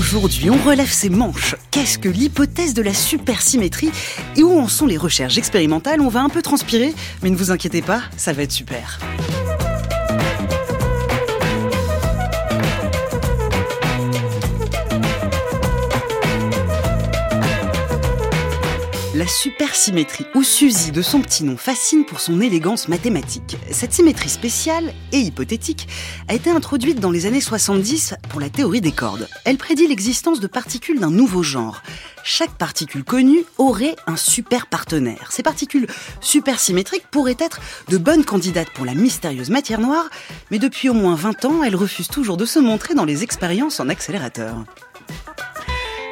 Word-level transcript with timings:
Aujourd'hui, 0.00 0.48
on 0.48 0.56
relève 0.56 0.90
ses 0.90 1.10
manches. 1.10 1.56
Qu'est-ce 1.70 1.98
que 1.98 2.08
l'hypothèse 2.08 2.72
de 2.72 2.80
la 2.80 2.94
supersymétrie 2.94 3.90
et 4.34 4.42
où 4.42 4.58
en 4.58 4.66
sont 4.66 4.86
les 4.86 4.96
recherches 4.96 5.36
expérimentales? 5.36 6.00
On 6.00 6.08
va 6.08 6.22
un 6.22 6.30
peu 6.30 6.40
transpirer, 6.40 6.94
mais 7.22 7.28
ne 7.28 7.36
vous 7.36 7.50
inquiétez 7.50 7.82
pas, 7.82 8.00
ça 8.16 8.32
va 8.32 8.44
être 8.44 8.50
super. 8.50 8.98
La 19.20 19.26
supersymétrie, 19.26 20.24
ou 20.34 20.42
SUSY 20.42 20.92
de 20.92 21.02
son 21.02 21.20
petit 21.20 21.44
nom, 21.44 21.58
fascine 21.58 22.06
pour 22.06 22.20
son 22.20 22.40
élégance 22.40 22.88
mathématique. 22.88 23.58
Cette 23.70 23.92
symétrie 23.92 24.30
spéciale 24.30 24.94
et 25.12 25.18
hypothétique 25.18 25.88
a 26.28 26.32
été 26.32 26.48
introduite 26.48 27.00
dans 27.00 27.10
les 27.10 27.26
années 27.26 27.42
70 27.42 28.14
pour 28.30 28.40
la 28.40 28.48
théorie 28.48 28.80
des 28.80 28.92
cordes. 28.92 29.28
Elle 29.44 29.58
prédit 29.58 29.86
l'existence 29.86 30.40
de 30.40 30.46
particules 30.46 31.00
d'un 31.00 31.10
nouveau 31.10 31.42
genre. 31.42 31.82
Chaque 32.24 32.52
particule 32.52 33.04
connue 33.04 33.44
aurait 33.58 33.94
un 34.06 34.16
super 34.16 34.66
partenaire. 34.66 35.30
Ces 35.32 35.42
particules 35.42 35.86
supersymétriques 36.22 37.06
pourraient 37.10 37.36
être 37.38 37.60
de 37.88 37.98
bonnes 37.98 38.24
candidates 38.24 38.70
pour 38.70 38.86
la 38.86 38.94
mystérieuse 38.94 39.50
matière 39.50 39.82
noire, 39.82 40.08
mais 40.50 40.58
depuis 40.58 40.88
au 40.88 40.94
moins 40.94 41.14
20 41.14 41.44
ans, 41.44 41.62
elles 41.62 41.76
refusent 41.76 42.08
toujours 42.08 42.38
de 42.38 42.46
se 42.46 42.58
montrer 42.58 42.94
dans 42.94 43.04
les 43.04 43.22
expériences 43.22 43.80
en 43.80 43.90
accélérateur. 43.90 44.64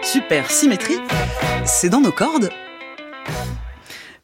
Supersymétrie, 0.02 0.98
c'est 1.64 1.88
dans 1.88 2.02
nos 2.02 2.12
cordes 2.12 2.50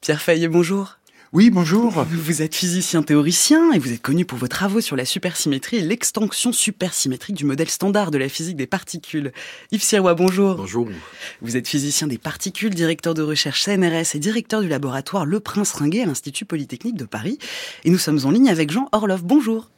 Pierre 0.00 0.20
Fayet, 0.20 0.48
bonjour. 0.48 0.98
Oui, 1.34 1.50
bonjour. 1.50 2.05
Vous 2.05 2.42
êtes 2.42 2.55
physicien 2.55 3.02
théoricien 3.02 3.72
et 3.72 3.80
vous 3.80 3.92
êtes 3.92 4.00
connu 4.00 4.24
pour 4.24 4.38
vos 4.38 4.47
travaux 4.47 4.80
sur 4.80 4.94
la 4.94 5.05
supersymétrie 5.05 5.78
et 5.78 5.80
l'extension 5.80 6.52
supersymétrique 6.52 7.34
du 7.34 7.44
modèle 7.44 7.69
standard 7.69 8.12
de 8.12 8.19
la 8.19 8.28
physique 8.28 8.56
des 8.56 8.69
particules. 8.69 9.32
Yves 9.72 9.82
Sirois, 9.82 10.14
bonjour. 10.14 10.55
Bonjour. 10.55 10.88
Vous 11.42 11.56
êtes 11.56 11.66
physicien 11.66 12.06
des 12.06 12.19
particules, 12.19 12.72
directeur 12.72 13.14
de 13.14 13.22
recherche 13.22 13.64
CNRS 13.64 14.14
et 14.14 14.20
directeur 14.20 14.60
du 14.60 14.69
laboratoire 14.69 15.27
Le 15.27 15.41
Prince 15.41 15.72
Ringuet 15.72 16.02
à 16.02 16.06
l'Institut 16.06 16.44
Polytechnique 16.44 16.97
de 16.97 17.05
Paris. 17.05 17.38
Et 17.82 17.91
nous 17.91 17.98
sommes 17.98 18.20
en 18.25 18.30
ligne 18.30 18.48
avec 18.48 18.70
Jean 18.70 18.88
Orloff. 18.92 19.25
Bonjour. 19.25 19.70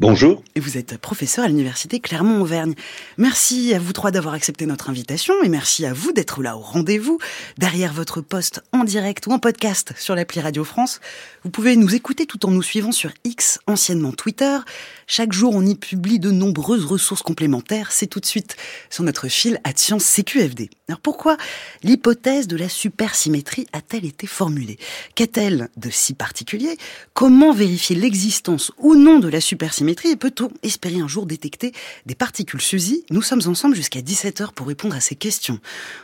Bonjour. 0.00 0.42
Et 0.54 0.60
vous 0.60 0.78
êtes 0.78 0.96
professeur 0.96 1.44
à 1.44 1.48
l'université 1.48 2.00
Clermont-Auvergne. 2.00 2.72
Merci 3.18 3.74
à 3.74 3.78
vous 3.78 3.92
trois 3.92 4.10
d'avoir 4.10 4.32
accepté 4.32 4.64
notre 4.64 4.88
invitation 4.88 5.34
et 5.42 5.50
merci 5.50 5.84
à 5.84 5.92
vous 5.92 6.12
d'être 6.12 6.42
là 6.42 6.56
au 6.56 6.60
rendez-vous, 6.60 7.18
derrière 7.58 7.92
votre 7.92 8.22
poste 8.22 8.62
en 8.72 8.84
direct 8.84 9.26
ou 9.26 9.32
en 9.32 9.38
podcast 9.38 9.92
sur 9.98 10.14
l'appli 10.14 10.40
Radio 10.40 10.64
France. 10.64 11.00
Vous 11.44 11.50
pouvez 11.50 11.76
nous 11.76 11.94
écouter 11.94 12.24
tout 12.24 12.46
en 12.46 12.50
nous 12.50 12.62
suivant 12.62 12.92
sur 12.92 13.10
X, 13.24 13.58
anciennement 13.66 14.12
Twitter. 14.12 14.56
Chaque 15.06 15.34
jour, 15.34 15.54
on 15.54 15.66
y 15.66 15.74
publie 15.74 16.18
de 16.18 16.30
nombreuses 16.30 16.86
ressources 16.86 17.22
complémentaires. 17.22 17.92
C'est 17.92 18.06
tout 18.06 18.20
de 18.20 18.26
suite 18.26 18.56
sur 18.88 19.04
notre 19.04 19.28
fil 19.28 19.60
Science 19.76 20.04
CQFD. 20.04 20.70
Alors 20.88 21.00
pourquoi 21.00 21.36
l'hypothèse 21.82 22.48
de 22.48 22.56
la 22.56 22.70
supersymétrie 22.70 23.66
a-t-elle 23.74 24.06
été 24.06 24.26
formulée? 24.26 24.78
Qu'a-t-elle 25.14 25.68
de 25.76 25.90
si 25.90 26.14
particulier? 26.14 26.78
Comment 27.12 27.52
vérifier 27.52 27.96
l'existence 27.96 28.72
ou 28.78 28.94
non 28.94 29.18
de 29.18 29.28
la 29.28 29.42
supersymétrie? 29.42 29.89
Et 29.90 30.16
peut-on 30.16 30.50
espérer 30.62 31.00
un 31.00 31.08
jour 31.08 31.26
détecter 31.26 31.72
des 32.06 32.14
particules 32.14 32.60
SUSY 32.60 33.04
Nous 33.10 33.22
sommes 33.22 33.42
ensemble 33.46 33.74
jusqu'à 33.74 34.00
17h 34.00 34.52
pour 34.52 34.68
répondre 34.68 34.94
à 34.94 35.00
ces 35.00 35.16
questions. 35.16 35.58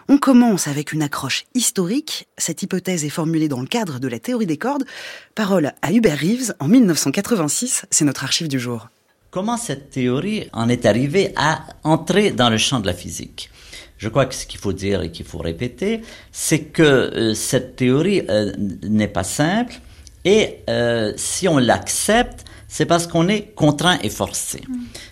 On 0.09 0.19
commence 0.19 0.67
avec 0.67 0.93
une 0.93 1.03
accroche 1.03 1.45
historique. 1.55 2.27
Cette 2.37 2.63
hypothèse 2.63 3.05
est 3.05 3.11
formulée 3.11 3.49
dans 3.49 3.61
le 3.61 3.67
cadre 3.67 4.01
de 4.01 4.09
la 4.09 4.19
théorie 4.19 4.47
des 4.47 4.57
cordes. 4.57 4.85
Parole 5.35 5.73
à 5.83 5.93
Hubert 5.93 6.19
Reeves 6.19 6.55
en 6.59 6.69
1986, 6.69 7.87
c'est 7.91 8.05
notre 8.05 8.25
archive 8.25 8.49
du 8.49 8.59
jour. 8.59 8.89
Comment 9.31 9.57
cette 9.57 9.91
théorie 9.91 10.49
en 10.53 10.69
est 10.69 10.85
arrivée 10.85 11.33
à 11.37 11.65
entrer 11.85 12.33
dans 12.33 12.51
le 12.51 12.59
champ 12.59 12.81
de 12.81 12.87
la 12.87 12.95
physique? 12.95 13.51
Je 13.99 14.09
crois 14.09 14.27
que 14.27 14.35
ce 14.35 14.47
qu'il 14.47 14.61
faut 14.61 14.73
dire 14.73 15.03
et 15.03 15.11
qu'il 15.11 15.27
faut 15.27 15.39
répéter, 15.39 16.03
c'est 16.33 16.65
que 16.65 16.83
euh, 16.83 17.35
cette 17.35 17.77
théorie 17.77 18.23
euh, 18.29 18.53
n'est 18.83 19.09
pas 19.09 19.25
simple 19.25 19.81
et 20.27 20.65
euh, 20.69 21.13
si 21.17 21.47
on 21.47 21.57
l'accepte, 21.57 22.45
c'est 22.69 22.87
parce 22.87 23.07
qu'on 23.07 23.29
est 23.29 23.55
contraint 23.55 23.99
et 24.03 24.09
forcé. 24.09 24.61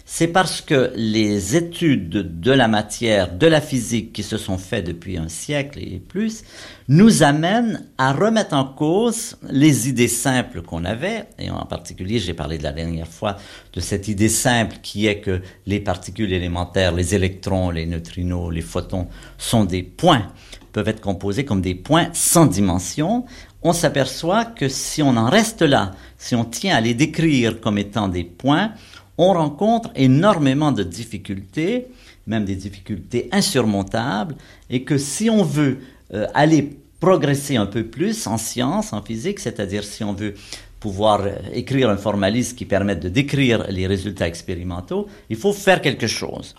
C'est 0.04 0.28
parce 0.28 0.60
que 0.60 0.92
les 0.96 1.56
études 1.56 2.40
de 2.40 2.52
la 2.52 2.68
matière, 2.68 3.32
de 3.32 3.46
la 3.46 3.60
physique 3.60 4.12
qui 4.12 4.22
se 4.22 4.36
sont 4.36 4.58
faites 4.58 4.86
depuis 4.86 5.16
un 5.16 5.28
siècle 5.28 5.78
et 5.78 6.00
plus, 6.00 6.44
nous 6.88 7.22
amènent 7.22 7.86
à 7.96 8.12
remettre 8.12 8.54
en 8.54 8.64
cause 8.64 9.36
les 9.50 9.88
idées 9.88 10.08
simples 10.08 10.62
qu'on 10.62 10.84
avait, 10.84 11.26
et 11.38 11.50
en 11.50 11.64
particulier, 11.64 12.18
j'ai 12.18 12.34
parlé 12.34 12.58
de 12.58 12.62
la 12.62 12.72
dernière 12.72 13.08
fois 13.08 13.36
de 13.72 13.80
cette 13.80 14.08
idée 14.08 14.28
simple 14.28 14.76
qui 14.82 15.06
est 15.06 15.20
que 15.20 15.40
les 15.66 15.80
particules 15.80 16.32
élémentaires, 16.32 16.92
les 16.92 17.14
électrons, 17.14 17.70
les 17.70 17.86
neutrinos, 17.86 18.52
les 18.52 18.62
photons 18.62 19.08
sont 19.38 19.64
des 19.64 19.82
points 19.82 20.28
peuvent 20.74 20.88
être 20.88 21.00
composés 21.00 21.44
comme 21.44 21.62
des 21.62 21.76
points 21.76 22.08
sans 22.12 22.46
dimension, 22.46 23.24
on 23.64 23.72
s'aperçoit 23.72 24.44
que 24.44 24.68
si 24.68 25.02
on 25.02 25.16
en 25.16 25.30
reste 25.30 25.62
là, 25.62 25.92
si 26.18 26.34
on 26.34 26.44
tient 26.44 26.76
à 26.76 26.80
les 26.82 26.94
décrire 26.94 27.60
comme 27.60 27.78
étant 27.78 28.08
des 28.08 28.22
points, 28.24 28.72
on 29.16 29.32
rencontre 29.32 29.90
énormément 29.96 30.70
de 30.70 30.82
difficultés, 30.82 31.86
même 32.26 32.44
des 32.44 32.56
difficultés 32.56 33.28
insurmontables, 33.32 34.36
et 34.68 34.82
que 34.82 34.98
si 34.98 35.30
on 35.30 35.42
veut 35.42 35.78
euh, 36.12 36.26
aller 36.34 36.76
progresser 37.00 37.56
un 37.56 37.66
peu 37.66 37.84
plus 37.84 38.26
en 38.26 38.38
science, 38.38 38.92
en 38.92 39.02
physique, 39.02 39.40
c'est-à-dire 39.40 39.82
si 39.82 40.04
on 40.04 40.12
veut 40.12 40.34
pouvoir 40.78 41.22
euh, 41.22 41.32
écrire 41.54 41.88
un 41.88 41.96
formalisme 41.96 42.56
qui 42.56 42.66
permette 42.66 43.00
de 43.00 43.08
décrire 43.08 43.66
les 43.70 43.86
résultats 43.86 44.28
expérimentaux, 44.28 45.08
il 45.30 45.36
faut 45.36 45.54
faire 45.54 45.80
quelque 45.80 46.06
chose. 46.06 46.54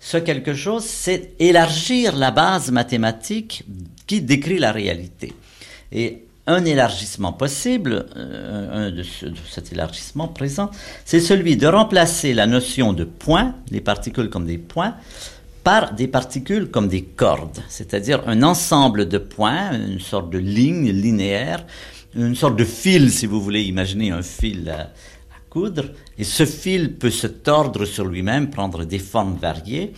Ce 0.00 0.16
quelque 0.16 0.54
chose, 0.54 0.84
c'est 0.84 1.34
élargir 1.38 2.16
la 2.16 2.30
base 2.30 2.70
mathématique 2.72 3.64
qui 4.06 4.22
décrit 4.22 4.58
la 4.58 4.72
réalité. 4.72 5.32
Et 5.92 6.27
un 6.48 6.64
élargissement 6.64 7.32
possible, 7.32 8.06
euh, 8.16 8.88
un 8.88 8.90
de, 8.90 9.04
cet 9.48 9.72
élargissement 9.72 10.26
présent, 10.26 10.70
c'est 11.04 11.20
celui 11.20 11.56
de 11.56 11.66
remplacer 11.66 12.32
la 12.34 12.46
notion 12.46 12.92
de 12.92 13.04
point, 13.04 13.54
les 13.70 13.82
particules 13.82 14.30
comme 14.30 14.46
des 14.46 14.58
points, 14.58 14.94
par 15.62 15.92
des 15.92 16.08
particules 16.08 16.70
comme 16.70 16.88
des 16.88 17.02
cordes, 17.02 17.58
c'est-à-dire 17.68 18.22
un 18.26 18.42
ensemble 18.42 19.06
de 19.06 19.18
points, 19.18 19.72
une 19.72 20.00
sorte 20.00 20.30
de 20.30 20.38
ligne 20.38 20.90
linéaire, 20.90 21.64
une 22.16 22.34
sorte 22.34 22.56
de 22.56 22.64
fil, 22.64 23.12
si 23.12 23.26
vous 23.26 23.40
voulez 23.42 23.62
imaginer 23.62 24.10
un 24.10 24.22
fil 24.22 24.70
à 24.70 24.90
coudre, 25.50 25.84
et 26.16 26.24
ce 26.24 26.46
fil 26.46 26.94
peut 26.94 27.10
se 27.10 27.26
tordre 27.26 27.84
sur 27.84 28.06
lui-même, 28.06 28.48
prendre 28.48 28.84
des 28.84 28.98
formes 28.98 29.36
variées, 29.36 29.92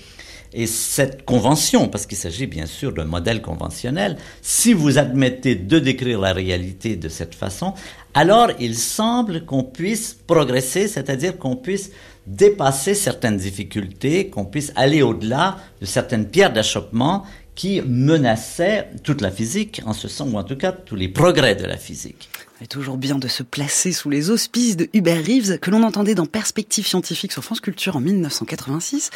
et 0.53 0.67
cette 0.67 1.25
convention, 1.25 1.89
parce 1.89 2.07
qu'il 2.07 2.19
s'agit 2.19 2.47
bien 2.47 2.67
sûr 2.67 2.93
d'un 2.93 3.05
modèle 3.05 3.41
conventionnel, 3.41 4.17
si 4.43 4.73
vous 4.73 4.99
admettez 4.99 5.55
de 5.55 5.79
décrire 5.79 6.21
la 6.21 6.33
réalité 6.33 6.97
de 6.97 7.09
cette 7.09 7.35
façon, 7.35 7.75
alors 8.15 8.51
il 8.59 8.77
semble 8.77 9.45
qu'on 9.45 9.63
puisse 9.63 10.17
progresser, 10.27 10.89
c'est-à-dire 10.89 11.39
qu'on 11.39 11.57
puisse 11.57 11.93
dépasser 12.27 12.95
certaines 12.95 13.37
difficultés, 13.37 14.29
qu'on 14.29 14.45
puisse 14.45 14.73
aller 14.77 15.03
au-delà 15.03 15.59
de 15.81 15.87
certaines 15.87 16.27
pierres 16.27 16.53
d'achoppement 16.53 17.25
qui 17.55 17.81
menaçaient 17.83 18.89
toute 19.05 19.21
la 19.21 19.31
physique, 19.31 19.83
en 19.85 19.93
ce 19.93 20.09
sens, 20.09 20.29
ou 20.33 20.37
en 20.37 20.45
tout 20.45 20.57
cas 20.57 20.73
tous 20.73 20.97
les 20.97 21.09
progrès 21.09 21.55
de 21.55 21.65
la 21.65 21.77
physique. 21.77 22.29
C'est 22.61 22.67
toujours 22.67 22.99
bien 22.99 23.19
de 23.19 23.27
se 23.27 23.43
placer 23.43 23.91
sous 23.91 24.11
les 24.11 24.29
auspices 24.29 24.77
de 24.77 24.87
Hubert 24.93 25.25
Reeves, 25.25 25.59
que 25.61 25.71
l'on 25.71 25.83
entendait 25.83 26.15
dans 26.15 26.27
Perspective 26.27 26.87
scientifique 26.87 27.33
sur 27.33 27.43
France 27.43 27.61
Culture 27.61 27.97
en 27.97 28.01
1986. 28.01 29.09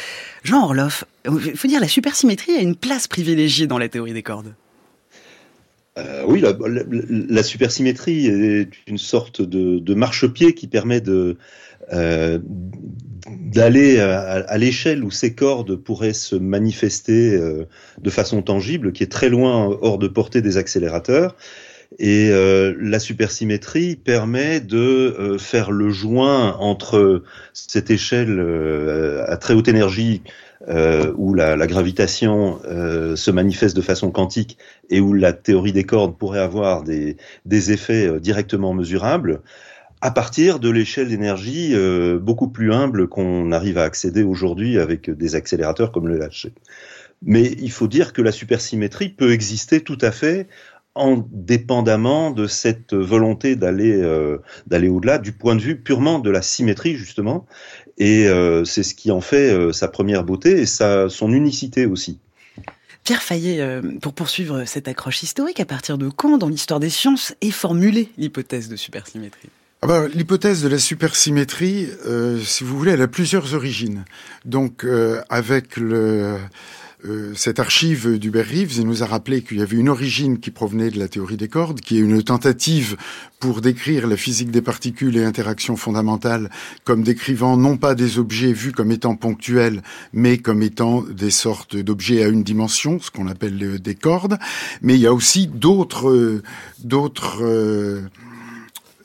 Jean 0.43 0.63
Orloff, 0.63 1.03
il 1.25 1.55
faut 1.55 1.67
dire 1.67 1.79
la 1.79 1.87
supersymétrie 1.87 2.53
a 2.53 2.61
une 2.61 2.75
place 2.75 3.07
privilégiée 3.07 3.67
dans 3.67 3.77
la 3.77 3.87
théorie 3.87 4.13
des 4.13 4.23
cordes. 4.23 4.55
Euh, 5.99 6.23
oui, 6.27 6.41
la, 6.41 7.43
supersymétrie 7.43 8.25
est 8.25 8.69
une 8.87 8.97
sorte 8.97 9.43
de, 9.43 9.93
marchepied 9.93 10.55
qui 10.55 10.65
permet 10.65 10.99
de 10.99 11.37
euh, 11.93 12.39
d'aller 13.29 13.99
à, 13.99 14.57
l'échelle 14.57 15.03
où 15.03 15.11
ces 15.11 15.35
cordes 15.35 15.75
pourraient 15.75 16.13
se 16.13 16.35
manifester 16.35 17.35
euh, 17.35 17.65
de 18.01 18.09
façon 18.09 18.41
tangible, 18.41 18.91
qui 18.91 19.03
est 19.03 19.11
très 19.11 19.29
loin 19.29 19.67
hors 19.81 19.99
de 19.99 20.07
portée 20.07 20.41
des 20.41 20.57
accélérateurs, 20.57 21.35
Et 21.97 22.29
euh, 22.29 22.75
la 22.79 22.99
supersymétrie 22.99 23.95
permet 23.95 24.59
de 24.59 24.77
euh, 24.77 25.37
faire 25.37 25.71
le 25.71 25.89
joint 25.89 26.55
entre 26.57 27.23
cette 27.53 27.89
échelle 27.89 28.39
euh, 28.39 29.23
à 29.27 29.37
très 29.37 29.53
haute 29.53 29.67
énergie 29.67 30.21
où 31.17 31.35
la, 31.35 31.55
la 31.55 31.67
gravitation 31.67 32.59
se 32.63 33.29
manifeste 33.29 33.75
de 33.75 33.83
façon 33.83 34.09
quantique 34.09 34.57
et 34.89 34.99
où 34.99 35.13
la 35.13 35.31
théorie 35.31 35.73
des 35.73 35.83
cordes 35.83 36.17
pourrait 36.17 36.39
avoir 36.39 36.81
des, 36.81 37.17
des 37.45 37.71
effets 37.71 38.19
directement 38.19 38.73
mesurables 38.73 39.41
à 40.01 40.09
partir 40.09 40.57
de 40.59 40.71
l'échelle 40.71 41.09
d'énergie 41.09 41.75
beaucoup 42.19 42.47
plus 42.47 42.73
humble 42.73 43.07
qu'on 43.07 43.51
arrive 43.51 43.77
à 43.77 43.83
accéder 43.83 44.23
aujourd'hui 44.23 44.79
avec 44.79 45.11
des 45.11 45.35
accélérateurs 45.35 45.91
comme 45.91 46.07
le 46.07 46.17
LHC. 46.17 46.51
Mais 47.21 47.43
il 47.59 47.71
faut 47.71 47.87
dire 47.87 48.13
que 48.13 48.21
la 48.21 48.31
supersymétrie 48.31 49.09
peut 49.09 49.33
exister 49.33 49.81
tout 49.81 49.97
à 50.01 50.11
fait 50.11 50.47
indépendamment 50.95 52.31
de 52.31 52.47
cette 52.47 52.93
volonté 52.93 53.55
d'aller 53.55 53.93
euh, 54.01 54.37
d'aller 54.67 54.87
au-delà 54.87 55.17
du 55.17 55.33
point 55.33 55.55
de 55.55 55.61
vue 55.61 55.77
purement 55.77 56.19
de 56.19 56.29
la 56.29 56.41
symétrie 56.41 56.95
justement 56.95 57.45
et 57.97 58.27
euh, 58.27 58.63
c'est 58.63 58.83
ce 58.83 58.95
qui 58.95 59.11
en 59.11 59.21
fait 59.21 59.51
euh, 59.51 59.73
sa 59.73 59.87
première 59.87 60.23
beauté 60.23 60.61
et 60.61 60.65
sa 60.65 61.09
son 61.09 61.33
unicité 61.33 61.85
aussi. 61.85 62.19
Pierre 63.03 63.21
Fayet, 63.21 63.81
pour 64.01 64.13
poursuivre 64.13 64.65
cette 64.65 64.87
accroche 64.87 65.21
historique, 65.21 65.59
à 65.59 65.65
partir 65.65 65.99
de 65.99 66.09
quand 66.09 66.39
dans 66.39 66.49
l'histoire 66.49 66.79
des 66.79 66.89
sciences 66.89 67.35
est 67.39 67.51
formulée 67.51 68.09
l'hypothèse 68.17 68.67
de 68.67 68.75
supersymétrie? 68.75 69.49
Ah 69.83 69.87
bah, 69.87 70.07
L'hypothèse 70.11 70.63
de 70.63 70.67
la 70.67 70.79
supersymétrie, 70.79 71.87
si 72.43 72.63
vous 72.63 72.75
voulez, 72.75 72.93
elle 72.93 73.03
a 73.03 73.07
plusieurs 73.07 73.53
origines. 73.53 74.05
Donc, 74.43 74.87
avec 75.29 75.77
le, 75.77 76.39
euh, 77.07 77.33
cette 77.35 77.59
archive 77.59 78.17
d'Hubert 78.17 78.47
Reeves, 78.47 78.77
il 78.77 78.85
nous 78.85 79.03
a 79.03 79.05
rappelé 79.05 79.41
qu'il 79.41 79.57
y 79.57 79.61
avait 79.61 79.77
une 79.77 79.89
origine 79.89 80.39
qui 80.39 80.51
provenait 80.51 80.89
de 80.89 80.97
la 80.97 81.07
théorie 81.07 81.37
des 81.37 81.47
cordes, 81.47 81.81
qui 81.81 81.97
est 81.97 82.01
une 82.01 82.23
tentative 82.23 82.97
pour 83.39 83.61
décrire 83.61 84.07
la 84.07 84.17
physique 84.17 84.49
des 84.49 84.61
particules 84.61 85.17
et 85.17 85.23
interactions 85.23 85.75
fondamentales 85.75 86.49
comme 86.83 87.03
décrivant 87.03 87.57
non 87.57 87.77
pas 87.77 87.93
des 87.93 88.17
objets 88.17 88.53
vus 88.53 88.71
comme 88.71 88.91
étant 88.91 89.15
ponctuels, 89.15 89.83
mais 90.13 90.37
comme 90.37 90.63
étant 90.63 91.01
des 91.03 91.31
sortes 91.31 91.75
d'objets 91.75 92.23
à 92.23 92.27
une 92.27 92.43
dimension, 92.43 92.99
ce 92.99 93.11
qu'on 93.11 93.27
appelle 93.27 93.79
des 93.79 93.95
cordes. 93.95 94.37
Mais 94.81 94.95
il 94.95 95.01
y 95.01 95.07
a 95.07 95.13
aussi 95.13 95.47
d'autres, 95.47 96.41
d'autres, 96.83 97.43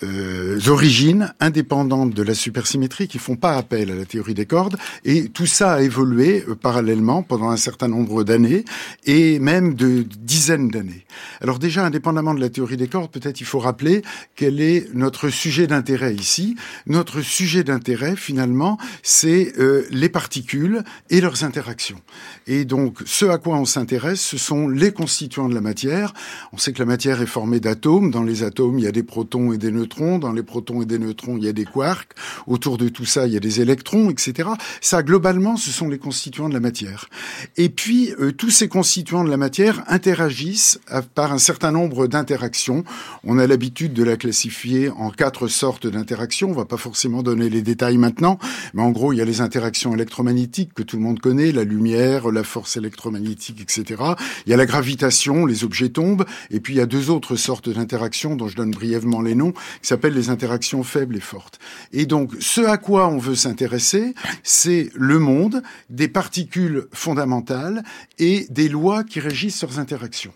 euh, 0.02 0.58
origines 0.68 1.34
indépendantes 1.40 2.14
de 2.14 2.22
la 2.22 2.32
supersymétrie 2.32 3.06
qui 3.06 3.18
font 3.18 3.36
pas 3.36 3.56
appel 3.56 3.90
à 3.90 3.94
la 3.94 4.06
théorie 4.06 4.32
des 4.32 4.46
cordes 4.46 4.78
et 5.04 5.28
tout 5.28 5.44
ça 5.44 5.74
a 5.74 5.82
évolué 5.82 6.42
euh, 6.48 6.54
parallèlement 6.54 7.22
pendant 7.22 7.50
un 7.50 7.58
certain 7.58 7.88
nombre 7.88 8.24
d'années 8.24 8.64
et 9.04 9.38
même 9.38 9.74
de 9.74 10.02
dizaines 10.18 10.68
d'années. 10.68 11.04
Alors 11.42 11.58
déjà 11.58 11.84
indépendamment 11.84 12.32
de 12.32 12.40
la 12.40 12.48
théorie 12.48 12.78
des 12.78 12.88
cordes, 12.88 13.10
peut-être 13.10 13.42
il 13.42 13.46
faut 13.46 13.58
rappeler 13.58 14.00
quel 14.36 14.62
est 14.62 14.88
notre 14.94 15.28
sujet 15.28 15.66
d'intérêt 15.66 16.14
ici. 16.14 16.56
Notre 16.86 17.20
sujet 17.20 17.62
d'intérêt 17.62 18.16
finalement, 18.16 18.78
c'est 19.02 19.52
euh, 19.58 19.86
les 19.90 20.08
particules 20.08 20.82
et 21.10 21.20
leurs 21.20 21.44
interactions. 21.44 22.00
Et 22.46 22.64
donc 22.64 23.00
ce 23.04 23.26
à 23.26 23.36
quoi 23.36 23.58
on 23.58 23.66
s'intéresse, 23.66 24.22
ce 24.22 24.38
sont 24.38 24.66
les 24.66 24.92
constituants 24.92 25.50
de 25.50 25.54
la 25.54 25.60
matière. 25.60 26.14
On 26.54 26.56
sait 26.56 26.72
que 26.72 26.78
la 26.78 26.86
matière 26.86 27.20
est 27.20 27.26
formée 27.26 27.60
d'atomes, 27.60 28.10
dans 28.10 28.22
les 28.22 28.44
atomes, 28.44 28.78
il 28.78 28.84
y 28.84 28.88
a 28.88 28.92
des 28.92 29.02
protons 29.02 29.52
et 29.52 29.58
des 29.58 29.70
neutrons 29.70 29.89
dans 29.98 30.32
les 30.32 30.42
protons 30.42 30.82
et 30.82 30.86
des 30.86 30.98
neutrons, 30.98 31.36
il 31.36 31.44
y 31.44 31.48
a 31.48 31.52
des 31.52 31.64
quarks. 31.64 32.12
Autour 32.46 32.78
de 32.78 32.88
tout 32.88 33.04
ça, 33.04 33.26
il 33.26 33.32
y 33.32 33.36
a 33.36 33.40
des 33.40 33.60
électrons, 33.60 34.10
etc. 34.10 34.50
Ça, 34.80 35.02
globalement, 35.02 35.56
ce 35.56 35.70
sont 35.70 35.88
les 35.88 35.98
constituants 35.98 36.48
de 36.48 36.54
la 36.54 36.60
matière. 36.60 37.08
Et 37.56 37.68
puis, 37.68 38.12
euh, 38.20 38.32
tous 38.32 38.50
ces 38.50 38.68
constituants 38.68 39.24
de 39.24 39.30
la 39.30 39.36
matière 39.36 39.82
interagissent 39.88 40.80
par 41.14 41.32
un 41.32 41.38
certain 41.38 41.72
nombre 41.72 42.06
d'interactions. 42.06 42.84
On 43.24 43.38
a 43.38 43.46
l'habitude 43.46 43.92
de 43.92 44.04
la 44.04 44.16
classifier 44.16 44.90
en 44.90 45.10
quatre 45.10 45.48
sortes 45.48 45.86
d'interactions. 45.86 46.50
On 46.50 46.54
va 46.54 46.64
pas 46.64 46.76
forcément 46.76 47.22
donner 47.22 47.50
les 47.50 47.62
détails 47.62 47.98
maintenant, 47.98 48.38
mais 48.74 48.82
en 48.82 48.90
gros, 48.90 49.12
il 49.12 49.16
y 49.16 49.22
a 49.22 49.24
les 49.24 49.40
interactions 49.40 49.94
électromagnétiques 49.94 50.72
que 50.74 50.82
tout 50.82 50.96
le 50.96 51.02
monde 51.02 51.20
connaît, 51.20 51.52
la 51.52 51.64
lumière, 51.64 52.30
la 52.30 52.44
force 52.44 52.76
électromagnétique, 52.76 53.60
etc. 53.60 54.02
Il 54.46 54.50
y 54.50 54.54
a 54.54 54.56
la 54.56 54.66
gravitation, 54.66 55.46
les 55.46 55.64
objets 55.64 55.90
tombent, 55.90 56.24
et 56.50 56.60
puis 56.60 56.74
il 56.74 56.76
y 56.76 56.80
a 56.80 56.86
deux 56.86 57.10
autres 57.10 57.36
sortes 57.36 57.68
d'interactions 57.68 58.36
dont 58.36 58.48
je 58.48 58.56
donne 58.56 58.70
brièvement 58.70 59.20
les 59.20 59.34
noms, 59.34 59.52
qui 59.80 59.88
s'appellent 59.88 60.14
les 60.14 60.30
interactions 60.30 60.82
faibles 60.82 61.16
et 61.16 61.20
fortes. 61.20 61.58
Et 61.92 62.06
donc, 62.06 62.32
ce 62.40 62.60
à 62.60 62.76
quoi 62.76 63.08
on 63.08 63.18
veut 63.18 63.34
s'intéresser, 63.34 64.14
c'est 64.42 64.90
le 64.94 65.18
monde 65.18 65.62
des 65.88 66.08
particules 66.08 66.86
fondamentales 66.92 67.82
et 68.18 68.46
des 68.50 68.68
lois 68.68 69.04
qui 69.04 69.20
régissent 69.20 69.62
leurs 69.62 69.78
interactions. 69.78 70.32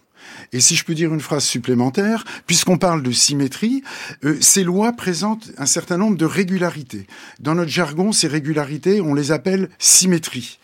Et 0.52 0.60
si 0.60 0.74
je 0.74 0.84
peux 0.84 0.94
dire 0.94 1.12
une 1.12 1.20
phrase 1.20 1.44
supplémentaire, 1.44 2.24
puisqu'on 2.46 2.78
parle 2.78 3.02
de 3.02 3.12
symétrie, 3.12 3.82
euh, 4.24 4.36
ces 4.40 4.64
lois 4.64 4.92
présentent 4.92 5.50
un 5.58 5.66
certain 5.66 5.98
nombre 5.98 6.16
de 6.16 6.24
régularités. 6.24 7.06
Dans 7.40 7.54
notre 7.54 7.70
jargon, 7.70 8.12
ces 8.12 8.28
régularités, 8.28 9.00
on 9.00 9.14
les 9.14 9.32
appelle 9.32 9.68
symétries. 9.78 10.58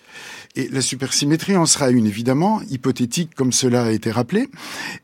Et 0.57 0.69
la 0.69 0.81
supersymétrie 0.81 1.57
en 1.57 1.65
sera 1.65 1.91
une, 1.91 2.07
évidemment, 2.07 2.61
hypothétique 2.71 3.37
comme 3.37 3.53
cela 3.53 3.85
a 3.85 3.91
été 3.93 4.11
rappelé. 4.11 4.49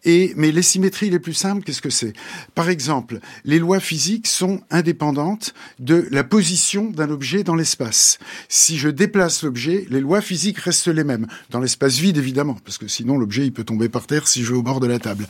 Et, 0.04 0.32
mais 0.34 0.50
les 0.50 0.62
symétries 0.62 1.08
les 1.08 1.20
plus 1.20 1.34
simples, 1.34 1.62
qu'est-ce 1.62 1.81
que 1.81 1.90
c'est? 1.90 2.14
Par 2.56 2.69
exemple, 2.69 3.20
les 3.44 3.60
lois 3.60 3.78
physiques 3.78 4.26
sont 4.26 4.60
indépendantes 4.70 5.54
de 5.78 6.08
la 6.10 6.25
position 6.25 6.90
d'un 6.90 7.10
objet 7.10 7.44
dans 7.44 7.54
l'espace. 7.54 8.19
Si 8.48 8.76
je 8.76 8.88
déplace 8.88 9.44
l'objet, 9.44 9.87
les 9.88 10.00
lois 10.00 10.20
physiques 10.20 10.58
restent 10.58 10.88
les 10.88 11.04
mêmes. 11.04 11.28
Dans 11.50 11.60
l'espace 11.60 11.99
vide, 11.99 12.16
évidemment, 12.16 12.56
parce 12.64 12.76
que 12.76 12.88
sinon 12.88 13.16
l'objet, 13.16 13.44
il 13.44 13.52
peut 13.52 13.62
tomber 13.62 13.88
par 13.88 14.08
terre 14.08 14.26
si 14.26 14.42
je 14.42 14.50
vais 14.50 14.58
au 14.58 14.64
bord 14.64 14.81
de 14.81 14.88
la 14.88 14.99
table. 14.99 15.28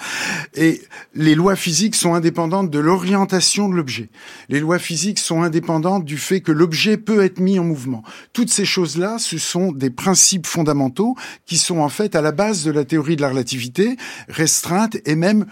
Et 0.55 0.81
les 1.15 1.35
lois 1.35 1.57
physiques 1.57 1.95
sont 1.95 2.15
indépendantes 2.15 2.71
de 2.71 2.79
l'orientation 2.79 3.69
de 3.69 3.75
l'objet. 3.75 4.09
Les 4.49 4.61
lois 4.61 4.79
physiques 4.79 5.19
sont 5.19 5.43
indépendantes 5.43 6.07
du 6.07 6.17
fait 6.17 6.41
que 6.41 6.53
l'objet 6.53 6.97
peut 6.97 7.23
être 7.23 7.39
mis 7.39 7.59
en 7.59 7.65
mouvement. 7.65 8.03
Toutes 8.33 8.51
ces 8.51 8.65
choses-là, 8.65 9.19
ce 9.19 9.37
sont 9.37 9.73
des 9.73 9.91
principes 9.91 10.06
fondamentaux 10.47 11.17
qui 11.44 11.58
sont 11.58 11.79
en 11.79 11.88
fait 11.88 12.14
à 12.14 12.20
la 12.20 12.32
base 12.32 12.64
de 12.64 12.70
la 12.70 12.85
théorie 12.85 13.17
de 13.17 13.23
la 13.23 13.29
relativité, 13.29 13.97
restreinte 14.29 14.97
et 15.05 15.17
même 15.17 15.47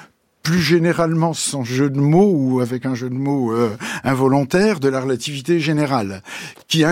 plus 0.45 0.61
généralement 0.61 1.33
sans 1.33 1.65
jeu 1.65 1.91
de 1.91 1.99
mots 1.99 2.31
ou 2.33 2.61
avec 2.61 2.85
un 2.87 2.95
jeu 2.95 3.09
de 3.09 3.15
mots 3.15 3.53
euh, 3.53 3.71
involontaire 4.05 4.79
de 4.79 4.89
la 4.89 5.01
relativité 5.01 5.59
générale, 5.59 6.23
qui, 6.69 6.85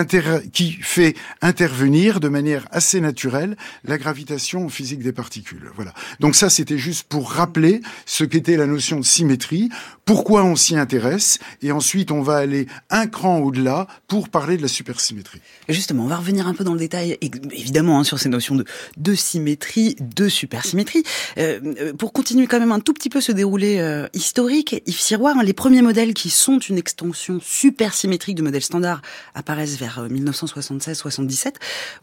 qui 0.51 0.71
fait 0.71 1.15
intervenir 1.41 2.19
de 2.19 2.29
manière 2.29 2.65
assez 2.71 2.99
naturelle 2.99 3.55
la 3.85 3.99
gravitation 3.99 4.67
physique 4.69 5.03
des 5.03 5.13
particules. 5.13 5.71
Voilà. 5.75 5.93
Donc 6.19 6.35
ça, 6.35 6.49
c'était 6.49 6.79
juste 6.79 7.03
pour 7.07 7.31
rappeler 7.31 7.81
ce 8.07 8.23
qu'était 8.23 8.57
la 8.57 8.65
notion 8.65 8.99
de 8.99 9.05
symétrie, 9.05 9.69
pourquoi 10.03 10.43
on 10.43 10.55
s'y 10.55 10.75
intéresse, 10.75 11.37
et 11.61 11.71
ensuite 11.71 12.11
on 12.11 12.23
va 12.23 12.37
aller 12.37 12.67
un 12.89 13.05
cran 13.05 13.37
au-delà 13.37 13.87
pour 14.07 14.29
parler 14.29 14.57
de 14.57 14.63
la 14.63 14.67
supersymétrie. 14.67 15.39
Justement, 15.69 16.05
on 16.05 16.07
va 16.07 16.17
revenir 16.17 16.47
un 16.47 16.55
peu 16.55 16.63
dans 16.63 16.73
le 16.73 16.79
détail, 16.79 17.19
évidemment, 17.21 17.99
hein, 17.99 18.03
sur 18.03 18.17
ces 18.17 18.29
notions 18.29 18.55
de, 18.55 18.65
de 18.97 19.13
symétrie, 19.13 19.95
de 19.99 20.27
supersymétrie. 20.27 21.03
Euh, 21.37 21.59
euh, 21.79 21.93
pour 21.93 22.13
continuer 22.13 22.47
quand 22.47 22.59
même 22.59 22.71
un 22.71 22.79
tout 22.79 22.93
petit 22.93 23.09
peu 23.09 23.21
ce 23.21 23.31
euh, 23.43 24.07
historique, 24.13 24.81
Yves 24.85 24.99
Siroir, 24.99 25.37
hein, 25.37 25.43
les 25.43 25.53
premiers 25.53 25.81
modèles 25.81 26.13
qui 26.13 26.29
sont 26.29 26.59
une 26.59 26.77
extension 26.77 27.39
supersymétrique 27.41 28.35
de 28.35 28.41
modèles 28.41 28.63
standards 28.63 29.01
apparaissent 29.35 29.77
vers 29.77 30.07
1976-77. 30.09 31.55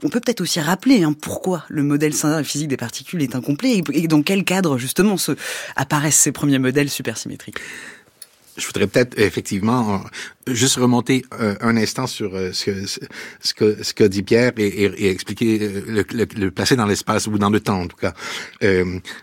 On 0.02 0.08
peut 0.08 0.20
peut-être 0.20 0.40
aussi 0.40 0.60
rappeler 0.60 1.02
hein, 1.02 1.14
pourquoi 1.18 1.64
le 1.68 1.82
modèle 1.82 2.14
standard 2.14 2.38
de 2.38 2.44
physique 2.44 2.68
des 2.68 2.76
particules 2.76 3.22
est 3.22 3.34
incomplet 3.34 3.82
et, 3.92 4.08
dans 4.08 4.22
quel 4.22 4.44
cadre 4.44 4.78
justement 4.78 5.16
se, 5.16 5.32
apparaissent 5.76 6.18
ces 6.18 6.32
premiers 6.32 6.58
modèles 6.58 6.90
supersymétriques. 6.90 7.58
Je 8.56 8.66
voudrais 8.66 8.86
peut-être 8.86 9.18
effectivement 9.18 10.02
juste 10.54 10.76
remonter 10.76 11.24
euh, 11.40 11.54
un 11.60 11.76
instant 11.76 12.06
sur 12.06 12.34
euh, 12.34 12.52
ce, 12.52 12.64
que, 12.66 12.86
ce, 12.86 13.54
que, 13.54 13.82
ce 13.82 13.94
que 13.94 14.04
dit 14.04 14.22
Pierre 14.22 14.52
et, 14.56 14.66
et, 14.66 15.04
et 15.04 15.10
expliquer 15.10 15.58
euh, 15.60 15.82
le, 15.86 16.04
le, 16.12 16.26
le, 16.36 16.50
placer 16.50 16.76
dans 16.76 16.86
l'espace 16.86 17.26
ou 17.26 17.38
dans 17.38 17.50
le 17.50 17.60
temps 17.60 17.80
en 17.80 17.86
tout 17.86 17.96
cas. 17.96 18.14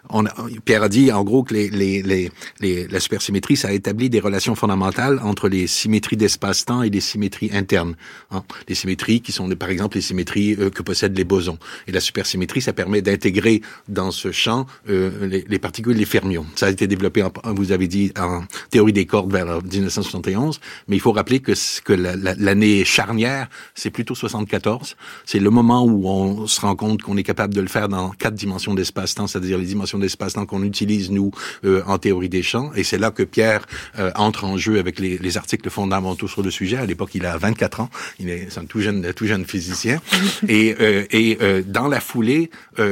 on 0.10 0.25
a, 0.25 0.34
Pierre 0.65 0.84
a 0.84 0.89
dit 0.89 1.12
en 1.12 1.24
gros 1.24 1.43
que 1.43 1.53
les, 1.53 1.69
les, 1.69 2.01
les, 2.01 2.31
les, 2.60 2.88
la 2.88 3.00
supersymétrie 3.00 3.57
ça 3.57 3.72
établit 3.72 4.10
des 4.10 4.19
relations 4.19 4.55
fondamentales 4.55 5.19
entre 5.24 5.50
les 5.50 5.67
symétries 5.67 6.17
d'espace-temps 6.17 6.84
et 6.84 6.89
les 6.89 7.01
symétries 7.01 7.50
internes. 7.53 7.96
Hein. 8.31 8.43
Les 8.67 8.75
symétries 8.75 9.22
qui 9.22 9.31
sont 9.31 9.50
par 9.55 9.69
exemple 9.69 9.98
les 9.98 10.01
symétries 10.01 10.55
que 10.74 10.81
possèdent 10.84 11.17
les 11.17 11.24
bosons. 11.24 11.57
Et 11.88 11.91
la 11.91 12.00
supersymétrie 12.00 12.62
ça 12.62 12.74
permet 12.74 13.01
d'intégrer 13.01 13.62
dans 13.88 14.12
ce 14.12 14.31
champ 14.31 14.65
les, 14.88 15.46
les, 15.48 15.60
particules, 15.60 15.98
les 15.98 16.05
fermions. 16.05 16.46
Ça 16.55 16.67
a 16.67 16.69
été 16.69 16.88
développé, 16.88 17.25
vous 17.46 17.72
avez 17.72 17.88
dit, 17.88 18.12
en 18.17 18.43
théorie 18.69 18.93
des 18.93 19.05
cordes 19.05 19.31
vers 19.31 19.62
1971, 19.63 20.60
mais 20.88 20.96
il 20.96 21.00
faut 21.00 21.13
rappeler 21.17 21.39
que, 21.39 21.53
que 21.83 21.93
l'année 21.93 22.86
charnière, 22.86 23.50
c'est 23.75 23.89
plutôt 23.89 24.15
74. 24.15 24.95
C'est 25.25 25.39
le 25.39 25.50
moment 25.50 25.83
où 25.83 26.07
on 26.07 26.47
se 26.47 26.62
rend 26.62 26.75
compte 26.75 27.01
qu'on 27.01 27.17
est 27.17 27.24
capable 27.24 27.53
de 27.53 27.62
le 27.62 27.67
faire 27.67 27.89
dans 27.89 28.09
quatre 28.12 28.36
dimensions 28.36 28.74
d'espace-temps, 28.74 29.27
c'est-à-dire 29.27 29.57
les 29.57 29.65
dimensions 29.65 30.00
d'espace-temps 30.00 30.45
qu'on 30.45 30.63
utilise, 30.63 31.12
nous, 31.12 31.31
euh, 31.65 31.81
en 31.88 31.97
théorie 31.97 32.29
des 32.29 32.43
champs. 32.43 32.71
Et 32.75 32.83
c'est 32.83 32.97
là 32.97 33.12
que 33.12 33.24
Pierre 33.24 33.65
euh, 33.97 34.12
entre 34.15 34.43
en 34.45 34.57
jeu 34.57 34.79
avec 34.79 35.00
les, 35.00 35.17
les, 35.17 35.38
articles 35.38 35.69
fondamentaux 35.69 36.27
sur 36.27 36.43
le 36.43 36.51
sujet. 36.51 36.77
À 36.77 36.86
l'époque, 36.86 37.12
il 37.13 37.25
a 37.25 37.38
24 37.38 37.81
ans. 37.81 37.89
Il 38.19 38.29
est 38.29 38.57
un 38.57 38.65
tout 38.65 38.81
jeune, 38.81 39.13
tout 39.13 39.25
jeune 39.25 39.45
physicien. 39.45 40.00
et 40.47 40.75
euh, 40.79 41.05
et 41.12 41.38
dans 41.65 41.88
la 41.88 42.00
foulée, 42.00 42.50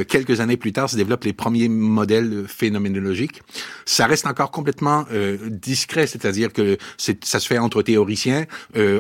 quelques 0.07 0.39
années 0.39 0.57
plus 0.57 0.71
tard, 0.71 0.89
se 0.89 0.95
développent 0.95 1.23
les 1.23 1.33
premiers 1.33 1.69
modèles 1.69 2.45
phénoménologiques. 2.47 3.41
Ça 3.85 4.07
reste 4.07 4.25
encore 4.25 4.51
complètement 4.51 5.05
discret, 5.49 6.07
c'est-à-dire 6.07 6.51
que 6.53 6.77
ça 6.97 7.39
se 7.39 7.47
fait 7.47 7.57
entre 7.57 7.81
théoriciens. 8.05 8.45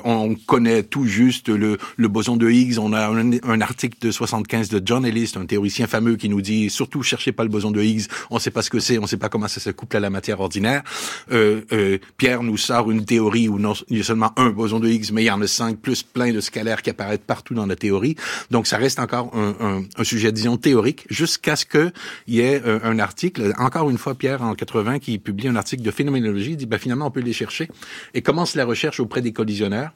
on 0.03 0.35
connaît 0.47 0.83
tout 0.83 1.05
juste 1.05 1.49
le, 1.49 1.77
le 1.97 2.07
boson 2.07 2.37
de 2.37 2.49
Higgs. 2.49 2.79
On 2.79 2.93
a 2.93 3.07
un, 3.07 3.31
un 3.43 3.61
article 3.61 3.97
de 4.01 4.11
75 4.11 4.69
de 4.69 4.81
John 4.83 5.05
Ellis, 5.05 5.33
un 5.35 5.45
théoricien 5.45 5.87
fameux, 5.87 6.15
qui 6.15 6.29
nous 6.29 6.41
dit 6.41 6.69
surtout 6.69 7.03
cherchez 7.03 7.31
pas 7.31 7.43
le 7.43 7.49
boson 7.49 7.71
de 7.71 7.81
Higgs. 7.81 8.07
On 8.29 8.39
sait 8.39 8.51
pas 8.51 8.61
ce 8.61 8.69
que 8.69 8.79
c'est, 8.79 8.97
on 8.97 9.07
sait 9.07 9.17
pas 9.17 9.29
comment 9.29 9.47
ça 9.47 9.59
se 9.59 9.69
couple 9.69 9.97
à 9.97 9.99
la 9.99 10.09
matière 10.09 10.39
ordinaire. 10.39 10.83
Euh, 11.31 11.61
euh, 11.71 11.97
Pierre 12.17 12.43
nous 12.43 12.57
sort 12.57 12.91
une 12.91 13.05
théorie 13.05 13.47
où 13.47 13.59
non, 13.59 13.73
il 13.89 13.97
y 13.97 14.01
a 14.01 14.03
seulement 14.03 14.31
un 14.37 14.49
boson 14.49 14.79
de 14.79 14.87
Higgs, 14.87 15.11
mais 15.13 15.23
il 15.23 15.27
y 15.27 15.31
en 15.31 15.41
a 15.41 15.47
cinq, 15.47 15.77
plus 15.77 16.03
plein 16.03 16.31
de 16.31 16.39
scalaires 16.39 16.81
qui 16.81 16.89
apparaissent 16.89 17.19
partout 17.25 17.53
dans 17.53 17.65
la 17.65 17.75
théorie. 17.75 18.15
Donc 18.51 18.67
ça 18.67 18.77
reste 18.77 18.99
encore 18.99 19.31
un, 19.35 19.55
un, 19.59 19.83
un 19.97 20.03
sujet, 20.03 20.31
disons, 20.31 20.57
théorique, 20.57 21.05
jusqu'à 21.09 21.55
ce 21.55 21.65
qu'il 21.65 21.91
y 22.27 22.39
ait 22.39 22.61
euh, 22.65 22.79
un 22.83 22.99
article, 22.99 23.53
encore 23.57 23.89
une 23.89 23.97
fois, 23.97 24.15
Pierre, 24.15 24.41
en 24.41 24.55
80, 24.55 24.99
qui 24.99 25.17
publie 25.19 25.47
un 25.47 25.55
article 25.55 25.83
de 25.83 25.91
phénoménologie, 25.91 26.51
il 26.51 26.57
dit, 26.57 26.65
ben, 26.65 26.79
finalement, 26.79 27.07
on 27.07 27.11
peut 27.11 27.21
les 27.21 27.33
chercher, 27.33 27.69
et 28.13 28.21
commence 28.21 28.55
la 28.55 28.65
recherche 28.65 28.94
auprès 28.99 29.21
des 29.21 29.33
collisionneurs 29.33 29.91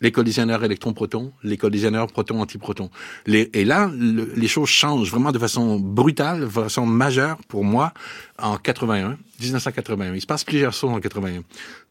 les 0.00 0.12
collisionneurs 0.12 0.62
électrons-protons, 0.64 1.32
les 1.42 1.56
collisionneurs 1.56 2.06
protons-antiprotons. 2.08 2.90
et 3.26 3.64
là, 3.64 3.90
les 3.92 4.48
choses 4.48 4.68
changent 4.68 5.10
vraiment 5.10 5.32
de 5.32 5.38
façon 5.38 5.78
brutale, 5.78 6.40
de 6.40 6.46
façon 6.46 6.86
majeure 6.86 7.38
pour 7.48 7.64
moi 7.64 7.92
en 8.38 8.56
81, 8.56 9.18
1981. 9.40 10.14
Il 10.14 10.20
se 10.20 10.26
passe 10.26 10.44
plusieurs 10.44 10.72
choses 10.72 10.90
en 10.90 11.00
81. 11.00 11.42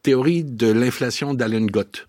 Théorie 0.03 0.43
de 0.43 0.71
l'inflation 0.71 1.33
d'Allen 1.33 1.67
Gott 1.67 2.05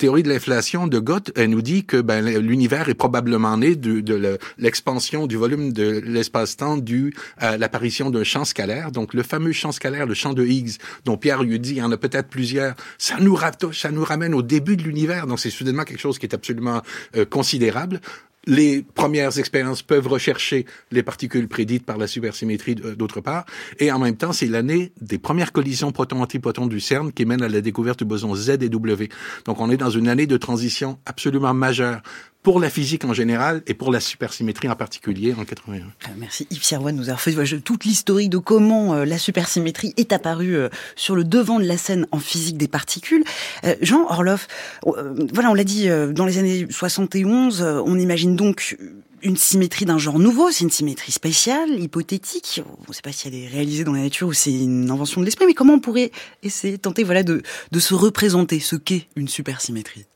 théorie 0.00 0.22
de 0.22 0.30
l'inflation 0.30 0.86
de 0.86 0.98
Gott, 0.98 1.30
elle 1.36 1.50
nous 1.50 1.60
dit 1.60 1.84
que 1.84 2.00
ben, 2.00 2.24
l'univers 2.24 2.88
est 2.88 2.94
probablement 2.94 3.58
né 3.58 3.76
de, 3.76 4.38
l'expansion 4.56 5.26
du 5.26 5.36
volume 5.36 5.74
de 5.74 6.00
l'espace-temps 6.02 6.78
dû 6.78 7.14
à 7.36 7.58
l'apparition 7.58 8.08
d'un 8.08 8.24
champ 8.24 8.46
scalaire. 8.46 8.92
Donc 8.92 9.12
le 9.12 9.22
fameux 9.22 9.52
champ 9.52 9.72
scalaire, 9.72 10.06
le 10.06 10.14
champ 10.14 10.32
de 10.32 10.42
Higgs, 10.42 10.78
dont 11.04 11.18
Pierre 11.18 11.42
lui 11.42 11.60
dit, 11.60 11.72
il 11.72 11.76
y 11.76 11.82
en 11.82 11.92
a 11.92 11.98
peut-être 11.98 12.28
plusieurs, 12.28 12.74
ça 12.96 13.18
nous, 13.20 13.38
ça 13.72 13.90
nous 13.90 14.02
ramène 14.02 14.32
au 14.32 14.40
début 14.40 14.78
de 14.78 14.82
l'univers. 14.84 15.26
Donc 15.26 15.38
c'est 15.38 15.50
soudainement 15.50 15.84
quelque 15.84 16.00
chose 16.00 16.18
qui 16.18 16.24
est 16.24 16.34
absolument 16.34 16.80
euh, 17.16 17.26
considérable 17.26 18.00
les 18.46 18.82
premières 18.82 19.38
expériences 19.38 19.82
peuvent 19.82 20.06
rechercher 20.06 20.66
les 20.90 21.02
particules 21.02 21.48
prédites 21.48 21.84
par 21.84 21.98
la 21.98 22.06
supersymétrie 22.06 22.76
euh, 22.84 22.94
d'autre 22.94 23.20
part, 23.20 23.44
et 23.78 23.92
en 23.92 23.98
même 23.98 24.16
temps, 24.16 24.32
c'est 24.32 24.46
l'année 24.46 24.92
des 25.00 25.18
premières 25.18 25.52
collisions 25.52 25.92
proton-antiproton 25.92 26.66
du 26.66 26.80
CERN 26.80 27.12
qui 27.12 27.24
mène 27.24 27.42
à 27.42 27.48
la 27.48 27.60
découverte 27.60 27.98
du 27.98 28.04
boson 28.04 28.34
Z 28.34 28.50
et 28.50 28.68
W. 28.68 29.08
Donc 29.44 29.60
on 29.60 29.70
est 29.70 29.76
dans 29.76 29.90
une 29.90 30.08
année 30.08 30.26
de 30.26 30.36
transition 30.36 30.98
absolument 31.06 31.54
majeure 31.54 32.02
pour 32.42 32.60
la 32.60 32.70
physique 32.70 33.04
en 33.04 33.12
général 33.12 33.62
et 33.66 33.74
pour 33.74 33.92
la 33.92 34.00
supersymétrie 34.00 34.68
en 34.68 34.76
particulier 34.76 35.34
en 35.34 35.44
81. 35.44 35.84
Ah, 36.04 36.08
merci 36.16 36.46
Yves 36.50 36.64
Servois 36.64 36.92
nous 36.92 37.08
avoir 37.08 37.20
fait 37.20 37.34
toute 37.60 37.84
l'historique 37.84 38.30
de 38.30 38.38
comment 38.38 38.94
euh, 38.94 39.04
la 39.04 39.18
supersymétrie 39.18 39.92
est 39.96 40.12
apparue 40.12 40.56
euh, 40.56 40.68
sur 40.96 41.14
le 41.14 41.24
devant 41.24 41.58
de 41.58 41.64
la 41.64 41.76
scène 41.76 42.06
en 42.12 42.18
physique 42.18 42.56
des 42.56 42.68
particules. 42.68 43.24
Euh, 43.64 43.76
Jean 43.82 44.06
Orloff, 44.08 44.48
voilà, 44.84 45.50
on 45.50 45.54
l'a 45.54 45.64
dit, 45.64 45.88
dans 45.88 46.24
les 46.24 46.38
années 46.38 46.66
71, 46.70 47.62
on 47.62 47.98
imagine 47.98 48.36
donc 48.36 48.76
une 49.22 49.36
symétrie 49.36 49.84
d'un 49.84 49.98
genre 49.98 50.18
nouveau, 50.18 50.50
c'est 50.50 50.64
une 50.64 50.70
symétrie 50.70 51.12
spéciale, 51.12 51.78
hypothétique. 51.78 52.62
On 52.86 52.88
ne 52.88 52.94
sait 52.94 53.02
pas 53.02 53.12
si 53.12 53.28
elle 53.28 53.34
est 53.34 53.48
réalisée 53.48 53.84
dans 53.84 53.92
la 53.92 54.00
nature 54.00 54.28
ou 54.28 54.32
c'est 54.32 54.52
une 54.52 54.90
invention 54.90 55.20
de 55.20 55.26
l'esprit, 55.26 55.46
mais 55.46 55.54
comment 55.54 55.74
on 55.74 55.80
pourrait 55.80 56.10
essayer, 56.42 56.78
tenter 56.78 57.04
voilà, 57.04 57.22
de, 57.22 57.42
de 57.70 57.80
se 57.80 57.94
représenter 57.94 58.60
ce 58.60 58.76
qu'est 58.76 59.08
une 59.16 59.28
supersymétrie? 59.28 60.06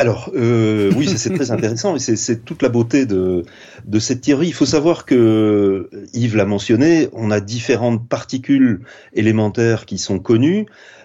Alors, 0.00 0.30
euh, 0.34 0.90
oui, 0.96 1.12
c'est 1.14 1.28
très 1.34 1.50
intéressant 1.50 1.94
et 1.94 1.98
c'est 1.98 2.42
toute 2.42 2.62
la 2.62 2.70
beauté 2.70 3.04
de, 3.04 3.44
de 3.84 3.98
cette 3.98 4.22
théorie. 4.22 4.46
Il 4.46 4.54
faut 4.54 4.64
savoir 4.64 5.04
que, 5.04 5.90
Yves 6.14 6.36
l'a 6.36 6.46
mentionné, 6.46 7.10
on 7.12 7.30
a 7.30 7.40
différentes 7.40 8.08
particules 8.08 8.80
élémentaires 9.12 9.84
qui 9.84 9.98
sont 9.98 10.18
connues. 10.18 10.64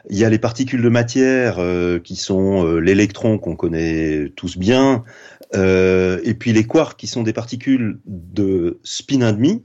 Il 0.10 0.18
y 0.18 0.24
a 0.24 0.30
les 0.30 0.40
particules 0.40 0.82
de 0.82 0.88
matière 0.88 1.58
euh, 1.60 2.00
qui 2.00 2.16
sont 2.16 2.66
euh, 2.66 2.80
l'électron 2.80 3.38
qu'on 3.38 3.58
connaît 3.58 4.32
tous 4.38 4.58
bien, 4.58 5.04
et 5.54 6.34
puis 6.40 6.54
les 6.54 6.64
quarks 6.64 6.98
qui 6.98 7.08
sont 7.08 7.24
des 7.24 7.34
particules 7.34 8.00
de 8.06 8.80
spin 8.84 9.20
1,5 9.20 9.62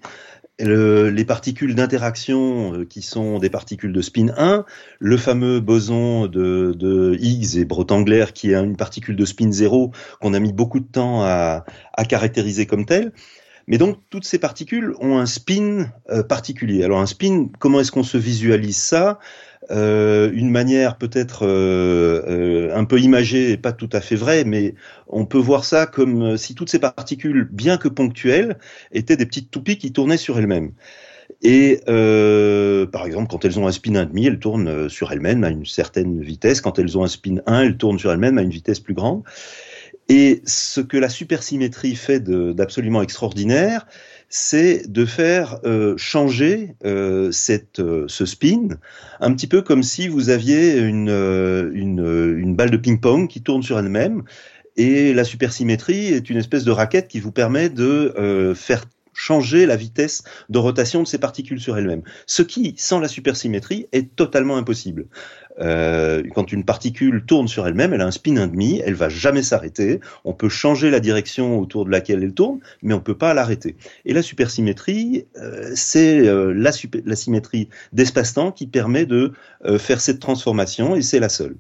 les 0.65 1.25
particules 1.25 1.75
d'interaction 1.75 2.75
euh, 2.75 2.85
qui 2.85 3.03
sont 3.03 3.39
des 3.39 3.51
particules 3.51 3.93
de 3.93 4.01
spin 4.03 4.29
1, 4.37 4.65
le 4.99 5.17
fameux 5.17 5.61
boson 5.61 6.27
de, 6.27 6.75
de 6.77 7.17
Higgs 7.21 7.57
et 7.57 7.65
Brotengler 7.65 8.27
qui 8.35 8.53
est 8.53 8.55
une 8.55 8.77
particule 8.77 9.17
de 9.17 9.25
spin 9.25 9.51
0 9.51 9.93
qu'on 10.21 10.35
a 10.35 10.41
mis 10.41 10.53
beaucoup 10.53 10.81
de 10.81 10.87
temps 10.87 11.23
à, 11.23 11.65
à 11.95 12.05
caractériser 12.05 12.67
comme 12.67 12.85
telle. 12.85 13.13
Mais 13.67 13.79
donc 13.79 13.99
toutes 14.11 14.25
ces 14.25 14.39
particules 14.39 14.95
ont 15.01 15.19
un 15.19 15.27
spin 15.27 15.87
euh, 16.11 16.23
particulier. 16.23 16.83
Alors 16.83 17.01
un 17.01 17.07
spin, 17.07 17.49
comment 17.59 17.81
est-ce 17.81 17.93
qu'on 17.93 18.03
se 18.03 18.19
visualise 18.19 18.77
ça? 18.77 19.19
Euh, 19.71 20.31
une 20.35 20.51
manière 20.51 20.97
peut-être 20.97 21.47
euh, 21.47 22.23
euh, 22.27 22.77
un 22.77 22.85
peu 22.85 22.99
imagée 22.99 23.53
et 23.53 23.57
pas 23.57 23.73
tout 23.73 23.89
à 23.93 24.01
fait 24.01 24.17
vraie, 24.17 24.45
mais 24.45 24.75
on 25.07 25.27
peut 25.27 25.39
voir 25.39 25.65
ça 25.65 25.87
comme 25.87 26.37
si 26.37 26.55
toutes 26.55 26.71
ces 26.71 26.81
particules, 26.81 27.49
bien 27.51 27.77
que 27.77 27.89
ponctuelles, 27.89 28.59
étaient 28.93 29.17
des 29.17 29.27
petites 29.27 29.51
toupies 29.51 29.79
qui 29.79 29.93
tournaient 29.93 30.17
sur 30.17 30.39
elles-mêmes. 30.39 30.73
Et 31.43 31.81
par 31.87 33.07
exemple, 33.07 33.29
quand 33.31 33.45
elles 33.45 33.59
ont 33.59 33.67
un 33.67 33.73
spin 33.73 33.93
1,5, 33.93 34.27
elles 34.27 34.39
tournent 34.39 34.89
sur 34.89 35.13
elles-mêmes 35.13 35.45
à 35.45 35.51
une 35.51 35.65
certaine 35.65 36.21
vitesse. 36.21 36.61
Quand 36.61 36.79
elles 36.79 36.99
ont 36.99 37.05
un 37.05 37.09
spin 37.09 37.37
1, 37.47 37.63
elles 37.63 37.77
tournent 37.77 37.99
sur 37.99 38.11
elles-mêmes 38.11 38.39
à 38.39 38.43
une 38.43 38.51
vitesse 38.51 38.81
plus 38.81 38.95
grande. 38.95 39.23
Et 40.09 40.43
ce 40.45 40.81
que 40.81 40.97
la 40.97 41.09
supersymétrie 41.09 41.95
fait 41.95 42.21
d'absolument 42.21 43.01
extraordinaire, 43.01 43.87
c'est 44.31 44.91
de 44.91 45.05
faire 45.05 45.59
euh, 45.65 45.95
changer 45.99 46.77
euh, 46.85 47.33
cette, 47.33 47.81
euh, 47.81 48.05
ce 48.07 48.25
spin, 48.25 48.69
un 49.19 49.35
petit 49.35 49.49
peu 49.49 49.61
comme 49.61 49.83
si 49.83 50.07
vous 50.07 50.31
aviez 50.31 50.79
une, 50.79 51.11
une, 51.11 52.37
une 52.39 52.55
balle 52.55 52.71
de 52.71 52.77
ping-pong 52.77 53.29
qui 53.29 53.43
tourne 53.43 53.63
sur 53.63 53.79
elle-même. 53.79 54.23
Et 54.77 55.13
la 55.13 55.25
supersymétrie 55.25 56.07
est 56.07 56.31
une 56.31 56.39
espèce 56.39 56.65
de 56.65 56.71
raquette 56.71 57.09
qui 57.09 57.19
vous 57.19 57.33
permet 57.33 57.69
de 57.69 58.55
faire 58.57 58.85
changer 59.13 59.67
la 59.67 59.77
vitesse 59.77 60.23
de 60.49 60.59
rotation 60.59 61.03
de 61.03 61.09
ces 61.09 61.19
particules 61.19 61.61
sur 61.61 61.77
elles-mêmes. 61.77 62.03
Ce 62.25 62.43
qui, 62.43 62.75
sans 62.79 63.01
la 63.01 63.09
supersymétrie, 63.09 63.89
est 63.93 64.15
totalement 64.15 64.57
impossible. 64.57 65.09
Euh, 65.61 66.23
quand 66.35 66.53
une 66.53 66.65
particule 66.65 67.25
tourne 67.27 67.49
sur 67.49 67.67
elle-même, 67.67 67.93
elle 67.93 68.01
a 68.01 68.07
un 68.07 68.11
spin 68.11 68.35
1,5, 68.35 68.83
elle 68.85 68.95
va 68.95 69.09
jamais 69.09 69.43
s'arrêter. 69.43 70.01
On 70.25 70.33
peut 70.33 70.49
changer 70.49 70.91
la 70.91 71.01
direction 71.01 71.59
autour 71.59 71.85
de 71.85 71.91
laquelle 71.91 72.23
elle 72.23 72.35
tourne, 72.35 72.61
mais 72.83 72.95
on 72.95 73.01
peut 73.01 73.17
pas 73.17 73.35
l'arrêter. 73.35 73.77
Et 74.05 74.13
la 74.13 74.23
supersymétrie, 74.23 75.27
euh, 75.37 75.71
c'est 75.75 76.27
euh, 76.27 76.53
la, 76.53 77.17
symétrie 77.17 77.69
d'espace-temps 77.93 78.53
qui 78.53 78.67
permet 78.67 79.07
de 79.07 79.33
faire 79.79 80.01
cette 80.01 80.21
transformation, 80.21 80.97
et 80.97 81.03
c'est 81.03 81.21
la 81.21 81.29
seule. 81.29 81.57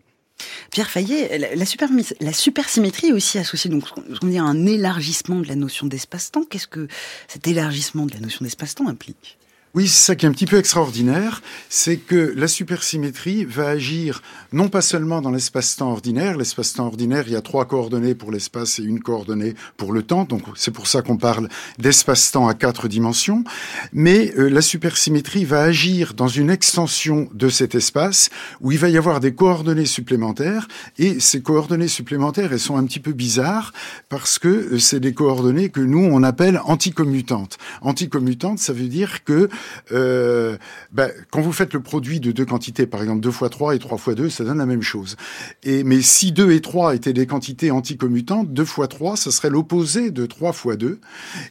Pierre 0.70 0.90
Fayet, 0.90 1.54
la, 1.54 1.64
super, 1.64 1.88
la 2.20 2.32
supersymétrie 2.32 3.08
est 3.08 3.12
aussi 3.12 3.38
associée 3.38 3.70
donc, 3.70 3.84
on 4.22 4.26
dit, 4.26 4.38
à 4.38 4.44
un 4.44 4.66
élargissement 4.66 5.40
de 5.40 5.48
la 5.48 5.56
notion 5.56 5.86
d'espace-temps. 5.86 6.44
Qu'est-ce 6.48 6.68
que 6.68 6.88
cet 7.28 7.46
élargissement 7.46 8.06
de 8.06 8.14
la 8.14 8.20
notion 8.20 8.44
d'espace-temps 8.44 8.88
implique? 8.88 9.38
Oui, 9.74 9.86
c'est 9.86 10.04
ça 10.04 10.16
qui 10.16 10.26
est 10.26 10.28
un 10.28 10.32
petit 10.32 10.46
peu 10.46 10.58
extraordinaire, 10.58 11.42
c'est 11.68 11.96
que 11.96 12.32
la 12.36 12.48
supersymétrie 12.48 13.44
va 13.44 13.68
agir 13.68 14.20
non 14.52 14.68
pas 14.68 14.80
seulement 14.80 15.20
dans 15.20 15.30
l'espace-temps 15.30 15.92
ordinaire, 15.92 16.36
l'espace-temps 16.36 16.86
ordinaire, 16.86 17.22
il 17.28 17.34
y 17.34 17.36
a 17.36 17.40
trois 17.40 17.66
coordonnées 17.66 18.16
pour 18.16 18.32
l'espace 18.32 18.80
et 18.80 18.82
une 18.82 18.98
coordonnée 18.98 19.54
pour 19.76 19.92
le 19.92 20.02
temps, 20.02 20.24
donc 20.24 20.42
c'est 20.56 20.72
pour 20.72 20.88
ça 20.88 21.02
qu'on 21.02 21.18
parle 21.18 21.48
d'espace-temps 21.78 22.48
à 22.48 22.54
quatre 22.54 22.88
dimensions, 22.88 23.44
mais 23.92 24.34
euh, 24.36 24.48
la 24.48 24.60
supersymétrie 24.60 25.44
va 25.44 25.62
agir 25.62 26.14
dans 26.14 26.26
une 26.26 26.50
extension 26.50 27.28
de 27.32 27.48
cet 27.48 27.76
espace 27.76 28.30
où 28.60 28.72
il 28.72 28.78
va 28.78 28.88
y 28.88 28.98
avoir 28.98 29.20
des 29.20 29.34
coordonnées 29.34 29.86
supplémentaires, 29.86 30.66
et 30.98 31.20
ces 31.20 31.42
coordonnées 31.42 31.86
supplémentaires, 31.86 32.52
elles 32.52 32.58
sont 32.58 32.76
un 32.76 32.84
petit 32.86 32.98
peu 32.98 33.12
bizarres 33.12 33.72
parce 34.08 34.40
que 34.40 34.48
euh, 34.48 34.78
c'est 34.80 34.98
des 34.98 35.14
coordonnées 35.14 35.68
que 35.68 35.80
nous, 35.80 36.08
on 36.10 36.24
appelle 36.24 36.60
anticommutantes. 36.64 37.58
Anticommutantes, 37.82 38.58
ça 38.58 38.72
veut 38.72 38.88
dire 38.88 39.22
que 39.22 39.48
euh, 39.92 40.56
ben, 40.92 41.10
quand 41.30 41.40
vous 41.40 41.52
faites 41.52 41.74
le 41.74 41.80
produit 41.80 42.20
de 42.20 42.32
deux 42.32 42.44
quantités, 42.44 42.86
par 42.86 43.00
exemple 43.00 43.20
2 43.20 43.30
fois 43.30 43.48
3 43.48 43.74
et 43.74 43.78
3 43.78 43.98
fois 43.98 44.14
2, 44.14 44.28
ça 44.30 44.44
donne 44.44 44.58
la 44.58 44.66
même 44.66 44.82
chose. 44.82 45.16
Et, 45.62 45.84
mais 45.84 46.02
si 46.02 46.32
2 46.32 46.52
et 46.52 46.60
3 46.60 46.94
étaient 46.94 47.12
des 47.12 47.26
quantités 47.26 47.70
anticommutantes, 47.70 48.52
2 48.52 48.64
fois 48.64 48.88
3, 48.88 49.16
ce 49.16 49.30
serait 49.30 49.50
l'opposé 49.50 50.10
de 50.10 50.26
3 50.26 50.52
fois 50.52 50.76
2. 50.76 50.98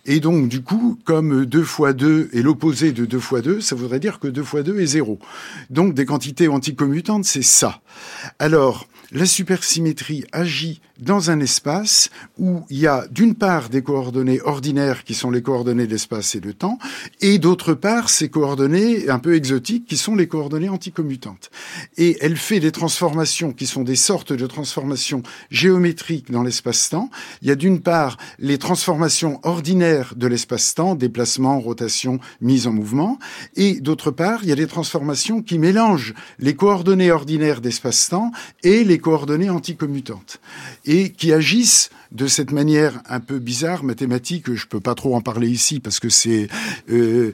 Et 0.06 0.20
donc, 0.20 0.50
du 0.50 0.62
coup, 0.62 0.98
comme 1.06 1.46
2 1.46 1.64
fois 1.64 1.94
2 1.94 2.30
est 2.34 2.42
l'opposé 2.42 2.92
de 2.92 3.06
2 3.06 3.20
fois 3.20 3.42
2, 3.42 3.62
ça 3.62 3.76
voudrait 3.76 4.00
dire 4.00 4.20
que 4.20 4.28
2 4.28 4.44
fois 4.44 4.64
2 4.64 4.80
est 4.80 4.86
0. 4.86 5.20
Donc, 5.70 5.94
des 5.94 6.06
quantités 6.06 6.48
anticommutantes, 6.48 7.26
c'est 7.26 7.42
ça. 7.44 7.82
Alors, 8.40 8.88
la 9.12 9.26
supersymétrie 9.26 10.26
agit 10.32 10.82
dans 11.00 11.32
un 11.32 11.40
espace 11.40 12.10
où 12.38 12.66
il 12.70 12.80
y 12.80 12.88
a 12.88 13.08
d'une 13.10 13.36
part 13.36 13.70
des 13.70 13.82
coordonnées 13.82 14.42
ordinaires 14.42 15.04
qui 15.04 15.14
sont 15.14 15.32
les 15.32 15.42
coordonnées 15.42 15.88
d'espace 15.88 16.36
et 16.36 16.40
de 16.40 16.52
temps, 16.52 16.78
et 17.22 17.40
d'autre 17.40 17.74
part 17.74 18.10
ces 18.10 18.30
coordonnées 18.30 19.10
un 19.10 19.20
peu 19.20 19.36
exotiques 19.36 19.86
qui 19.86 19.98
sont 19.98 20.16
les 20.16 20.28
coordonnées 20.28 20.70
anticommutantes. 20.70 21.50
Et 21.98 22.18
elle 22.22 22.38
fait 22.38 22.60
des 22.60 22.72
transformations 22.72 23.54
qui 23.54 23.66
sont 23.66 23.84
des 23.84 23.96
sortes 23.96 24.34
de 24.34 24.48
transformations 24.48 25.24
géométriques 25.50 26.32
dans 26.32 26.44
l'espace-temps. 26.44 27.10
Il 27.42 27.48
y 27.48 27.52
a 27.52 27.56
d'une 27.56 27.80
part 27.80 28.18
les 28.38 28.58
transformations 28.58 29.40
ordinaires 29.44 30.14
de 30.16 30.28
l'espace-temps, 30.28 30.96
déplacement, 30.96 31.60
rotation, 31.60 32.20
mise 32.42 32.68
en 32.68 32.74
mouvement, 32.74 33.20
et 33.56 33.80
d'autre 33.80 34.12
part 34.12 34.44
il 34.44 34.50
y 34.50 34.54
a 34.54 34.56
des 34.56 34.68
transformations 34.68 35.42
qui 35.42 35.60
mélangent 35.60 36.14
les 36.40 36.56
coordonnées 36.56 37.12
ordinaires 37.12 37.62
d'espace-temps 37.62 38.32
et 38.64 38.84
les 38.84 38.98
coordonnées 38.98 39.50
anticommutantes 39.50 40.40
et 40.90 41.12
qui 41.12 41.32
agissent 41.32 41.92
de 42.12 42.26
cette 42.26 42.52
manière 42.52 43.02
un 43.08 43.20
peu 43.20 43.38
bizarre, 43.38 43.84
mathématique. 43.84 44.52
Je 44.56 44.66
peux 44.66 44.80
pas 44.80 44.96
trop 44.96 45.16
en 45.16 45.22
parler 45.22 45.48
ici 45.48 45.80
parce 45.80 46.00
que 46.00 46.10
c'est 46.10 46.48
euh, 46.90 47.34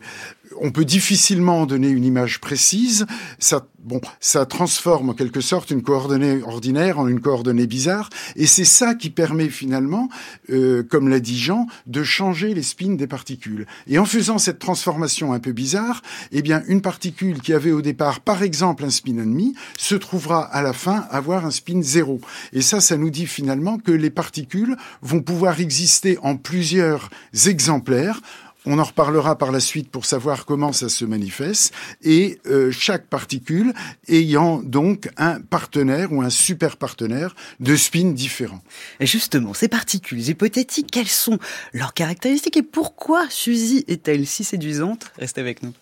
on 0.62 0.72
peut 0.72 0.86
difficilement 0.86 1.66
donner 1.66 1.90
une 1.90 2.04
image 2.04 2.40
précise. 2.40 3.06
Ça, 3.40 3.68
bon, 3.80 4.02
ça 4.20 4.46
transforme 4.46 5.10
en 5.10 5.14
quelque 5.14 5.42
sorte 5.42 5.72
une 5.72 5.84
coordonnée 5.84 6.42
ordinaire 6.44 7.00
en 7.00 7.08
une 7.08 7.20
coordonnée 7.20 7.68
bizarre, 7.68 8.10
et 8.36 8.48
c'est 8.48 8.66
ça 8.66 8.96
qui 8.96 9.10
permet 9.10 9.50
finalement, 9.50 10.10
euh, 10.50 10.84
comme 10.84 11.08
l'a 11.08 11.20
dit 11.20 11.38
Jean, 11.38 11.68
de 11.88 12.04
changer 12.04 12.54
les 12.54 12.64
spins 12.64 12.96
des 12.96 13.08
particules. 13.08 13.66
Et 13.88 13.98
en 14.00 14.06
faisant 14.06 14.38
cette 14.38 14.60
transformation 14.60 15.34
un 15.34 15.40
peu 15.40 15.52
bizarre, 15.52 16.02
eh 16.32 16.42
bien, 16.42 16.64
une 16.68 16.82
particule 16.82 17.42
qui 17.42 17.54
avait 17.54 17.72
au 17.72 17.82
départ, 17.82 18.22
par 18.22 18.44
exemple, 18.44 18.86
un 18.86 18.90
spin 18.90 19.18
ennemi, 19.18 19.56
se 19.78 19.96
trouvera 19.96 20.44
à 20.44 20.62
la 20.62 20.74
fin 20.74 21.06
avoir 21.10 21.46
un 21.46 21.52
spin 21.52 21.82
zéro. 21.82 22.20
Et 22.54 22.62
ça, 22.62 22.82
ça 22.82 22.98
nous 22.98 23.10
dit 23.10 23.28
finalement 23.28 23.78
que 23.78 23.92
les 23.92 24.10
particules 24.10 24.76
vont 25.02 25.22
pouvoir 25.22 25.60
exister 25.60 26.18
en 26.22 26.38
plusieurs 26.38 27.10
exemplaires 27.46 28.22
on 28.66 28.80
en 28.80 28.84
reparlera 28.84 29.38
par 29.38 29.52
la 29.52 29.60
suite 29.60 29.90
pour 29.90 30.06
savoir 30.06 30.46
comment 30.46 30.74
ça 30.74 30.90
se 30.90 31.06
manifeste. 31.06 31.74
Et 32.04 32.40
euh, 32.48 32.72
chaque 32.72 33.08
particule 33.08 33.74
ayant 34.08 34.62
donc 34.62 35.10
un 35.18 35.40
partenaire 35.42 36.12
ou 36.12 36.22
un 36.22 36.30
super 36.30 36.78
partenaire 36.78 37.36
de 37.60 37.76
spin 37.76 38.12
différent. 38.12 38.62
Et 39.00 39.06
justement, 39.06 39.54
ces 39.54 39.68
particules 39.68 40.28
hypothétiques, 40.28 40.92
quelles 40.92 41.08
sont 41.08 41.40
leurs 41.74 41.94
caractéristiques 41.94 42.58
et 42.58 42.64
pourquoi 42.64 43.26
Suzy 43.30 43.86
est-elle 43.88 44.26
si 44.26 44.44
séduisante? 44.44 45.12
Restez 45.18 45.42
avec 45.42 45.64
nous. 45.64 45.74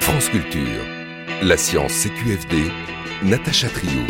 France 0.00 0.28
Culture. 0.30 0.84
La 1.42 1.56
science 1.56 1.92
CQFD. 1.92 2.70
Natacha 3.22 3.68
Trio. 3.68 4.02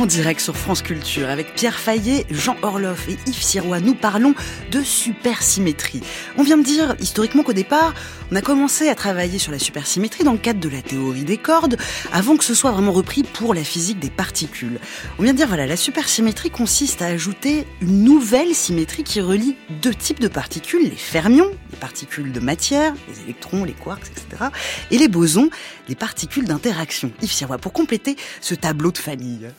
En 0.00 0.06
direct 0.06 0.40
sur 0.40 0.56
France 0.56 0.80
Culture 0.80 1.28
avec 1.28 1.54
Pierre 1.54 1.78
Fayet, 1.78 2.24
Jean 2.30 2.56
Orloff 2.62 3.06
et 3.08 3.18
Yves 3.26 3.42
Sirois. 3.42 3.80
Nous 3.80 3.94
parlons 3.94 4.34
de 4.70 4.82
supersymétrie. 4.82 6.00
On 6.38 6.42
vient 6.42 6.56
de 6.56 6.62
dire 6.62 6.96
historiquement 7.00 7.42
qu'au 7.42 7.52
départ, 7.52 7.92
on 8.32 8.36
a 8.36 8.40
commencé 8.40 8.88
à 8.88 8.94
travailler 8.94 9.38
sur 9.38 9.52
la 9.52 9.58
supersymétrie 9.58 10.24
dans 10.24 10.32
le 10.32 10.38
cadre 10.38 10.58
de 10.58 10.70
la 10.70 10.80
théorie 10.80 11.24
des 11.24 11.36
cordes 11.36 11.76
avant 12.12 12.36
que 12.38 12.44
ce 12.44 12.54
soit 12.54 12.70
vraiment 12.70 12.92
repris 12.92 13.24
pour 13.24 13.52
la 13.52 13.62
physique 13.62 13.98
des 13.98 14.08
particules. 14.08 14.78
On 15.18 15.22
vient 15.22 15.32
de 15.32 15.36
dire 15.36 15.48
voilà, 15.48 15.66
la 15.66 15.76
supersymétrie 15.76 16.50
consiste 16.50 17.02
à 17.02 17.06
ajouter 17.06 17.66
une 17.82 18.02
nouvelle 18.02 18.54
symétrie 18.54 19.04
qui 19.04 19.20
relie 19.20 19.56
deux 19.82 19.94
types 19.94 20.20
de 20.20 20.28
particules, 20.28 20.84
les 20.84 20.96
fermions, 20.96 21.50
les 21.72 21.78
particules 21.78 22.32
de 22.32 22.40
matière, 22.40 22.94
les 23.08 23.24
électrons, 23.24 23.64
les 23.64 23.74
quarks, 23.74 24.06
etc., 24.06 24.44
et 24.90 24.96
les 24.96 25.08
bosons, 25.08 25.50
les 25.88 25.94
particules 25.94 26.44
d'interaction. 26.44 27.12
Yves 27.20 27.32
Sirois, 27.32 27.58
pour 27.58 27.74
compléter 27.74 28.16
ce 28.40 28.54
tableau 28.54 28.92
de 28.92 28.98
famille. 28.98 29.50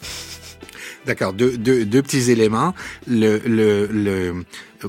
D'accord, 1.05 1.33
deux, 1.33 1.57
deux, 1.57 2.01
petits 2.01 2.31
éléments. 2.31 2.73
Le, 3.07 3.39
le, 3.45 3.87
le, 3.87 4.43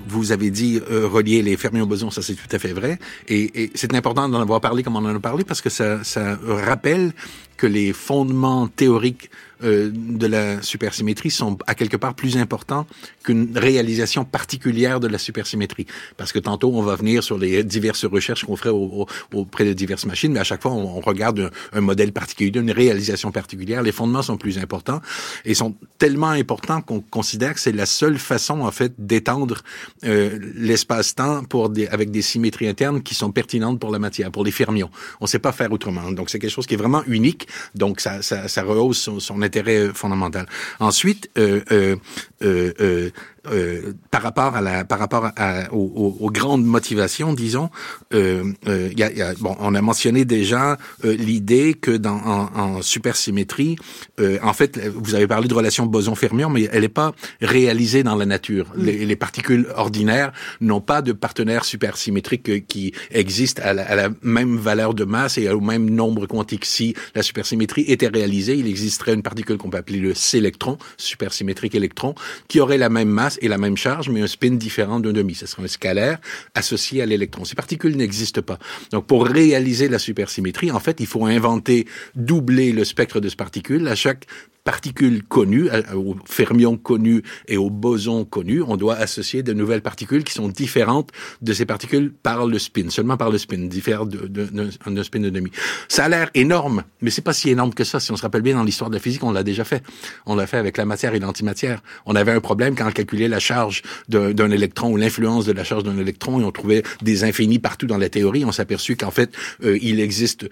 vous 0.06 0.32
avez 0.32 0.50
dit 0.50 0.80
euh, 0.90 1.06
relier 1.06 1.42
les 1.42 1.56
fermions 1.56 1.86
bosons, 1.86 2.10
ça 2.10 2.22
c'est 2.22 2.34
tout 2.34 2.48
à 2.50 2.58
fait 2.58 2.72
vrai. 2.72 2.98
Et, 3.28 3.64
et 3.64 3.70
c'est 3.74 3.94
important 3.94 4.28
d'en 4.28 4.40
avoir 4.40 4.60
parlé 4.60 4.82
comme 4.82 4.96
on 4.96 5.04
en 5.04 5.14
a 5.14 5.20
parlé 5.20 5.44
parce 5.44 5.60
que 5.60 5.70
ça, 5.70 6.02
ça 6.04 6.38
rappelle 6.44 7.12
que 7.56 7.66
les 7.66 7.92
fondements 7.92 8.66
théoriques 8.66 9.30
euh, 9.62 9.92
de 9.94 10.26
la 10.26 10.60
supersymétrie 10.62 11.30
sont 11.30 11.56
à 11.68 11.76
quelque 11.76 11.96
part 11.96 12.14
plus 12.14 12.36
importants 12.36 12.86
qu'une 13.22 13.56
réalisation 13.56 14.24
particulière 14.24 14.98
de 14.98 15.06
la 15.06 15.18
supersymétrie. 15.18 15.86
Parce 16.16 16.32
que 16.32 16.40
tantôt, 16.40 16.72
on 16.74 16.82
va 16.82 16.96
venir 16.96 17.22
sur 17.22 17.38
les 17.38 17.62
diverses 17.62 18.04
recherches 18.04 18.44
qu'on 18.44 18.56
ferait 18.56 18.70
au, 18.70 19.06
au, 19.32 19.38
auprès 19.38 19.64
de 19.64 19.72
diverses 19.72 20.06
machines, 20.06 20.32
mais 20.32 20.40
à 20.40 20.44
chaque 20.44 20.62
fois, 20.62 20.72
on, 20.72 20.96
on 20.96 21.00
regarde 21.00 21.38
un, 21.72 21.78
un, 21.78 21.80
modèle 21.80 22.12
particulier, 22.12 22.50
une 22.58 22.72
réalisation 22.72 23.30
particulière. 23.30 23.82
Les 23.82 23.92
fondements 23.92 24.22
sont 24.22 24.36
plus 24.36 24.58
importants 24.58 25.00
et 25.44 25.54
sont 25.54 25.76
tellement 25.98 26.30
importants 26.30 26.80
qu'on 26.80 27.00
considère 27.00 27.54
que 27.54 27.60
c'est 27.60 27.70
la 27.70 27.86
seule 27.86 28.18
façon, 28.18 28.62
en 28.62 28.72
fait, 28.72 28.92
d'étendre 28.98 29.58
euh, 30.04 30.38
l'espace-temps 30.54 31.44
pour 31.44 31.68
des, 31.70 31.86
avec 31.88 32.10
des 32.10 32.22
symétries 32.22 32.68
internes 32.68 33.02
qui 33.02 33.14
sont 33.14 33.32
pertinentes 33.32 33.78
pour 33.80 33.90
la 33.90 33.98
matière, 33.98 34.30
pour 34.30 34.44
les 34.44 34.50
fermions. 34.50 34.90
On 35.20 35.24
ne 35.24 35.28
sait 35.28 35.38
pas 35.38 35.52
faire 35.52 35.72
autrement. 35.72 36.10
Donc, 36.12 36.30
c'est 36.30 36.38
quelque 36.38 36.50
chose 36.50 36.66
qui 36.66 36.74
est 36.74 36.78
vraiment 36.78 37.02
unique. 37.06 37.48
Donc, 37.74 38.00
ça, 38.00 38.22
ça, 38.22 38.48
ça 38.48 38.62
rehausse 38.62 39.10
son, 39.18 39.42
intérêt 39.42 39.88
fondamental. 39.94 40.46
Ensuite, 40.78 41.30
euh, 41.38 41.96
euh, 42.42 42.72
euh, 42.80 43.10
euh 43.50 43.92
par 44.10 44.22
rapport 44.22 44.54
à 44.54 44.60
la, 44.60 44.84
par 44.84 44.98
rapport 44.98 45.30
à, 45.36 45.72
aux, 45.72 46.16
aux, 46.20 46.30
grandes 46.30 46.64
motivations, 46.64 47.32
disons, 47.32 47.70
euh, 48.14 48.44
euh, 48.68 48.90
y 48.96 49.02
a, 49.02 49.10
y 49.12 49.22
a, 49.22 49.34
bon, 49.34 49.56
on 49.58 49.74
a 49.74 49.80
mentionné 49.80 50.24
déjà 50.24 50.76
euh, 51.04 51.14
l'idée 51.14 51.74
que 51.74 51.90
dans 51.90 52.16
en, 52.16 52.50
en 52.54 52.82
supersymétrie, 52.82 53.76
euh, 54.20 54.38
en 54.42 54.52
fait, 54.52 54.78
vous 54.94 55.14
avez 55.14 55.26
parlé 55.26 55.48
de 55.48 55.54
relation 55.54 55.86
boson-fermion, 55.86 56.50
mais 56.50 56.68
elle 56.72 56.82
n'est 56.82 56.88
pas 56.88 57.12
réalisée 57.40 58.02
dans 58.02 58.14
la 58.14 58.26
nature. 58.26 58.72
Mm. 58.76 58.84
Les, 58.84 59.06
les, 59.06 59.16
particules 59.16 59.66
ordinaires 59.76 60.32
n'ont 60.60 60.80
pas 60.80 61.00
de 61.00 61.12
partenaire 61.12 61.64
supersymétrique 61.64 62.66
qui 62.66 62.92
existe 63.10 63.60
à 63.60 63.72
la, 63.72 63.82
à 63.84 63.94
la, 63.94 64.08
même 64.22 64.56
valeur 64.56 64.94
de 64.94 65.04
masse 65.04 65.38
et 65.38 65.48
au 65.48 65.60
même 65.60 65.88
nombre 65.88 66.26
quantique. 66.26 66.64
Si 66.64 66.94
la 67.14 67.22
supersymétrie 67.22 67.82
était 67.82 68.08
réalisée, 68.08 68.56
il 68.56 68.66
existerait 68.66 69.14
une 69.14 69.22
particule 69.22 69.56
qu'on 69.58 69.70
peut 69.70 69.78
appeler 69.78 69.98
le 69.98 70.14
C-électron, 70.14 70.78
supersymétrique 70.96 71.74
électron, 71.74 72.14
qui 72.48 72.60
aurait 72.60 72.78
la 72.78 72.88
même 72.88 73.08
masse 73.08 73.38
et 73.42 73.48
la 73.48 73.58
même 73.58 73.76
charge, 73.76 74.08
mais 74.08 74.22
un 74.22 74.26
spin 74.26 74.52
différent 74.52 75.00
d'un 75.00 75.12
demi. 75.12 75.34
Ce 75.34 75.46
sera 75.46 75.62
un 75.62 75.68
scalaire 75.68 76.18
associé 76.54 77.02
à 77.02 77.06
l'électron. 77.06 77.44
Ces 77.44 77.54
particules 77.54 77.96
n'existent 77.96 78.42
pas. 78.42 78.58
Donc, 78.90 79.06
pour 79.06 79.26
réaliser 79.26 79.88
la 79.88 79.98
supersymétrie, 79.98 80.70
en 80.70 80.80
fait, 80.80 81.00
il 81.00 81.06
faut 81.06 81.26
inventer, 81.26 81.86
doubler 82.14 82.72
le 82.72 82.84
spectre 82.84 83.20
de 83.20 83.28
ces 83.28 83.36
particules. 83.36 83.88
À 83.88 83.94
chaque 83.94 84.26
particules 84.64 85.22
connues, 85.24 85.68
aux 85.94 86.16
fermions 86.24 86.76
connus 86.76 87.22
et 87.48 87.56
aux 87.56 87.70
bosons 87.70 88.24
connus, 88.24 88.62
on 88.62 88.76
doit 88.76 88.94
associer 88.94 89.42
de 89.42 89.52
nouvelles 89.52 89.82
particules 89.82 90.24
qui 90.24 90.32
sont 90.32 90.48
différentes 90.48 91.10
de 91.40 91.52
ces 91.52 91.66
particules 91.66 92.12
par 92.12 92.46
le 92.46 92.58
spin, 92.58 92.88
seulement 92.90 93.16
par 93.16 93.30
le 93.30 93.38
spin, 93.38 93.58
différentes 93.58 94.10
d'un 94.10 95.02
spin 95.02 95.20
de 95.20 95.30
demi. 95.30 95.50
Ça 95.88 96.04
a 96.04 96.08
l'air 96.08 96.30
énorme, 96.34 96.84
mais 97.00 97.10
c'est 97.10 97.22
pas 97.22 97.32
si 97.32 97.50
énorme 97.50 97.74
que 97.74 97.84
ça. 97.84 97.98
Si 98.00 98.12
on 98.12 98.16
se 98.16 98.22
rappelle 98.22 98.42
bien 98.42 98.54
dans 98.54 98.64
l'histoire 98.64 98.90
de 98.90 98.94
la 98.94 99.00
physique, 99.00 99.24
on 99.24 99.32
l'a 99.32 99.42
déjà 99.42 99.64
fait. 99.64 99.82
On 100.26 100.36
l'a 100.36 100.46
fait 100.46 100.58
avec 100.58 100.76
la 100.76 100.84
matière 100.84 101.14
et 101.14 101.18
l'antimatière. 101.18 101.82
On 102.06 102.14
avait 102.14 102.32
un 102.32 102.40
problème 102.40 102.74
quand 102.76 102.86
on 102.86 102.92
calculait 102.92 103.28
la 103.28 103.40
charge 103.40 103.82
d'un 104.08 104.50
électron 104.50 104.92
ou 104.92 104.96
l'influence 104.96 105.44
de 105.44 105.52
la 105.52 105.64
charge 105.64 105.82
d'un 105.82 105.98
électron 105.98 106.40
et 106.40 106.44
on 106.44 106.52
trouvait 106.52 106.82
des 107.02 107.24
infinis 107.24 107.58
partout 107.58 107.86
dans 107.86 107.98
la 107.98 108.08
théorie. 108.08 108.44
On 108.44 108.52
s'est 108.52 108.62
aperçu 108.62 108.96
qu'en 108.96 109.10
fait, 109.10 109.30
euh, 109.64 109.78
il 109.82 110.00
existe 110.00 110.48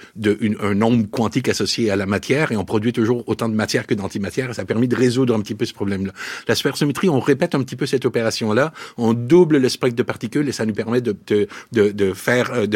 un 0.60 0.74
nombre 0.74 1.08
quantique 1.10 1.48
associé 1.48 1.90
à 1.90 1.96
la 1.96 2.06
matière 2.06 2.52
et 2.52 2.56
on 2.56 2.64
produit 2.64 2.92
toujours 2.92 3.22
autant 3.28 3.48
de 3.48 3.54
matière 3.54 3.86
que 3.86 3.94
d'antimatière. 4.00 4.54
Ça 4.54 4.62
a 4.62 4.64
permis 4.64 4.88
de 4.88 4.96
résoudre 4.96 5.34
un 5.34 5.40
petit 5.40 5.54
peu 5.54 5.64
ce 5.64 5.74
problème-là. 5.74 6.12
La 6.48 6.54
supersymétrie, 6.54 7.08
on 7.08 7.20
répète 7.20 7.54
un 7.54 7.62
petit 7.62 7.76
peu 7.76 7.86
cette 7.86 8.04
opération-là. 8.04 8.72
On 8.96 9.14
double 9.14 9.58
le 9.58 9.68
spectre 9.68 9.96
de 9.96 10.02
particules 10.02 10.48
et 10.48 10.52
ça 10.52 10.66
nous 10.66 10.74
permet 10.74 11.00
de, 11.00 11.14
de, 11.26 11.46
de, 11.72 11.90
de 11.90 12.12
faire, 12.12 12.50
euh, 12.52 12.66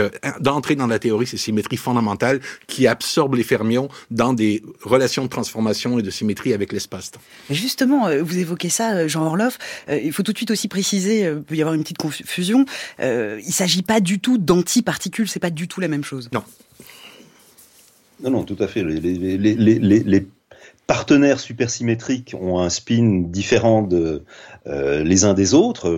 d'entrer 0.40 0.76
dans 0.76 0.86
la 0.86 0.98
théorie 0.98 1.26
ces 1.26 1.36
symétries 1.36 1.76
fondamentales 1.76 2.40
qui 2.66 2.86
absorbent 2.86 3.36
les 3.36 3.42
fermions 3.42 3.88
dans 4.10 4.32
des 4.32 4.62
relations 4.82 5.24
de 5.24 5.28
transformation 5.28 5.98
et 5.98 6.02
de 6.02 6.10
symétrie 6.10 6.52
avec 6.52 6.72
l'espace-temps. 6.72 7.20
Justement, 7.50 8.06
euh, 8.06 8.22
vous 8.22 8.38
évoquez 8.38 8.68
ça, 8.68 9.06
Jean 9.08 9.26
Orloff. 9.26 9.58
Il 9.88 10.12
faut 10.12 10.22
tout 10.22 10.32
de 10.32 10.38
suite 10.38 10.50
aussi 10.50 10.68
préciser, 10.68 11.22
il 11.22 11.42
peut 11.42 11.56
y 11.56 11.62
avoir 11.62 11.74
une 11.74 11.82
petite 11.82 11.98
confusion. 11.98 12.64
Euh, 13.00 13.40
il 13.46 13.52
s'agit 13.52 13.82
pas 13.82 14.00
du 14.00 14.18
tout 14.18 14.38
d'antiparticules, 14.38 15.28
c'est 15.28 15.40
pas 15.40 15.50
du 15.50 15.68
tout 15.68 15.80
la 15.80 15.88
même 15.88 16.04
chose. 16.04 16.28
Non. 16.32 16.42
Non, 18.22 18.30
non, 18.30 18.44
tout 18.44 18.56
à 18.60 18.68
fait. 18.68 18.82
Les, 18.82 19.00
les, 19.00 19.36
les, 19.36 19.78
les 19.78 20.26
partenaires 20.86 21.40
supersymétriques 21.40 22.34
ont 22.40 22.60
un 22.60 22.68
spin 22.68 23.22
différent 23.26 23.82
de, 23.82 24.24
les 24.66 25.24
uns 25.24 25.34
des 25.34 25.54
autres. 25.54 25.90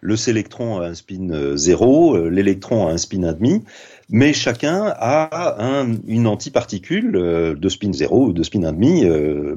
le 0.00 0.16
sélectron 0.16 0.80
a 0.80 0.86
un 0.86 0.94
spin 0.94 1.56
0, 1.56 2.28
l'électron 2.28 2.88
a 2.88 2.92
un 2.92 2.98
spin 2.98 3.20
1,5 3.20 3.62
mais 4.10 4.32
chacun 4.32 4.92
a 4.96 5.62
un, 5.62 5.96
une 6.06 6.26
antiparticule 6.26 7.16
euh, 7.16 7.54
de 7.54 7.68
spin 7.68 7.92
0 7.92 8.26
ou 8.26 8.32
de 8.32 8.42
spin 8.42 8.60
1,5. 8.60 9.04
Euh, 9.04 9.56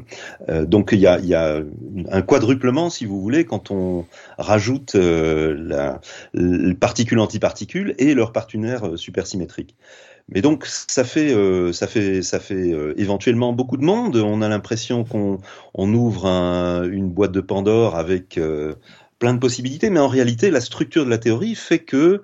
euh, 0.50 0.65
donc 0.65 0.89
il 0.93 1.00
y 1.00 1.08
a, 1.08 1.20
y 1.20 1.34
a, 1.34 1.62
un 2.12 2.22
quadruplement, 2.22 2.89
si 2.89 3.06
vous 3.06 3.22
voulez, 3.22 3.46
quand 3.46 3.72
on 3.72 4.06
rajoute 4.38 4.96
euh, 4.96 5.56
la, 5.60 6.02
la 6.34 6.74
particule 6.76 7.20
antiparticule 7.20 7.96
et 7.98 8.13
leur 8.13 8.32
partenaire 8.32 8.98
supersymétrique. 8.98 9.76
Mais 10.29 10.41
donc 10.41 10.65
ça 10.65 11.05
fait 11.05 11.33
euh, 11.33 11.71
ça 11.71 11.87
fait 11.87 12.21
ça 12.21 12.39
fait 12.39 12.73
euh, 12.73 12.93
éventuellement 12.97 13.53
beaucoup 13.53 13.77
de 13.77 13.83
monde. 13.83 14.17
On 14.17 14.41
a 14.41 14.49
l'impression 14.49 15.05
qu'on 15.05 15.39
on 15.73 15.93
ouvre 15.93 16.25
un, 16.25 16.83
une 16.83 17.09
boîte 17.09 17.31
de 17.31 17.41
Pandore 17.41 17.95
avec 17.95 18.37
euh, 18.37 18.75
plein 19.19 19.33
de 19.33 19.39
possibilités, 19.39 19.89
mais 19.89 20.01
en 20.01 20.09
réalité 20.09 20.51
la 20.51 20.61
structure 20.61 21.05
de 21.05 21.09
la 21.09 21.17
théorie 21.17 21.55
fait 21.55 21.79
que 21.79 22.21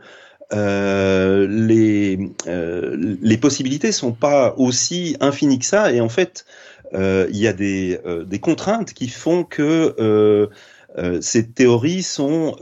euh, 0.53 1.47
les, 1.49 2.19
euh, 2.47 3.17
les 3.21 3.37
possibilités 3.37 3.91
sont 3.91 4.11
pas 4.11 4.53
aussi 4.57 5.17
infinies 5.19 5.59
que 5.59 5.65
ça. 5.65 5.91
Et 5.91 6.01
en 6.01 6.09
fait, 6.09 6.45
euh, 6.93 7.27
il 7.31 7.37
y 7.37 7.47
a 7.47 7.53
des, 7.53 7.99
des, 8.25 8.39
contraintes 8.39 8.93
qui 8.93 9.09
font 9.09 9.43
que 9.43 10.49
euh, 10.97 11.21
ces 11.21 11.47
théories 11.47 12.03
sont 12.03 12.56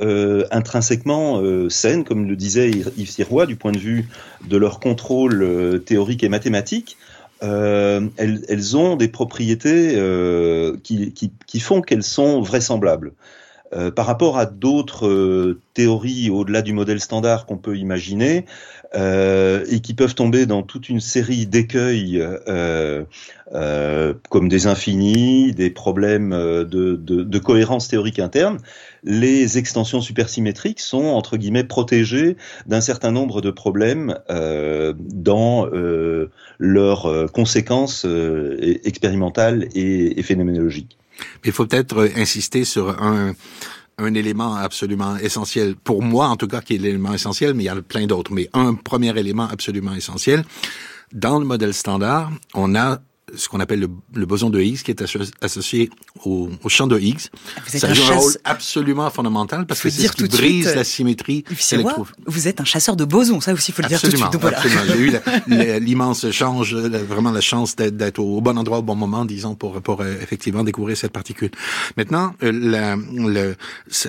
intrinsèquement 0.52 1.42
saines, 1.70 2.04
comme 2.04 2.28
le 2.28 2.36
disait 2.36 2.70
Yves 2.70 3.10
Sirois, 3.10 3.46
du 3.46 3.56
point 3.56 3.72
de 3.72 3.80
vue 3.80 4.08
de 4.48 4.58
leur 4.58 4.80
contrôle 4.80 5.82
théorique 5.86 6.24
et 6.24 6.30
mathématique. 6.30 6.98
Elles, 7.42 8.10
elles, 8.18 8.78
ont 8.78 8.96
des 8.96 9.08
propriétés 9.08 10.00
qui 10.84 11.60
font 11.60 11.82
qu'elles 11.82 12.04
sont 12.04 12.42
vraisemblables. 12.42 13.14
Euh, 13.74 13.90
par 13.90 14.06
rapport 14.06 14.38
à 14.38 14.46
d'autres 14.46 15.08
euh, 15.08 15.62
théories 15.74 16.30
au-delà 16.30 16.62
du 16.62 16.74
modèle 16.74 17.00
standard 17.00 17.46
qu'on 17.46 17.58
peut 17.58 17.78
imaginer 17.78 18.46
euh, 18.96 19.64
et 19.70 19.80
qui 19.80 19.94
peuvent 19.94 20.14
tomber 20.14 20.46
dans 20.46 20.62
toute 20.62 20.90
une 20.90 21.00
série 21.00 21.46
d'écueils 21.46 22.22
comme 24.30 24.50
des 24.50 24.68
infinis, 24.68 25.54
des 25.54 25.70
problèmes 25.70 26.32
de, 26.32 27.40
cohérence 27.40 27.88
théorique 27.88 28.20
interne, 28.20 28.58
les 29.04 29.58
extensions 29.58 30.02
supersymétriques 30.02 30.82
sont 30.82 31.06
entre 31.06 31.38
guillemets 31.38 31.64
protégées 31.64 32.36
d'un 32.66 32.82
certain 32.82 33.12
nombre 33.12 33.42
de 33.42 33.52
problèmes 33.52 34.20
dans 34.30 35.70
leurs 36.60 37.32
conséquences 37.32 38.06
expérimentales 38.84 39.70
et 39.76 40.22
phénoménologiques. 40.24 40.98
Il 41.46 41.52
faut 41.52 41.66
peut-être 41.66 41.98
euh, 41.98 42.10
insister 42.16 42.64
sur 42.66 42.90
un, 43.02 43.34
un 43.98 44.14
élément 44.14 44.56
absolument 44.56 45.18
essentiel, 45.18 45.76
pour 45.76 46.02
moi 46.02 46.28
en 46.28 46.36
tout 46.36 46.48
cas, 46.48 46.62
qui 46.62 46.76
est 46.76 46.78
l'élément 46.78 47.14
essentiel, 47.14 47.54
mais 47.54 47.64
il 47.64 47.68
y 47.68 47.72
en 47.72 47.78
a 47.78 47.82
plein 47.82 48.08
d'autres. 48.08 48.34
Mais 48.34 48.50
un 48.54 48.74
premier 48.74 49.18
élément 49.18 49.48
absolument 49.48 49.94
essentiel, 49.94 50.44
dans 51.14 51.40
le 51.40 51.46
modèle 51.46 51.74
standard, 51.74 52.32
on 52.54 52.76
a 52.76 53.00
ce 53.36 53.50
qu'on 53.50 53.60
appelle 53.60 53.88
le, 54.14 54.26
boson 54.26 54.50
de 54.50 54.60
Higgs, 54.60 54.82
qui 54.82 54.92
est 54.92 55.04
associé 55.42 55.90
au, 56.26 56.50
au 56.64 56.70
champ 56.70 56.88
de 56.88 57.00
Higgs. 57.00 57.28
Ça 57.68 57.94
joue 57.94 58.04
un 58.12 58.16
rôle 58.16 58.34
absolument 58.44 59.10
fondamental 59.10 59.66
parce 59.66 59.82
que 59.82 59.90
c'est 59.90 60.08
ce 60.08 60.14
qui 60.14 60.24
brise 60.24 60.66
suite, 60.66 60.76
la 60.76 60.84
symétrie 60.84 61.44
Vous 62.26 62.48
êtes 62.48 62.62
un 62.62 62.66
chasseur 62.66 62.96
de 62.96 63.06
bosons, 63.06 63.42
ça 63.42 63.54
aussi, 63.54 63.72
il 63.72 63.74
faut 63.74 63.82
le 63.82 63.88
dire 63.88 64.02
tout 64.02 64.08
de 64.08 64.16
suite. 64.16 64.26
Absolument. 64.26 64.82
J'ai 64.88 65.00
eu 65.00 65.80
l'immense 65.80 66.30
chance, 66.32 66.74
vraiment 66.74 67.32
la 67.32 67.42
chance 67.42 67.76
d'être 67.76 68.20
au 68.20 68.42
bon 68.42 68.58
endroit 68.58 68.80
au 68.80 68.84
bon 68.84 68.96
moment, 68.96 69.26
disons, 69.26 69.56
pour, 69.56 69.82
pour 69.82 70.02
euh, 70.02 70.16
effectivement 70.22 70.64
découvrir 70.64 70.98
cette 70.98 71.12
particule. 71.12 71.52
Maintenant, 71.98 72.34
euh, 72.44 72.52
la, 72.52 72.96
le, 72.96 73.56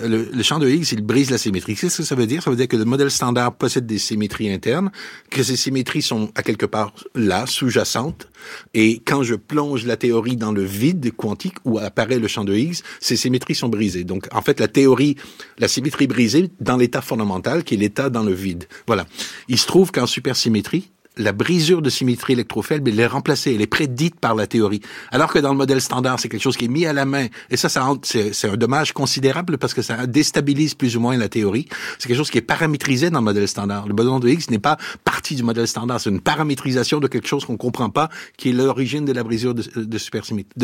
le, 0.05 0.31
le, 0.33 0.43
champ 0.43 0.59
de 0.59 0.69
Higgs, 0.69 0.93
il 0.93 1.03
brise 1.03 1.31
la 1.31 1.39
symétrie. 1.39 1.77
Qu'est-ce 1.77 1.99
que 1.99 2.03
ça 2.05 2.15
veut 2.15 2.27
dire? 2.27 2.43
Ça 2.43 2.51
veut 2.51 2.57
dire 2.57 2.69
que 2.69 2.77
le 2.77 2.85
modèle 2.85 3.11
standard 3.11 3.55
possède 3.55 3.87
des 3.87 3.99
symétries 3.99 4.51
internes, 4.53 4.91
que 5.31 5.43
ces 5.43 5.57
symétries 5.57 6.03
sont 6.03 6.31
à 6.35 6.43
quelque 6.43 6.67
part 6.67 6.93
là, 7.15 7.47
sous-jacentes, 7.47 8.29
et 8.75 9.01
quand 9.05 9.12
je 9.21 9.35
plonge 9.35 9.85
la 9.85 9.99
théorie 9.99 10.37
dans 10.37 10.53
le 10.53 10.63
vide 10.63 11.13
quantique 11.15 11.57
où 11.67 11.79
apparaît 11.79 12.19
le 12.19 12.29
champ 12.29 12.45
de 12.45 12.55
Higgs, 12.55 12.81
ces 13.01 13.17
symétries 13.17 13.55
sont 13.55 13.69
brisées. 13.69 14.05
Donc, 14.05 14.29
en 14.33 14.41
fait, 14.41 14.59
la 14.59 14.69
théorie, 14.69 15.17
la 15.59 15.69
symétrie 15.69 16.07
brisée 16.07 16.51
dans 16.61 16.79
l'état 16.79 17.03
fondamental, 17.03 17.65
qui 17.65 17.75
est 17.75 17.77
l'état 17.77 18.09
dans 18.09 18.23
le 18.23 18.33
vide. 18.33 18.65
Voilà. 18.87 19.07
Il 19.49 19.59
se 19.59 19.67
trouve 19.67 19.93
qu'en 19.93 20.07
supersymétrie, 20.07 20.91
la 21.17 21.33
brisure 21.33 21.83
de 21.83 21.91
symétrie 21.91 22.33
électrofaible, 22.35 22.91
elle 22.91 23.01
est 23.01 23.07
remplacée, 23.07 23.55
elle 23.55 23.61
est 23.61 23.67
prédite 23.67 24.19
par 24.19 24.35
la 24.35 24.47
théorie. 24.47 24.81
Alors 25.11 25.33
que 25.33 25.39
dans 25.39 25.51
le 25.51 25.57
modèle 25.57 25.81
standard, 25.81 26.19
c'est 26.19 26.29
quelque 26.29 26.43
chose 26.43 26.57
qui 26.57 26.67
est 26.67 26.69
mis 26.69 26.87
à 26.87 26.93
la 26.93 27.05
main. 27.05 27.27
Et 27.51 27.57
ça, 27.57 27.69
ça 27.69 27.93
c'est 28.03 28.49
un 28.49 28.57
dommage 28.57 28.93
considérable 28.93 29.59
parce 29.59 29.75
que 29.75 29.83
ça 29.83 30.07
déstabilise 30.07 30.75
plus 30.75 30.97
ou 30.97 31.01
moins 31.01 31.17
la 31.17 31.29
théorie. 31.29 31.69
C'est 31.99 32.09
quelque 32.09 32.17
chose 32.17 32.31
qui 32.31 32.39
est 32.39 32.43
paramétrisé 32.43 33.11
dans 33.11 33.19
le 33.19 33.25
modèle 33.25 33.49
standard. 33.49 33.87
Le 33.87 33.95
boson 33.95 34.21
de 34.21 34.29
Higgs 34.29 34.51
n'est 34.51 34.59
pas 34.59 34.79
partie 35.05 35.35
du 35.35 35.43
modèle 35.43 35.69
standard. 35.69 36.01
C'est 36.01 36.11
une 36.11 36.21
paramétrisation 36.21 37.01
de 37.01 37.09
quelque 37.09 37.29
chose 37.29 37.45
qu'on 37.45 37.57
comprend 37.57 37.91
pas, 37.91 38.09
qui 38.37 38.51
est 38.51 38.53
l'origine 38.53 39.05
de 39.05 39.13
la 39.13 39.23
brisure 39.23 39.55
de, 39.55 39.99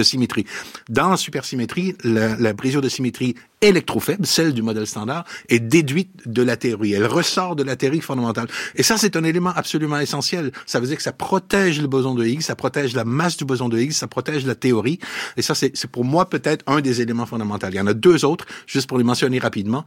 symétrie. 0.02 0.46
Dans 0.88 1.10
la 1.10 1.16
supersymétrie, 1.16 1.94
la 2.04 2.52
brisure 2.52 2.80
de 2.80 2.88
symétrie 2.88 3.34
électrofaible, 3.60 4.26
celle 4.26 4.52
du 4.52 4.62
modèle 4.62 4.86
standard, 4.86 5.24
est 5.48 5.60
déduite 5.60 6.10
de 6.26 6.42
la 6.42 6.56
théorie. 6.56 6.92
Elle 6.92 7.06
ressort 7.06 7.56
de 7.56 7.62
la 7.62 7.76
théorie 7.76 8.00
fondamentale. 8.00 8.48
Et 8.76 8.82
ça, 8.82 8.96
c'est 8.98 9.16
un 9.16 9.24
élément 9.24 9.52
absolument 9.54 9.98
essentiel. 9.98 10.52
Ça 10.66 10.80
veut 10.80 10.86
dire 10.86 10.96
que 10.96 11.02
ça 11.02 11.12
protège 11.12 11.80
le 11.80 11.88
boson 11.88 12.14
de 12.14 12.24
Higgs, 12.24 12.42
ça 12.42 12.56
protège 12.56 12.94
la 12.94 13.04
masse 13.04 13.36
du 13.36 13.44
boson 13.44 13.68
de 13.68 13.78
Higgs, 13.78 13.92
ça 13.92 14.06
protège 14.06 14.46
la 14.46 14.54
théorie. 14.54 14.98
Et 15.36 15.42
ça, 15.42 15.54
c'est 15.54 15.90
pour 15.90 16.04
moi 16.04 16.28
peut-être 16.28 16.64
un 16.66 16.80
des 16.80 17.00
éléments 17.00 17.26
fondamentaux. 17.26 17.66
Il 17.70 17.74
y 17.74 17.80
en 17.80 17.86
a 17.86 17.94
deux 17.94 18.24
autres, 18.24 18.46
juste 18.66 18.88
pour 18.88 18.98
les 18.98 19.04
mentionner 19.04 19.38
rapidement 19.38 19.84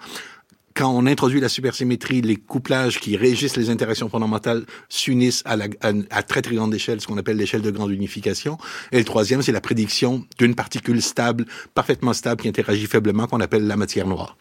quand 0.76 0.90
on 0.92 1.06
introduit 1.06 1.40
la 1.40 1.50
supersymétrie, 1.50 2.22
les 2.22 2.36
couplages 2.36 3.00
qui 3.00 3.18
régissent 3.18 3.58
les 3.58 3.70
interactions 3.70 4.10
fondamentales 4.10 4.66
s'unissent 4.90 5.44
à, 5.46 5.58
à, 5.82 6.24
très 6.24 6.42
très 6.42 6.56
grande 6.56 6.74
échelle, 6.74 7.02
ce 7.02 7.08
qu'on 7.08 7.18
appelle 7.18 7.38
l'échelle 7.38 7.62
de 7.62 7.72
grande 7.72 7.92
unification. 7.92 8.58
Et 8.92 8.98
le 8.98 9.06
troisième, 9.06 9.42
c'est 9.42 9.52
la 9.52 9.62
prédiction 9.62 10.26
d'une 10.38 10.56
particule 10.56 11.02
stable, 11.02 11.46
parfaitement 11.74 12.14
stable, 12.14 12.42
qui 12.42 12.48
interagit 12.48 12.88
faiblement, 12.88 13.28
qu'on 13.28 13.42
appelle 13.42 13.68
la 13.68 13.78
matière 13.78 14.08
noire. 14.08 14.38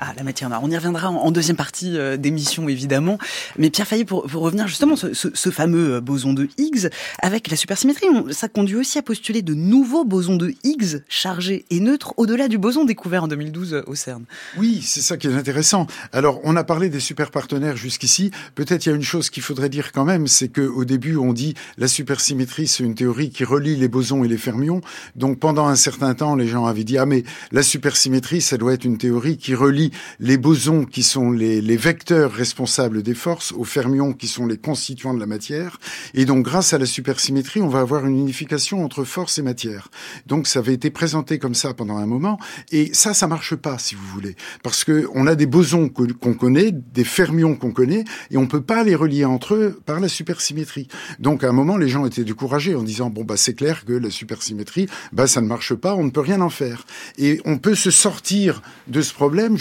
Ah, 0.00 0.12
la 0.16 0.24
matière 0.24 0.48
noire. 0.48 0.60
On 0.64 0.70
y 0.70 0.76
reviendra 0.76 1.08
en, 1.08 1.30
deuxième 1.30 1.56
partie 1.56 1.96
euh, 1.96 2.16
d'émission, 2.16 2.68
évidemment. 2.68 3.16
Mais 3.58 3.70
Pierre 3.70 3.86
Fayet, 3.86 4.04
pour, 4.04 4.26
pour 4.26 4.42
revenir 4.42 4.66
justement 4.66 4.96
ce, 4.96 5.14
ce, 5.14 5.50
fameux 5.50 5.94
euh, 5.94 6.00
boson 6.00 6.32
de 6.32 6.48
Higgs, 6.58 6.88
avec 7.22 7.48
la 7.48 7.56
supersymétrie, 7.56 8.06
ça 8.32 8.48
conduit 8.48 8.74
aussi 8.74 8.98
à 8.98 9.02
postuler 9.02 9.42
de 9.42 9.54
nouveaux 9.54 10.04
bosons 10.04 10.34
de 10.34 10.52
Higgs 10.64 11.02
chargés 11.08 11.64
et 11.70 11.78
neutres 11.78 12.12
au-delà 12.16 12.48
du 12.48 12.58
boson 12.58 12.84
découvert 12.84 13.24
en 13.24 13.28
2012 13.28 13.74
euh, 13.74 13.82
au 13.86 13.94
CERN. 13.94 14.24
Oui, 14.58 14.82
c'est 14.82 15.00
ça 15.00 15.16
qui 15.16 15.28
est 15.28 15.34
intéressant. 15.34 15.86
Alors, 16.12 16.40
on 16.42 16.56
a 16.56 16.64
parlé 16.64 16.88
des 16.88 17.00
super 17.00 17.30
partenaires 17.30 17.76
jusqu'ici. 17.76 18.32
Peut-être 18.56 18.86
il 18.86 18.88
y 18.88 18.92
a 18.92 18.96
une 18.96 19.02
chose 19.02 19.30
qu'il 19.30 19.44
faudrait 19.44 19.68
dire 19.68 19.92
quand 19.92 20.04
même, 20.04 20.26
c'est 20.26 20.48
qu'au 20.48 20.84
début, 20.84 21.16
on 21.16 21.32
dit 21.32 21.54
la 21.78 21.86
supersymétrie, 21.86 22.66
c'est 22.66 22.82
une 22.82 22.96
théorie 22.96 23.30
qui 23.30 23.44
relie 23.44 23.76
les 23.76 23.88
bosons 23.88 24.24
et 24.24 24.28
les 24.28 24.38
fermions. 24.38 24.80
Donc, 25.14 25.38
pendant 25.38 25.68
un 25.68 25.76
certain 25.76 26.14
temps, 26.14 26.34
les 26.34 26.48
gens 26.48 26.66
avaient 26.66 26.82
dit, 26.82 26.98
ah, 26.98 27.06
mais 27.06 27.22
la 27.52 27.62
supersymétrie, 27.62 28.40
ça 28.40 28.56
doit 28.56 28.72
être 28.72 28.84
une 28.84 28.98
théorie 28.98 29.36
qui 29.36 29.54
relie 29.54 29.83
les 30.20 30.36
bosons 30.36 30.84
qui 30.84 31.02
sont 31.02 31.30
les, 31.30 31.60
vecteurs 31.76 32.32
responsables 32.32 33.02
des 33.02 33.14
forces 33.14 33.52
aux 33.52 33.64
fermions 33.64 34.12
qui 34.12 34.28
sont 34.28 34.46
les 34.46 34.56
constituants 34.56 35.14
de 35.14 35.20
la 35.20 35.26
matière. 35.26 35.78
Et 36.14 36.24
donc, 36.24 36.44
grâce 36.44 36.72
à 36.72 36.78
la 36.78 36.86
supersymétrie, 36.86 37.60
on 37.60 37.68
va 37.68 37.80
avoir 37.80 38.06
une 38.06 38.18
unification 38.18 38.84
entre 38.84 39.04
force 39.04 39.38
et 39.38 39.42
matière. 39.42 39.88
Donc, 40.26 40.46
ça 40.46 40.60
avait 40.60 40.74
été 40.74 40.90
présenté 40.90 41.38
comme 41.38 41.54
ça 41.54 41.74
pendant 41.74 41.96
un 41.96 42.06
moment. 42.06 42.38
Et 42.70 42.92
ça, 42.94 43.14
ça 43.14 43.26
marche 43.26 43.54
pas, 43.56 43.78
si 43.78 43.94
vous 43.94 44.06
voulez. 44.06 44.36
Parce 44.62 44.84
que 44.84 45.08
on 45.14 45.26
a 45.26 45.34
des 45.34 45.46
bosons 45.46 45.88
qu'on 45.88 46.34
connaît, 46.34 46.70
des 46.72 47.04
fermions 47.04 47.56
qu'on 47.56 47.72
connaît, 47.72 48.04
et 48.30 48.36
on 48.36 48.46
peut 48.46 48.62
pas 48.62 48.84
les 48.84 48.94
relier 48.94 49.24
entre 49.24 49.54
eux 49.54 49.80
par 49.84 50.00
la 50.00 50.08
supersymétrie. 50.08 50.88
Donc, 51.18 51.44
à 51.44 51.48
un 51.48 51.52
moment, 51.52 51.76
les 51.76 51.88
gens 51.88 52.06
étaient 52.06 52.24
découragés 52.24 52.74
en 52.74 52.82
disant, 52.82 53.10
bon, 53.10 53.24
bah, 53.24 53.36
c'est 53.36 53.54
clair 53.54 53.84
que 53.84 53.92
la 53.92 54.10
supersymétrie, 54.10 54.88
bah, 55.12 55.26
ça 55.26 55.40
ne 55.40 55.46
marche 55.46 55.74
pas, 55.74 55.94
on 55.94 56.04
ne 56.04 56.10
peut 56.10 56.20
rien 56.20 56.40
en 56.40 56.50
faire. 56.50 56.86
Et 57.18 57.40
on 57.44 57.58
peut 57.58 57.74
se 57.74 57.90
sortir 57.90 58.62
de 58.86 59.00
ce 59.00 59.12
problème, 59.12 59.56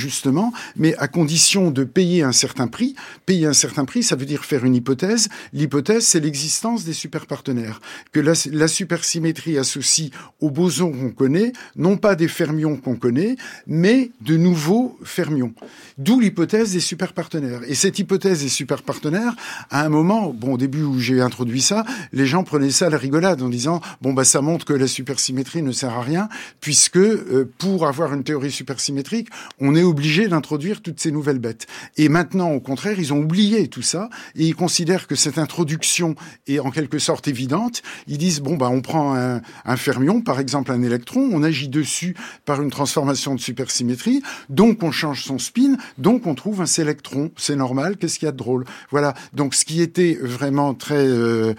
mais 0.75 0.95
à 0.97 1.07
condition 1.07 1.71
de 1.71 1.83
payer 1.83 2.23
un 2.23 2.31
certain 2.31 2.67
prix. 2.67 2.95
Payer 3.25 3.45
un 3.45 3.53
certain 3.53 3.85
prix, 3.85 4.03
ça 4.03 4.15
veut 4.15 4.25
dire 4.25 4.45
faire 4.45 4.65
une 4.65 4.75
hypothèse. 4.75 5.29
L'hypothèse, 5.53 6.05
c'est 6.05 6.19
l'existence 6.19 6.83
des 6.83 6.93
superpartenaires. 6.93 7.79
Que 8.11 8.19
la, 8.19 8.33
la 8.51 8.67
supersymétrie 8.67 9.57
associe 9.57 10.09
aux 10.39 10.49
bosons 10.51 10.91
qu'on 10.91 11.11
connaît, 11.11 11.53
non 11.75 11.97
pas 11.97 12.15
des 12.15 12.27
fermions 12.27 12.77
qu'on 12.77 12.95
connaît, 12.95 13.35
mais 13.67 14.11
de 14.21 14.37
nouveaux 14.37 14.97
fermions. 15.03 15.53
D'où 15.97 16.19
l'hypothèse 16.19 16.73
des 16.73 16.79
superpartenaires. 16.79 17.61
Et 17.67 17.75
cette 17.75 17.99
hypothèse 17.99 18.41
des 18.43 18.49
superpartenaires, 18.49 19.35
à 19.69 19.85
un 19.85 19.89
moment, 19.89 20.33
bon, 20.33 20.53
au 20.53 20.57
début 20.57 20.83
où 20.83 20.99
j'ai 20.99 21.21
introduit 21.21 21.61
ça, 21.61 21.85
les 22.11 22.25
gens 22.25 22.43
prenaient 22.43 22.71
ça 22.71 22.87
à 22.87 22.89
la 22.89 22.97
rigolade 22.97 23.41
en 23.41 23.49
disant, 23.49 23.81
bon, 24.01 24.13
bah, 24.13 24.23
ça 24.23 24.41
montre 24.41 24.65
que 24.65 24.73
la 24.73 24.87
supersymétrie 24.87 25.61
ne 25.61 25.71
sert 25.71 25.93
à 25.93 26.01
rien, 26.01 26.29
puisque 26.61 26.97
euh, 26.97 27.49
pour 27.57 27.87
avoir 27.87 28.13
une 28.13 28.23
théorie 28.23 28.51
supersymétrique, 28.51 29.29
on 29.59 29.75
est 29.75 29.83
obligé 29.83 30.02
d'introduire 30.27 30.81
toutes 30.81 30.99
ces 30.99 31.11
nouvelles 31.11 31.39
bêtes. 31.39 31.67
Et 31.97 32.09
maintenant, 32.09 32.51
au 32.51 32.59
contraire, 32.59 32.99
ils 32.99 33.13
ont 33.13 33.19
oublié 33.19 33.67
tout 33.67 33.81
ça 33.81 34.09
et 34.35 34.45
ils 34.45 34.55
considèrent 34.55 35.07
que 35.07 35.15
cette 35.15 35.37
introduction 35.37 36.15
est 36.47 36.59
en 36.59 36.71
quelque 36.71 36.99
sorte 36.99 37.27
évidente. 37.27 37.81
Ils 38.07 38.17
disent 38.17 38.41
bon 38.41 38.55
bah 38.57 38.69
on 38.69 38.81
prend 38.81 39.15
un, 39.15 39.41
un 39.65 39.77
fermion, 39.77 40.21
par 40.21 40.39
exemple 40.39 40.71
un 40.71 40.83
électron, 40.83 41.29
on 41.31 41.43
agit 41.43 41.69
dessus 41.69 42.15
par 42.45 42.61
une 42.61 42.69
transformation 42.69 43.33
de 43.35 43.39
supersymétrie, 43.39 44.21
donc 44.49 44.83
on 44.83 44.91
change 44.91 45.23
son 45.23 45.39
spin, 45.39 45.77
donc 45.97 46.27
on 46.27 46.35
trouve 46.35 46.61
un 46.61 46.65
électron. 46.65 47.31
C'est 47.37 47.55
normal. 47.55 47.97
Qu'est-ce 47.97 48.19
qu'il 48.19 48.25
y 48.25 48.29
a 48.29 48.31
de 48.31 48.37
drôle? 48.37 48.65
Voilà. 48.91 49.13
Donc 49.33 49.55
ce 49.55 49.65
qui 49.65 49.81
était 49.81 50.17
vraiment 50.21 50.73
très 50.73 51.05
euh, 51.07 51.53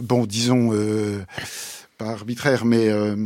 bon, 0.00 0.24
disons 0.26 0.70
euh, 0.72 1.24
pas 1.98 2.10
arbitraire, 2.10 2.64
mais 2.64 2.88
euh, 2.88 3.16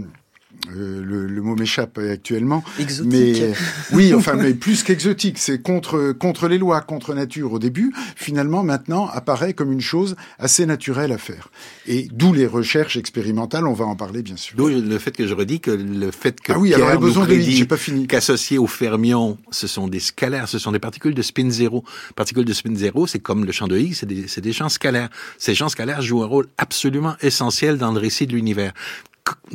euh, 0.77 1.03
le, 1.03 1.27
le, 1.27 1.43
mot 1.43 1.57
m'échappe 1.57 1.99
actuellement. 1.99 2.63
Exotique. 2.79 3.13
Mais 3.13 3.53
oui, 3.93 4.15
enfin, 4.15 4.35
mais 4.35 4.55
plus 4.55 4.83
qu'exotique, 4.83 5.39
c'est 5.39 5.61
contre 5.61 6.13
contre 6.13 6.49
les 6.49 6.59
lois, 6.59 6.81
contre 6.81 7.15
nature 7.15 7.53
au 7.53 7.59
début. 7.59 7.93
Finalement, 8.17 8.63
maintenant, 8.63 9.09
apparaît 9.09 9.55
comme 9.55 9.73
une 9.73 9.81
chose 9.81 10.17
assez 10.39 10.67
naturelle 10.67 11.13
à 11.13 11.19
faire. 11.19 11.51
Et 11.87 12.09
d'où 12.13 12.33
les 12.33 12.47
recherches 12.47 12.97
expérimentales. 12.97 13.67
On 13.67 13.73
va 13.73 13.85
en 13.85 13.97
parler 13.97 14.23
bien 14.23 14.37
sûr. 14.37 14.57
D'où 14.57 14.69
le 14.69 14.99
fait 14.99 15.17
que 15.17 15.27
je 15.27 15.35
redis 15.35 15.61
que 15.61 15.71
le 15.71 16.11
fait 16.11 16.41
que 16.41 16.53
ah 16.53 16.59
oui, 16.59 16.71
Pierre 16.71 16.87
alors, 16.87 17.01
besoin 17.01 17.25
nous 17.25 17.35
prédit 17.35 17.57
j'ai 17.57 17.67
pas 17.67 17.77
fini. 17.77 18.07
qu'associé 18.07 18.59
au 18.59 18.67
fermion, 18.67 19.39
ce 19.51 19.67
sont 19.67 19.89
des 19.89 20.01
scalaires, 20.01 20.49
ce 20.49 20.59
sont 20.59 20.73
des 20.73 20.79
particules 20.79 21.15
de 21.15 21.23
spin 21.23 21.51
zéro. 21.51 21.85
Particules 22.17 22.45
de 22.45 22.53
spin 22.53 22.75
zéro, 22.75 23.07
c'est 23.07 23.19
comme 23.19 23.45
le 23.45 23.53
champ 23.53 23.69
de 23.69 23.79
Higgs, 23.79 23.95
c'est 23.95 24.07
des, 24.07 24.29
c'est 24.29 24.41
des 24.41 24.53
champs 24.53 24.69
scalaires. 24.69 25.11
Ces 25.39 25.55
champs 25.55 25.69
scalaires 25.69 26.03
jouent 26.03 26.23
un 26.23 26.27
rôle 26.27 26.47
absolument 26.59 27.15
essentiel 27.21 27.79
dans 27.79 27.93
le 27.93 27.99
récit 27.99 28.27
de 28.27 28.33
l'univers 28.33 28.73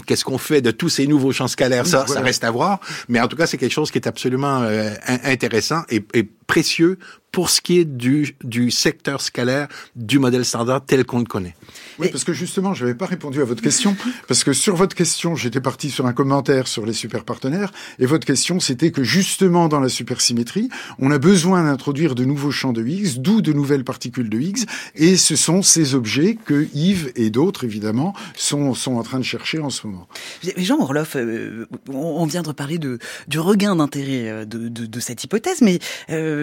qu'est-ce 0.05 0.25
qu'on 0.25 0.37
fait 0.37 0.61
de 0.61 0.71
tous 0.71 0.89
ces 0.89 1.07
nouveaux 1.07 1.31
champs 1.31 1.47
scalaires? 1.47 1.85
Ça, 1.85 2.03
voilà. 2.05 2.21
ça 2.21 2.25
reste 2.25 2.43
à 2.43 2.51
voir. 2.51 2.79
Mais 3.09 3.19
en 3.19 3.27
tout 3.27 3.35
cas, 3.35 3.47
c'est 3.47 3.57
quelque 3.57 3.71
chose 3.71 3.91
qui 3.91 3.97
est 3.97 4.07
absolument 4.07 4.61
euh, 4.61 4.91
intéressant 5.23 5.83
et, 5.89 6.03
et, 6.13 6.29
précieux 6.47 6.97
pour 7.35 7.49
ce 7.49 7.59
qui 7.59 7.79
est 7.79 7.85
du, 7.85 8.37
du 8.45 8.71
secteur 8.71 9.19
scalaire 9.19 9.67
du 9.97 10.19
modèle 10.19 10.45
standard 10.45 10.85
tel 10.85 11.03
qu'on 11.03 11.19
le 11.19 11.25
connaît. 11.25 11.53
Oui, 11.99 12.07
parce 12.09 12.23
que 12.23 12.31
justement, 12.31 12.73
je 12.73 12.85
n'avais 12.85 12.95
pas 12.95 13.07
répondu 13.07 13.41
à 13.41 13.43
votre 13.43 13.61
question, 13.61 13.93
parce 14.29 14.45
que 14.45 14.53
sur 14.53 14.77
votre 14.77 14.95
question, 14.95 15.35
j'étais 15.35 15.59
parti 15.59 15.89
sur 15.89 16.05
un 16.05 16.13
commentaire 16.13 16.69
sur 16.69 16.85
les 16.85 16.93
super 16.93 17.25
partenaires, 17.25 17.73
et 17.99 18.05
votre 18.05 18.25
question, 18.25 18.61
c'était 18.61 18.91
que 18.91 19.03
justement 19.03 19.67
dans 19.67 19.81
la 19.81 19.89
supersymétrie, 19.89 20.69
on 20.97 21.11
a 21.11 21.17
besoin 21.17 21.65
d'introduire 21.65 22.15
de 22.15 22.23
nouveaux 22.23 22.51
champs 22.51 22.71
de 22.71 22.85
Higgs, 22.85 23.17
d'où 23.17 23.41
de 23.41 23.51
nouvelles 23.51 23.83
particules 23.83 24.29
de 24.29 24.39
Higgs, 24.39 24.63
et 24.95 25.17
ce 25.17 25.35
sont 25.35 25.61
ces 25.61 25.93
objets 25.93 26.37
que 26.45 26.69
Yves 26.73 27.11
et 27.17 27.31
d'autres, 27.31 27.65
évidemment, 27.65 28.13
sont, 28.37 28.73
sont 28.73 28.95
en 28.95 29.03
train 29.03 29.19
de 29.19 29.25
chercher 29.25 29.59
en 29.59 29.69
ce 29.69 29.87
moment. 29.87 30.07
Jean 30.55 30.79
Orloff, 30.79 31.17
euh, 31.17 31.65
on 31.89 32.25
vient 32.25 32.43
de 32.43 32.51
parler 32.53 32.77
de, 32.77 32.97
du 33.27 33.39
regain 33.39 33.75
d'intérêt 33.75 34.45
de, 34.45 34.69
de, 34.69 34.85
de, 34.85 34.99
cette 35.01 35.21
hypothèse, 35.25 35.61
mais 35.61 35.79
euh, 36.09 36.34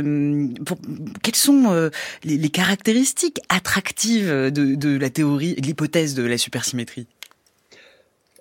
pour, 0.64 0.78
quelles 1.22 1.34
sont 1.34 1.72
euh, 1.72 1.90
les, 2.24 2.48
caractéristiques 2.48 3.40
attractives 3.48 4.28
de, 4.28 4.96
la 4.96 5.10
théorie 5.10 5.54
de 5.54 5.66
l'hypothèse 5.66 6.14
de 6.14 6.22
la 6.22 6.38
supersymétrie? 6.38 7.06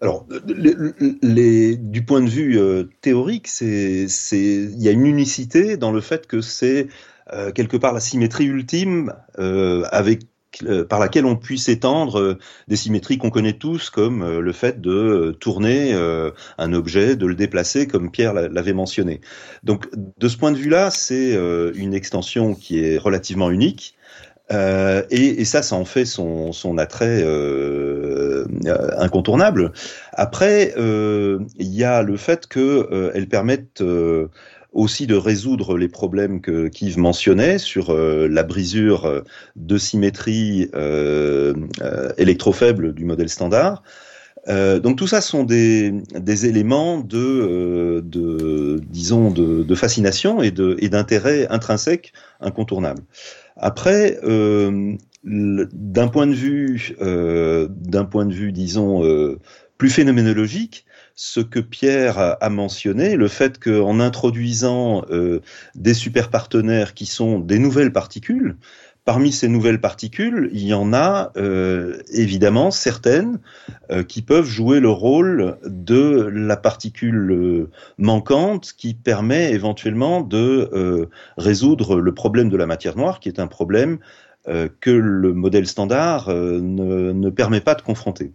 Alors, 0.02 0.26
du 0.48 2.04
point 2.06 2.22
de 2.22 2.30
vue 2.30 2.58
euh, 2.58 2.86
théorique, 3.02 3.48
il 3.62 4.82
y 4.82 4.88
a 4.88 4.92
une 4.92 5.06
unicité 5.06 5.78
dans 5.78 5.92
le 5.92 6.02
fait 6.02 6.26
que 6.26 6.42
c'est 6.42 6.88
euh, 7.34 7.52
quelque 7.52 7.78
part 7.78 7.94
la 7.94 8.00
symétrie 8.00 8.46
ultime 8.46 9.14
euh, 9.38 9.84
avec 9.92 10.24
par 10.90 11.00
laquelle 11.00 11.26
on 11.26 11.36
puisse 11.36 11.70
étendre 11.70 12.38
des 12.68 12.76
symétries 12.76 13.18
qu'on 13.18 13.30
connaît 13.30 13.54
tous, 13.54 13.90
comme 13.90 14.40
le 14.40 14.52
fait 14.52 14.82
de 14.82 15.36
tourner 15.40 15.94
un 16.58 16.74
objet, 16.74 17.16
de 17.16 17.26
le 17.26 17.36
déplacer, 17.36 17.88
comme 17.88 18.12
Pierre 18.12 18.34
l'avait 18.34 18.74
mentionné. 18.74 19.22
Donc, 19.64 19.88
de 19.96 20.28
ce 20.28 20.38
point 20.38 20.52
de 20.52 20.58
vue-là, 20.58 20.92
c'est 20.92 21.34
une 21.76 21.94
extension 21.94 22.54
qui 22.54 22.80
est 22.80 22.98
relativement 22.98 23.50
unique. 23.50 23.96
Euh, 24.52 25.04
et, 25.10 25.46
ça, 25.46 25.62
ça 25.62 25.76
en 25.76 25.86
fait 25.86 26.06
son, 26.06 26.78
attrait 26.78 27.22
euh, 27.24 28.46
incontournable. 28.98 29.72
Après, 30.14 30.74
euh, 30.78 31.40
il 31.58 31.74
y 31.74 31.84
a 31.84 32.02
le 32.02 32.18
fait 32.18 32.48
qu'elles 32.48 33.28
permettent 33.30 33.84
aussi 34.72 35.08
de 35.08 35.16
résoudre 35.16 35.78
les 35.78 35.90
problèmes 35.90 36.42
que 36.42 36.68
qu'Yves 36.68 36.98
mentionnait 36.98 37.58
sur 37.58 37.94
la 37.94 38.44
brisure 38.44 39.24
de 39.56 39.78
symétrie 39.78 40.70
électrofaible 42.18 42.94
du 42.94 43.06
modèle 43.06 43.30
standard. 43.30 43.84
Euh, 44.48 44.80
donc 44.80 44.98
tout 44.98 45.08
ça 45.08 45.22
sont 45.22 45.44
des, 45.44 45.94
éléments 46.46 47.00
de, 47.00 47.18
euh, 47.18 48.80
disons, 48.90 49.32
de, 49.32 49.76
fascination 49.76 50.42
et 50.42 50.52
d'intérêt 50.52 51.48
intrinsèque 51.50 52.14
incontournable. 52.40 53.04
Après, 53.58 54.20
euh, 54.24 54.96
d'un 55.24 56.08
point 56.08 56.28
de 56.28 56.34
vue, 56.34 56.96
euh, 57.02 57.68
d'un 57.70 58.06
point 58.06 58.26
de 58.26 58.34
vue, 58.34 58.52
disons, 58.52 59.04
euh, 59.06 59.38
plus 59.78 59.90
phénoménologique, 59.90 60.86
ce 61.16 61.40
que 61.40 61.60
Pierre 61.60 62.38
a, 62.40 62.50
mentionné, 62.50 63.16
le 63.16 63.28
fait 63.28 63.60
qu'en 63.60 64.00
introduisant 64.00 65.04
des 65.76 65.94
super 65.94 66.30
partenaires 66.30 66.94
qui 66.94 67.06
sont 67.06 67.40
des 67.40 67.60
nouvelles 67.60 67.94
particules, 67.94 68.56
Parmi 69.04 69.32
ces 69.32 69.48
nouvelles 69.48 69.82
particules, 69.82 70.52
il 70.54 70.62
y 70.64 70.76
en 70.76 70.94
a 70.94 71.32
euh, 71.36 72.04
évidemment 72.14 72.70
certaines 72.70 73.40
euh, 73.90 74.04
qui 74.04 74.22
peuvent 74.22 74.46
jouer 74.46 74.80
le 74.80 74.92
rôle 74.92 75.58
de 75.66 76.30
la 76.32 76.56
particule 76.56 77.32
euh, 77.32 77.70
manquante 77.98 78.74
qui 78.78 78.94
permet 78.94 79.54
éventuellement 79.54 80.22
de 80.22 80.70
euh, 80.74 81.08
résoudre 81.36 82.00
le 82.00 82.14
problème 82.14 82.50
de 82.50 82.58
la 82.58 82.68
matière 82.68 82.96
noire, 82.96 83.20
qui 83.20 83.28
est 83.28 83.40
un 83.40 83.48
problème 83.48 83.98
euh, 84.48 84.70
que 84.82 84.92
le 84.92 85.34
modèle 85.34 85.66
standard 85.66 86.30
ne, 86.30 87.30
permet 87.32 87.62
pas 87.62 87.74
de 87.74 87.82
confronter. 87.82 88.34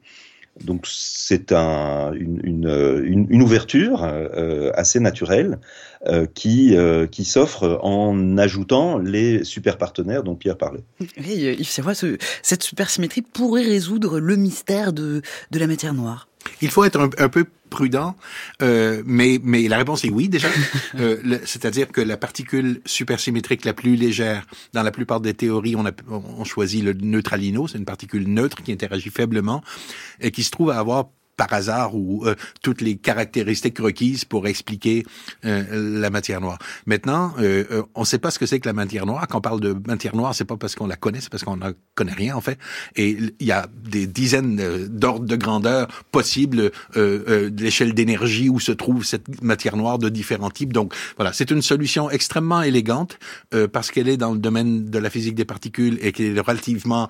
Donc 0.65 0.87
c'est 0.87 1.53
un, 1.53 2.13
une, 2.13 3.27
une, 3.31 3.43
ouverture 3.43 4.05
euh, 4.05 4.71
assez 4.75 5.01
naturelle 5.01 5.59
euh, 6.07 6.27
qui, 6.27 6.77
euh, 6.77 7.07
qui 7.07 7.25
s'offre 7.25 7.79
en 7.83 8.39
ajoutant 8.39 8.99
les 8.99 9.45
super 9.45 9.77
partenaires 9.77 10.23
dont 10.23 10.35
Pierre 10.35 10.57
parlait. 10.57 10.85
Oui, 11.19 11.57
Yves 11.59 11.69
Serrois, 11.69 11.95
ce, 11.95 12.17
cette 12.43 12.63
supersymétrie 12.63 13.23
pourrait 13.23 13.65
résoudre 13.65 14.19
le 14.19 14.37
mystère 14.37 14.93
de, 14.93 15.21
de 15.51 15.59
la 15.59 15.67
matière 15.67 15.93
noire. 15.93 16.27
Il 16.63 16.71
faut 16.71 16.85
être 16.85 17.01
un, 17.01 17.11
un 17.19 17.29
peu 17.29 17.47
prudent, 17.71 18.17
euh, 18.63 19.03
mais, 19.07 19.39
mais 19.43 19.69
la 19.69 19.79
réponse 19.79 20.05
est 20.05 20.11
oui 20.11 20.29
déjà. 20.29 20.49
euh, 20.97 21.39
C'est-à-dire 21.45 21.89
que 21.89 22.01
la 22.01 22.17
particule 22.17 22.81
supersymétrique 22.87 23.65
la 23.65 23.75
plus 23.75 23.97
légère, 23.97 24.47
dans 24.73 24.83
la 24.83 24.91
plupart 24.91 25.21
des 25.21 25.35
théories, 25.35 25.77
on, 25.77 25.87
a, 25.87 25.93
on 26.09 26.45
choisit 26.45 26.83
le 26.83 26.93
neutralino, 26.93 27.69
c'est 27.69 27.79
une 27.79 27.85
particule 27.85 28.29
neutre 28.29 28.63
qui 28.63 28.73
interagit 28.73 29.11
faiblement 29.11 29.63
et 30.21 30.31
qui 30.31 30.43
se 30.43 30.51
trouve 30.51 30.71
à 30.71 30.79
avoir 30.79 31.07
par 31.37 31.53
hasard 31.53 31.95
ou 31.95 32.25
euh, 32.25 32.35
toutes 32.63 32.81
les 32.81 32.97
caractéristiques 32.97 33.79
requises 33.79 34.25
pour 34.25 34.47
expliquer 34.47 35.05
euh, 35.45 36.01
la 36.01 36.11
matière 36.11 36.41
noire. 36.41 36.59
Maintenant, 36.87 37.35
euh, 37.39 37.65
euh 37.71 37.83
on 37.95 38.01
ne 38.01 38.07
sait 38.07 38.19
pas 38.19 38.31
ce 38.31 38.39
que 38.39 38.47
c'est 38.47 38.61
que 38.61 38.69
la 38.69 38.73
matière 38.73 39.07
noire. 39.07 39.27
Quand 39.29 39.39
on 39.39 39.41
parle 39.41 39.61
de 39.61 39.77
matière 39.87 40.17
noire, 40.17 40.35
c'est 40.35 40.45
pas 40.45 40.57
parce 40.57 40.75
qu'on 40.75 40.87
la 40.87 40.97
connaît, 40.97 41.21
c'est 41.21 41.31
parce 41.31 41.45
qu'on 41.45 41.57
ne 41.57 41.73
connaît 41.95 42.13
rien 42.13 42.35
en 42.37 42.41
fait. 42.41 42.59
Et 42.95 43.19
il 43.39 43.47
y 43.47 43.53
a 43.53 43.67
des 43.85 44.07
dizaines 44.07 44.87
d'ordres 44.89 45.27
de 45.27 45.37
grandeur 45.37 45.89
possibles 46.11 46.71
de 46.95 47.53
l'échelle 47.59 47.95
d'énergie 47.95 48.49
où 48.49 48.61
se 48.61 48.73
trouve 48.73 49.05
cette 49.05 49.43
matière 49.43 49.77
noire 49.77 49.99
de 49.99 50.09
différents 50.09 50.51
types. 50.51 50.73
Donc 50.73 50.95
voilà, 51.17 51.33
c'est 51.33 51.51
une 51.51 51.63
solution 51.63 52.11
extrêmement 52.11 52.63
élégante 52.63 53.19
parce 53.73 53.91
qu'elle 53.91 54.09
est 54.09 54.17
dans 54.17 54.33
le 54.33 54.39
domaine 54.39 54.91
de 54.91 54.99
la 54.99 55.11
physique 55.11 55.35
des 55.35 55.45
particules 55.45 55.99
et 56.01 56.13
qu'elle 56.13 56.37
est 56.37 56.41
relativement 56.41 57.09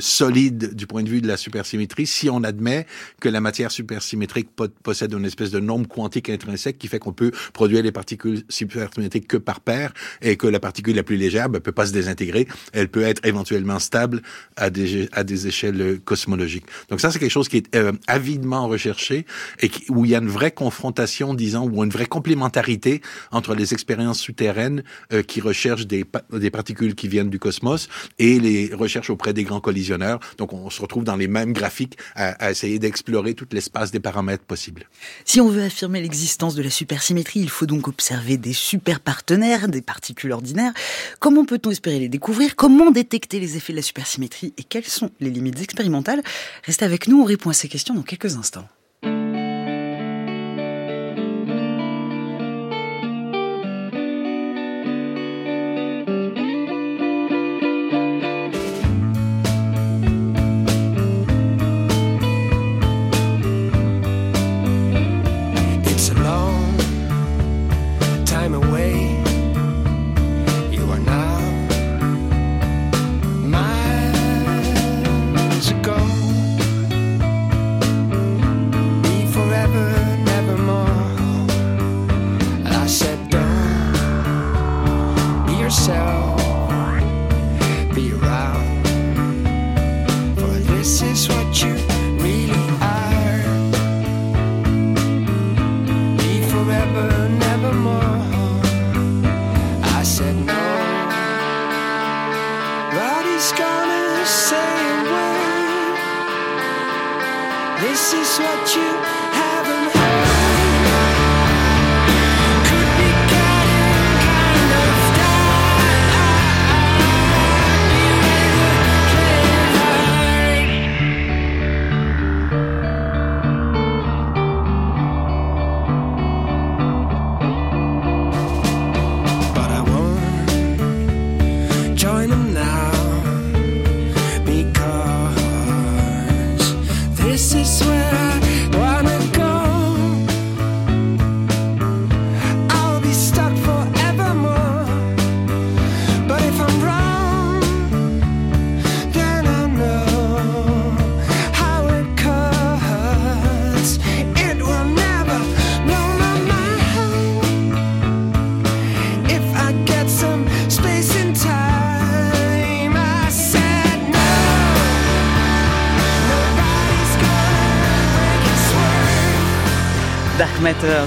solide 0.00 0.74
du 0.74 0.86
point 0.86 1.02
de 1.02 1.08
vue 1.08 1.20
de 1.20 1.28
la 1.28 1.36
supersymétrie. 1.36 2.06
Si 2.06 2.30
on 2.30 2.42
admet 2.44 2.86
que 3.20 3.28
la 3.28 3.40
matière 3.44 3.70
supersymétrique 3.70 4.48
possède 4.82 5.12
une 5.12 5.24
espèce 5.24 5.50
de 5.50 5.60
norme 5.60 5.86
quantique 5.86 6.30
intrinsèque 6.30 6.78
qui 6.78 6.88
fait 6.88 6.98
qu'on 6.98 7.12
peut 7.12 7.30
produire 7.52 7.82
les 7.82 7.92
particules 7.92 8.42
supersymétriques 8.48 9.28
que 9.28 9.36
par 9.36 9.60
paire 9.60 9.92
et 10.22 10.36
que 10.36 10.48
la 10.48 10.58
particule 10.58 10.96
la 10.96 11.02
plus 11.02 11.16
légère 11.16 11.48
ne 11.48 11.54
ben, 11.54 11.60
peut 11.60 11.72
pas 11.72 11.86
se 11.86 11.92
désintégrer. 11.92 12.48
Elle 12.72 12.88
peut 12.88 13.02
être 13.02 13.24
éventuellement 13.24 13.78
stable 13.78 14.22
à 14.56 14.70
des, 14.70 15.08
à 15.12 15.22
des 15.24 15.46
échelles 15.46 16.00
cosmologiques. 16.04 16.64
Donc 16.88 17.00
ça, 17.00 17.10
c'est 17.10 17.18
quelque 17.18 17.30
chose 17.30 17.48
qui 17.48 17.58
est 17.58 17.76
euh, 17.76 17.92
avidement 18.06 18.66
recherché 18.66 19.26
et 19.60 19.68
qui, 19.68 19.84
où 19.90 20.04
il 20.04 20.10
y 20.12 20.14
a 20.14 20.18
une 20.18 20.28
vraie 20.28 20.50
confrontation, 20.50 21.34
disons, 21.34 21.68
ou 21.68 21.84
une 21.84 21.90
vraie 21.90 22.06
complémentarité 22.06 23.02
entre 23.30 23.54
les 23.54 23.74
expériences 23.74 24.20
souterraines 24.20 24.82
euh, 25.12 25.22
qui 25.22 25.40
recherchent 25.40 25.86
des, 25.86 26.04
des 26.32 26.50
particules 26.50 26.94
qui 26.94 27.08
viennent 27.08 27.30
du 27.30 27.38
cosmos 27.38 27.88
et 28.18 28.40
les 28.40 28.74
recherches 28.74 29.10
auprès 29.10 29.34
des 29.34 29.44
grands 29.44 29.60
collisionneurs. 29.60 30.18
Donc 30.38 30.52
on 30.54 30.70
se 30.70 30.80
retrouve 30.80 31.04
dans 31.04 31.16
les 31.16 31.28
mêmes 31.28 31.52
graphiques 31.52 31.98
à, 32.14 32.30
à 32.44 32.50
essayer 32.50 32.78
d'explorer 32.78 33.33
tout 33.34 33.46
l'espace 33.52 33.90
des 33.90 34.00
paramètres 34.00 34.44
possibles. 34.44 34.88
Si 35.24 35.40
on 35.40 35.48
veut 35.48 35.62
affirmer 35.62 36.00
l'existence 36.00 36.54
de 36.54 36.62
la 36.62 36.70
supersymétrie, 36.70 37.40
il 37.40 37.50
faut 37.50 37.66
donc 37.66 37.88
observer 37.88 38.36
des 38.36 38.52
super 38.52 39.00
partenaires, 39.00 39.68
des 39.68 39.82
particules 39.82 40.32
ordinaires. 40.32 40.72
Comment 41.20 41.44
peut-on 41.44 41.70
espérer 41.70 41.98
les 41.98 42.08
découvrir? 42.08 42.56
Comment 42.56 42.90
détecter 42.90 43.40
les 43.40 43.56
effets 43.56 43.72
de 43.72 43.78
la 43.78 43.82
supersymétrie? 43.82 44.54
Et 44.58 44.62
quelles 44.62 44.84
sont 44.84 45.10
les 45.20 45.30
limites 45.30 45.60
expérimentales? 45.60 46.22
Restez 46.64 46.84
avec 46.84 47.08
nous, 47.08 47.20
on 47.20 47.24
répond 47.24 47.50
à 47.50 47.54
ces 47.54 47.68
questions 47.68 47.94
dans 47.94 48.02
quelques 48.02 48.36
instants. 48.36 48.68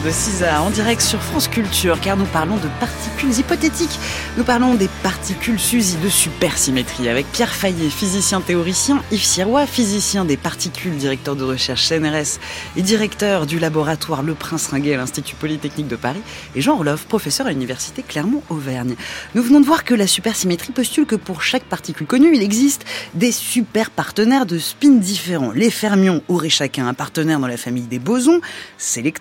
De 0.04 0.12
Cisa 0.12 0.62
en 0.62 0.70
direct 0.70 1.02
sur 1.02 1.20
France 1.22 1.48
Culture 1.48 2.00
car 2.00 2.18
nous 2.18 2.26
parlons 2.26 2.58
de 2.58 2.68
particules 2.80 3.40
hypothétiques. 3.40 4.00
Nous 4.38 4.44
parlons 4.44 4.76
des 4.76 4.90
particules 5.02 5.60
SUSY 5.60 5.98
de 5.98 6.10
supersymétrie 6.10 7.10
avec 7.10 7.26
Pierre 7.32 7.54
Fayet, 7.54 7.90
physicien 7.90 8.42
théoricien, 8.42 9.02
Yves 9.12 9.24
Sirois, 9.24 9.66
physicien 9.66 10.24
des 10.24 10.38
particules, 10.38 10.96
directeur 10.98 11.36
de 11.36 11.44
recherche 11.44 11.88
CNRS 11.88 12.40
et 12.76 12.84
directeur 12.84 13.48
du 13.48 13.58
laboratoire 13.58 14.22
Le 14.22 14.36
Prince 14.36 14.68
Ringuet 14.68 14.94
à 14.94 14.98
l'Institut 14.98 15.36
Polytechnique 15.36 15.88
de 15.88 15.96
Paris 15.96 16.22
et 16.56 16.62
Jean 16.62 16.76
Orloff, 16.76 17.06
professeur 17.06 17.48
à 17.48 17.52
l'Université 17.52 18.04
Clermont-Auvergne. 18.04 18.96
Nous 19.34 19.42
venons 19.42 19.62
de 19.62 19.66
voir 19.66 19.84
que 19.84 19.96
la 19.96 20.06
supersymétrie 20.06 20.74
postule 20.74 21.06
que 21.06 21.16
pour 21.16 21.42
chaque 21.42 21.64
particule 21.64 22.06
connue, 22.06 22.36
il 22.36 22.44
existe 22.44 22.86
des 23.16 23.32
super 23.32 23.90
partenaires 23.90 24.46
de 24.46 24.60
spin 24.60 24.92
différents. 24.92 25.52
Les 25.52 25.72
fermions 25.72 26.22
auraient 26.28 26.50
chacun 26.50 26.88
un 26.88 26.94
partenaire 26.94 27.40
dans 27.40 27.48
la 27.48 27.58
famille 27.58 27.88
des 27.88 28.00
bosons, 28.00 28.42
c'est 28.78 29.02
les 29.02 29.12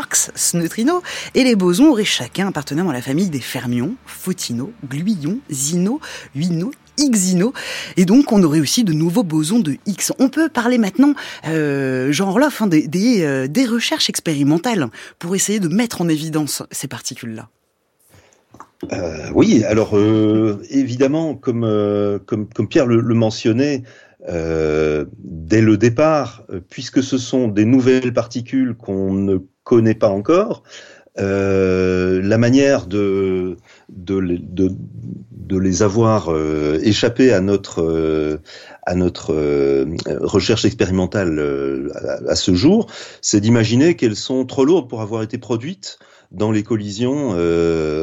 quarks, 0.00 0.54
neutrinos, 0.54 1.02
et 1.34 1.44
les 1.44 1.56
bosons 1.56 1.90
auraient 1.90 2.04
chacun 2.04 2.46
un 2.46 2.52
partenaire 2.52 2.84
dans 2.84 2.92
la 2.92 3.02
famille 3.02 3.28
des 3.28 3.40
fermions, 3.40 3.94
photons, 4.06 4.70
gluions, 4.88 5.38
zinos, 5.50 6.00
huinos, 6.34 6.72
Xino. 6.98 7.54
Et 7.96 8.04
donc, 8.04 8.30
on 8.30 8.42
aurait 8.42 8.60
aussi 8.60 8.84
de 8.84 8.92
nouveaux 8.92 9.22
bosons 9.22 9.60
de 9.60 9.76
X. 9.86 10.12
On 10.18 10.28
peut 10.28 10.50
parler 10.50 10.76
maintenant, 10.76 11.14
euh, 11.46 12.12
Jean 12.12 12.28
Orloff, 12.28 12.60
hein, 12.60 12.66
des, 12.66 12.86
des, 12.86 13.22
euh, 13.22 13.46
des, 13.48 13.64
recherches 13.64 14.10
expérimentales 14.10 14.88
pour 15.18 15.34
essayer 15.34 15.60
de 15.60 15.68
mettre 15.68 16.02
en 16.02 16.08
évidence 16.08 16.62
ces 16.70 16.88
particules-là. 16.88 17.48
Euh, 18.92 19.30
oui, 19.34 19.64
alors 19.64 19.96
euh, 19.96 20.60
évidemment, 20.68 21.34
comme, 21.34 21.64
euh, 21.64 22.18
Pierre 22.68 22.86
le, 22.86 23.00
le 23.00 23.14
mentionnait, 23.14 23.82
euh, 24.28 25.06
dès 25.18 25.62
le 25.62 25.78
départ, 25.78 26.44
euh, 26.50 26.60
puisque 26.68 27.02
ce 27.02 27.16
sont 27.16 27.48
des 27.48 27.64
nouvelles 27.64 28.12
particules 28.12 28.74
qu'on 28.74 29.14
ne 29.14 29.38
connaît 29.70 29.94
pas 29.94 30.08
encore, 30.08 30.64
euh, 31.20 32.20
la 32.24 32.38
manière 32.38 32.86
de, 32.86 33.56
de, 33.88 34.20
de, 34.20 35.58
les 35.58 35.84
avoir 35.84 36.32
euh, 36.32 36.80
à 37.32 37.40
notre, 37.40 37.80
euh, 37.80 38.38
à 38.84 38.96
notre 38.96 39.32
recherche 40.08 40.64
expérimentale 40.64 41.38
à, 41.94 42.32
à, 42.32 42.34
ce 42.34 42.52
jour, 42.54 42.88
c'est 43.22 43.40
d'imaginer 43.40 43.94
qu'elles 43.94 44.16
sont 44.16 44.44
trop 44.44 44.64
lourdes 44.64 44.90
pour 44.90 45.02
avoir 45.02 45.22
été 45.22 45.38
produites 45.38 46.00
dans 46.30 46.52
les 46.52 46.62
collisions 46.62 47.36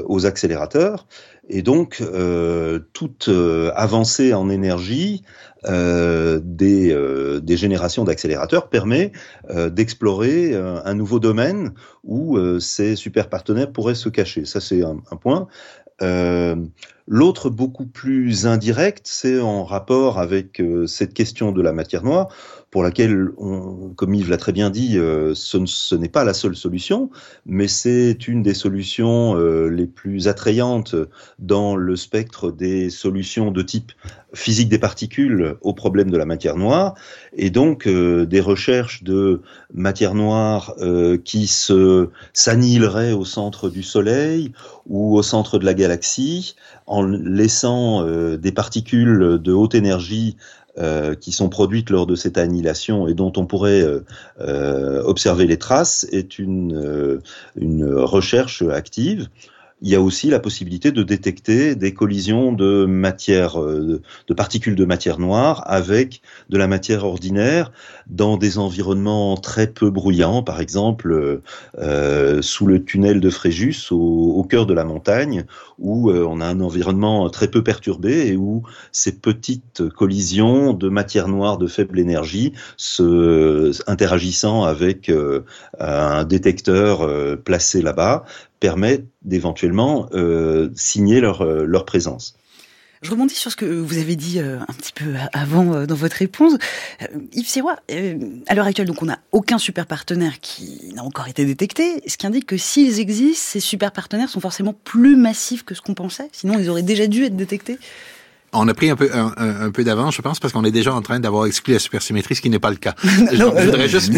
aux 0.08 0.26
accélérateurs. 0.26 1.08
Et 1.50 1.62
donc, 1.62 2.04
toute 2.94 3.30
avancée 3.74 4.34
en 4.34 4.50
énergie 4.50 5.24
euh, 5.66 6.40
des, 6.44 6.92
euh, 6.92 7.42
générations 7.48 8.04
d'accélérateurs 8.04 8.70
permet 8.70 9.12
euh, 9.50 9.70
d'explorer 9.70 10.56
un 10.56 10.94
nouveau 10.94 11.20
domaine 11.20 11.74
où 12.04 12.38
ces 12.60 12.96
super 12.96 13.30
partenaires 13.30 13.72
pourraient 13.72 13.96
se 13.96 14.10
cacher. 14.10 14.46
Ça, 14.46 14.60
c'est 14.62 14.84
un, 14.84 14.98
point. 15.20 15.48
L'autre, 17.08 17.50
beaucoup 17.50 17.86
plus 17.86 18.46
indirect, 18.46 19.08
c'est 19.10 19.40
en 19.40 19.63
rapport 19.63 20.20
avec 20.20 20.62
cette 20.86 21.13
question 21.13 21.52
de 21.52 21.62
la 21.62 21.74
matière 21.74 22.04
noire 22.04 22.28
pour 22.69 22.84
laquelle, 22.84 23.30
comme 23.95 24.13
Yves 24.13 24.30
l'a 24.30 24.38
très 24.38 24.51
bien 24.51 24.69
dit, 24.69 24.97
euh, 24.97 25.34
ce, 25.34 25.95
n'est 25.95 26.10
pas 26.10 26.25
la 26.25 26.34
seule 26.34 26.56
solution, 26.56 27.10
mais 27.45 27.67
c'est 27.67 28.27
une 28.27 28.43
des 28.43 28.53
solutions 28.53 29.38
euh, 29.38 29.69
les 29.69 29.86
plus 29.86 30.27
attrayantes 30.27 30.95
dans 31.39 31.77
le 31.77 31.95
spectre 31.95 32.51
des 32.51 32.89
solutions 32.89 33.51
de 33.51 33.62
type 33.62 33.93
physique 34.34 34.67
des 34.67 34.80
particules 34.80 35.56
au 35.62 35.73
problème 35.73 36.12
de 36.12 36.17
la 36.17 36.25
matière 36.25 36.58
noire, 36.58 36.95
et 37.38 37.49
donc 37.49 37.88
euh, 37.88 38.25
des 38.25 38.41
recherches 38.41 39.03
de 39.03 39.41
matière 39.73 40.13
noire 40.13 40.75
qui 41.23 41.47
se 41.47 42.10
s'annihileraient 42.34 43.13
au 43.13 43.25
centre 43.25 43.69
du 43.69 43.84
Soleil 43.84 44.51
ou 44.86 45.17
au 45.17 45.23
centre 45.23 45.58
de 45.58 45.65
la 45.65 45.73
galaxie, 45.73 46.56
en 46.88 47.04
laissant 47.04 48.08
euh, 48.08 48.38
des 48.38 48.52
particules 48.52 49.39
de 49.41 49.54
haute 49.54 49.76
énergie 49.76 50.38
euh, 50.78 51.15
qui 51.15 51.32
sont 51.32 51.50
produites 51.50 51.89
lors 51.89 52.08
de 52.08 52.15
cette 52.15 52.38
annihilation 52.38 53.08
et 53.08 53.13
dont 53.13 53.34
on 53.36 53.45
pourrait 53.45 53.86
euh, 54.39 55.04
observer 55.04 55.45
les 55.45 55.58
traces 55.58 56.08
est 56.12 56.39
une 56.39 56.80
recherche 57.58 58.62
active. 58.62 59.28
Il 59.82 59.90
y 59.90 59.96
a 59.96 60.02
aussi 60.02 60.30
la 60.30 60.40
possibilité 60.40 60.92
de 60.92 61.04
détecter 61.04 61.76
des 61.76 61.94
collisions 61.94 62.52
de 62.52 62.86
matière, 62.86 63.60
de 63.60 64.34
particules 64.36 64.76
de 64.76 64.86
matière 64.86 65.20
noire 65.20 65.63
avec 65.68 66.22
de 66.50 66.58
la 66.58 66.68
matière 66.68 67.06
ordinaire 67.06 67.72
dans 68.08 68.38
des 68.38 68.58
environnements 68.58 69.38
très 69.38 69.68
peu 69.68 69.92
bruyants, 69.92 70.42
par 70.42 70.62
exemple 70.62 71.42
euh, 71.78 72.42
sous 72.42 72.66
le 72.66 72.84
tunnel 72.84 73.20
de 73.20 73.30
Fréjus 73.30 73.92
au, 73.92 74.44
cœur 74.50 74.66
de 74.66 74.74
la 74.74 74.84
montagne, 74.84 75.46
où 75.78 76.10
euh, 76.10 76.26
on 76.28 76.42
a 76.42 76.46
un 76.46 76.60
environnement 76.62 77.30
très 77.30 77.50
peu 77.50 77.63
perturbé 77.63 78.28
et 78.28 78.36
où 78.36 78.63
ces 78.92 79.12
petites 79.12 79.88
collisions 79.90 80.74
de 80.74 80.90
matière 80.90 81.28
noire 81.28 81.58
de 81.58 81.68
faible 81.68 82.00
énergie 82.00 82.54
interagissant 83.88 84.63
avec 84.63 85.10
euh, 85.10 85.44
un 85.80 86.24
détecteur 86.24 87.02
euh, 87.02 87.36
placé 87.36 87.82
là-bas 87.82 88.24
permettent 88.60 89.06
d'éventuellement 89.22 90.08
euh, 90.13 90.70
signer 90.76 91.20
leur, 91.22 91.43
leur 91.43 91.86
présence. 91.86 92.36
Je 93.02 93.12
rebondis 93.12 93.36
sur 93.36 93.52
ce 93.52 93.56
que 93.56 93.65
vous 93.65 93.98
avez 94.00 94.15
dit 94.15 94.39
euh, 94.39 94.60
un 94.60 94.74
petit 94.74 94.91
peu 94.91 95.13
avant 95.34 95.74
euh, 95.74 95.86
dans 95.86 95.96
votre 95.96 96.15
réponse. 96.15 96.54
Euh, 97.02 97.06
Yves 97.34 97.48
Sirois, 97.48 97.78
à 98.48 98.56
l'heure 98.56 98.65
actuelle, 98.65 98.88
donc 98.88 99.02
on 99.02 99.06
n'a 99.06 99.20
aucun 99.32 99.60
super 99.60 99.86
partenaire 99.86 100.39
qui 100.39 100.91
n'a 100.96 101.04
encore 101.04 101.28
été 101.28 101.46
détecté, 101.46 102.02
ce 102.08 102.17
qui 102.17 102.26
indique 102.26 102.48
que 102.48 102.58
s'ils 102.58 103.00
existent, 103.00 103.43
ces 103.52 103.60
super 103.60 103.91
partenaires 103.91 104.30
sont 104.30 104.39
forcément 104.39 104.74
plus 104.74 105.15
massifs 105.15 105.63
que 105.63 105.76
ce 105.76 105.82
qu'on 105.82 105.93
pensait, 105.93 106.30
sinon 106.32 106.58
ils 106.58 106.70
auraient 106.70 106.82
déjà 106.82 107.08
dû 107.08 107.24
être 107.24 107.36
détectés 107.36 107.78
on 108.54 108.68
a 108.68 108.74
pris 108.74 108.90
un 108.90 108.96
peu, 108.96 109.10
un, 109.14 109.34
un 109.38 109.72
peu 109.72 109.84
d'avance, 109.84 110.16
je 110.16 110.22
pense, 110.22 110.40
parce 110.40 110.54
qu'on 110.54 110.64
est 110.64 110.72
déjà 110.72 110.94
en 110.94 111.02
train 111.02 111.20
d'avoir 111.20 111.46
exclu 111.46 111.74
la 111.74 111.80
supersymétrie, 111.80 112.36
ce 112.36 112.42
qui 112.42 112.50
n'est 112.50 112.60
pas 112.60 112.70
le 112.70 112.78
cas. 112.78 112.96
non, 113.04 113.54
je, 113.58 113.66
voudrais 113.66 113.90
juste 113.90 114.12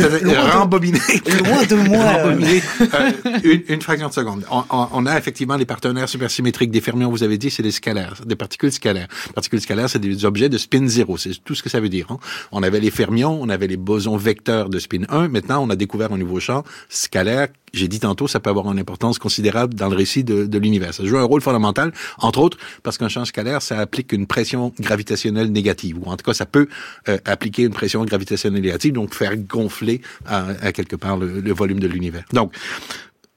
rembobiner. 0.54 1.00
Loin 1.44 1.64
de 1.66 1.76
moi. 1.76 2.12
rembobiner 2.14 2.62
euh, 2.82 3.12
une, 3.44 3.64
une 3.68 3.82
fraction 3.82 4.08
de 4.08 4.14
seconde. 4.14 4.46
On, 4.52 4.64
on, 4.70 4.88
on, 4.94 5.06
a 5.06 5.18
effectivement 5.18 5.56
les 5.56 5.66
partenaires 5.66 6.08
supersymétriques 6.08 6.72
des 6.72 6.82
fermions, 6.82 7.10
vous 7.10 7.24
avez 7.24 7.38
dit, 7.38 7.50
c'est 7.50 7.64
des 7.64 7.72
scalaires, 7.72 8.16
des 8.26 8.36
particules 8.36 8.72
scalaires. 8.72 9.08
Particules 9.34 9.62
scalaires, 9.62 9.90
c'est 9.90 10.00
des 10.00 10.26
objets 10.26 10.50
de 10.50 10.58
spin 10.58 10.88
0, 10.88 11.18
c'est 11.18 11.44
tout 11.44 11.56
ce 11.56 11.64
que 11.64 11.70
ça 11.70 11.80
veut 11.80 11.90
dire. 11.90 12.08
Hein. 12.10 12.20
On 12.52 12.62
avait 12.62 12.80
les 12.80 12.92
fermions, 12.92 13.40
on 13.42 13.50
avait 13.50 13.68
les 13.68 13.78
bosons 13.78 14.18
vecteurs 14.18 14.70
de 14.70 14.80
spin 14.80 15.04
1, 15.10 15.28
maintenant 15.30 15.64
on 15.66 15.70
a 15.70 15.76
découvert 15.76 16.14
un 16.14 16.18
nouveau 16.18 16.40
champ 16.40 16.64
scalaire 16.90 17.48
j'ai 17.74 17.88
dit 17.88 18.00
tantôt, 18.00 18.28
ça 18.28 18.40
peut 18.40 18.50
avoir 18.50 18.72
une 18.72 18.80
importance 18.80 19.20
considérable 19.20 19.74
dans 19.74 19.90
le 19.90 19.96
récit 19.96 20.24
de, 20.24 20.46
de 20.46 20.58
l'univers. 20.58 20.94
Ça 20.94 21.06
joue 21.06 21.18
un 21.18 21.24
rôle 21.24 21.42
fondamental, 21.42 21.92
entre 22.18 22.40
autres, 22.40 22.58
parce 22.84 22.98
qu'un 22.98 23.10
champ 23.10 23.26
scalaire, 23.26 23.62
ça 23.62 23.80
applique 23.80 24.12
une 24.12 24.28
pression 24.28 24.74
gravitationnelle 24.80 25.52
négative, 25.52 25.98
ou 26.00 26.10
en 26.10 26.18
tout 26.18 26.24
cas, 26.24 26.34
ça 26.34 26.46
peut 26.46 26.68
euh, 27.08 27.18
appliquer 27.26 27.64
une 27.64 27.74
pression 27.74 28.04
gravitationnelle 28.06 28.62
négative, 28.62 28.94
donc 28.94 29.14
faire 29.14 29.36
gonfler 29.38 30.02
à, 30.26 30.48
à 30.62 30.72
quelque 30.72 30.96
part 30.96 31.18
le, 31.18 31.40
le 31.40 31.54
volume 31.54 31.80
de 31.80 31.88
l'univers. 31.88 32.26
Donc, 32.34 32.54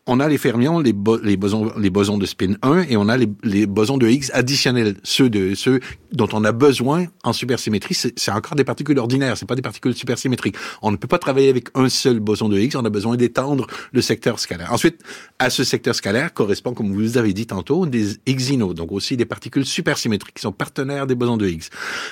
on 0.06 0.18
a 0.18 0.28
les 0.28 0.38
fermions, 0.38 0.80
les, 0.80 0.92
bo 0.92 1.16
les, 1.18 1.36
bosons, 1.36 1.72
les 1.78 1.90
bosons 1.90 2.18
de 2.18 2.26
spin 2.26 2.54
1 2.62 2.86
et 2.88 2.96
on 2.96 3.08
a 3.08 3.16
les, 3.16 3.28
les, 3.44 3.66
bosons 3.66 3.98
de 3.98 4.08
Higgs 4.08 4.30
additionnels, 4.32 4.96
ceux 5.04 5.30
de 5.30 5.54
ceux 5.54 5.78
dont 6.10 6.28
on 6.32 6.42
a 6.44 6.50
besoin 6.50 7.06
en 7.22 7.32
supersymétrie. 7.32 7.94
C'est 7.94 8.30
encore 8.32 8.56
des 8.56 8.64
particules 8.64 8.98
ordinaires, 8.98 9.38
c'est 9.38 9.46
pas 9.46 9.54
des 9.54 9.62
particules 9.62 9.94
supersymétriques. 9.94 10.56
On 10.82 10.90
ne 10.90 10.96
peut 10.96 11.06
pas 11.06 11.18
travailler 11.18 11.50
avec 11.50 11.68
un 11.74 11.88
seul 11.88 12.18
boson 12.18 12.48
de 12.48 12.58
Higgs, 12.58 12.76
on 12.76 12.84
a 12.84 12.90
besoin 12.90 13.16
d'étendre 13.16 13.68
le 13.92 14.02
secteur 14.02 14.40
scalaire. 14.40 14.72
Ensuite, 14.72 15.02
à 15.38 15.50
ce 15.50 15.62
secteur 15.62 15.94
scalaire 15.94 16.34
correspond, 16.34 16.74
comme 16.74 16.92
vous 16.92 17.16
avez 17.16 17.32
dit 17.32 17.46
tantôt, 17.46 17.86
des 17.86 18.16
Higgsino, 18.26 18.74
donc 18.74 18.90
aussi 18.90 19.16
des 19.16 19.24
particules 19.24 19.64
supersymétriques 19.64 20.34
qui 20.34 20.42
sont 20.42 20.52
partenaires 20.52 21.06
des 21.06 21.14
bosons 21.14 21.36
de 21.36 21.46
Higgs. 21.46 21.68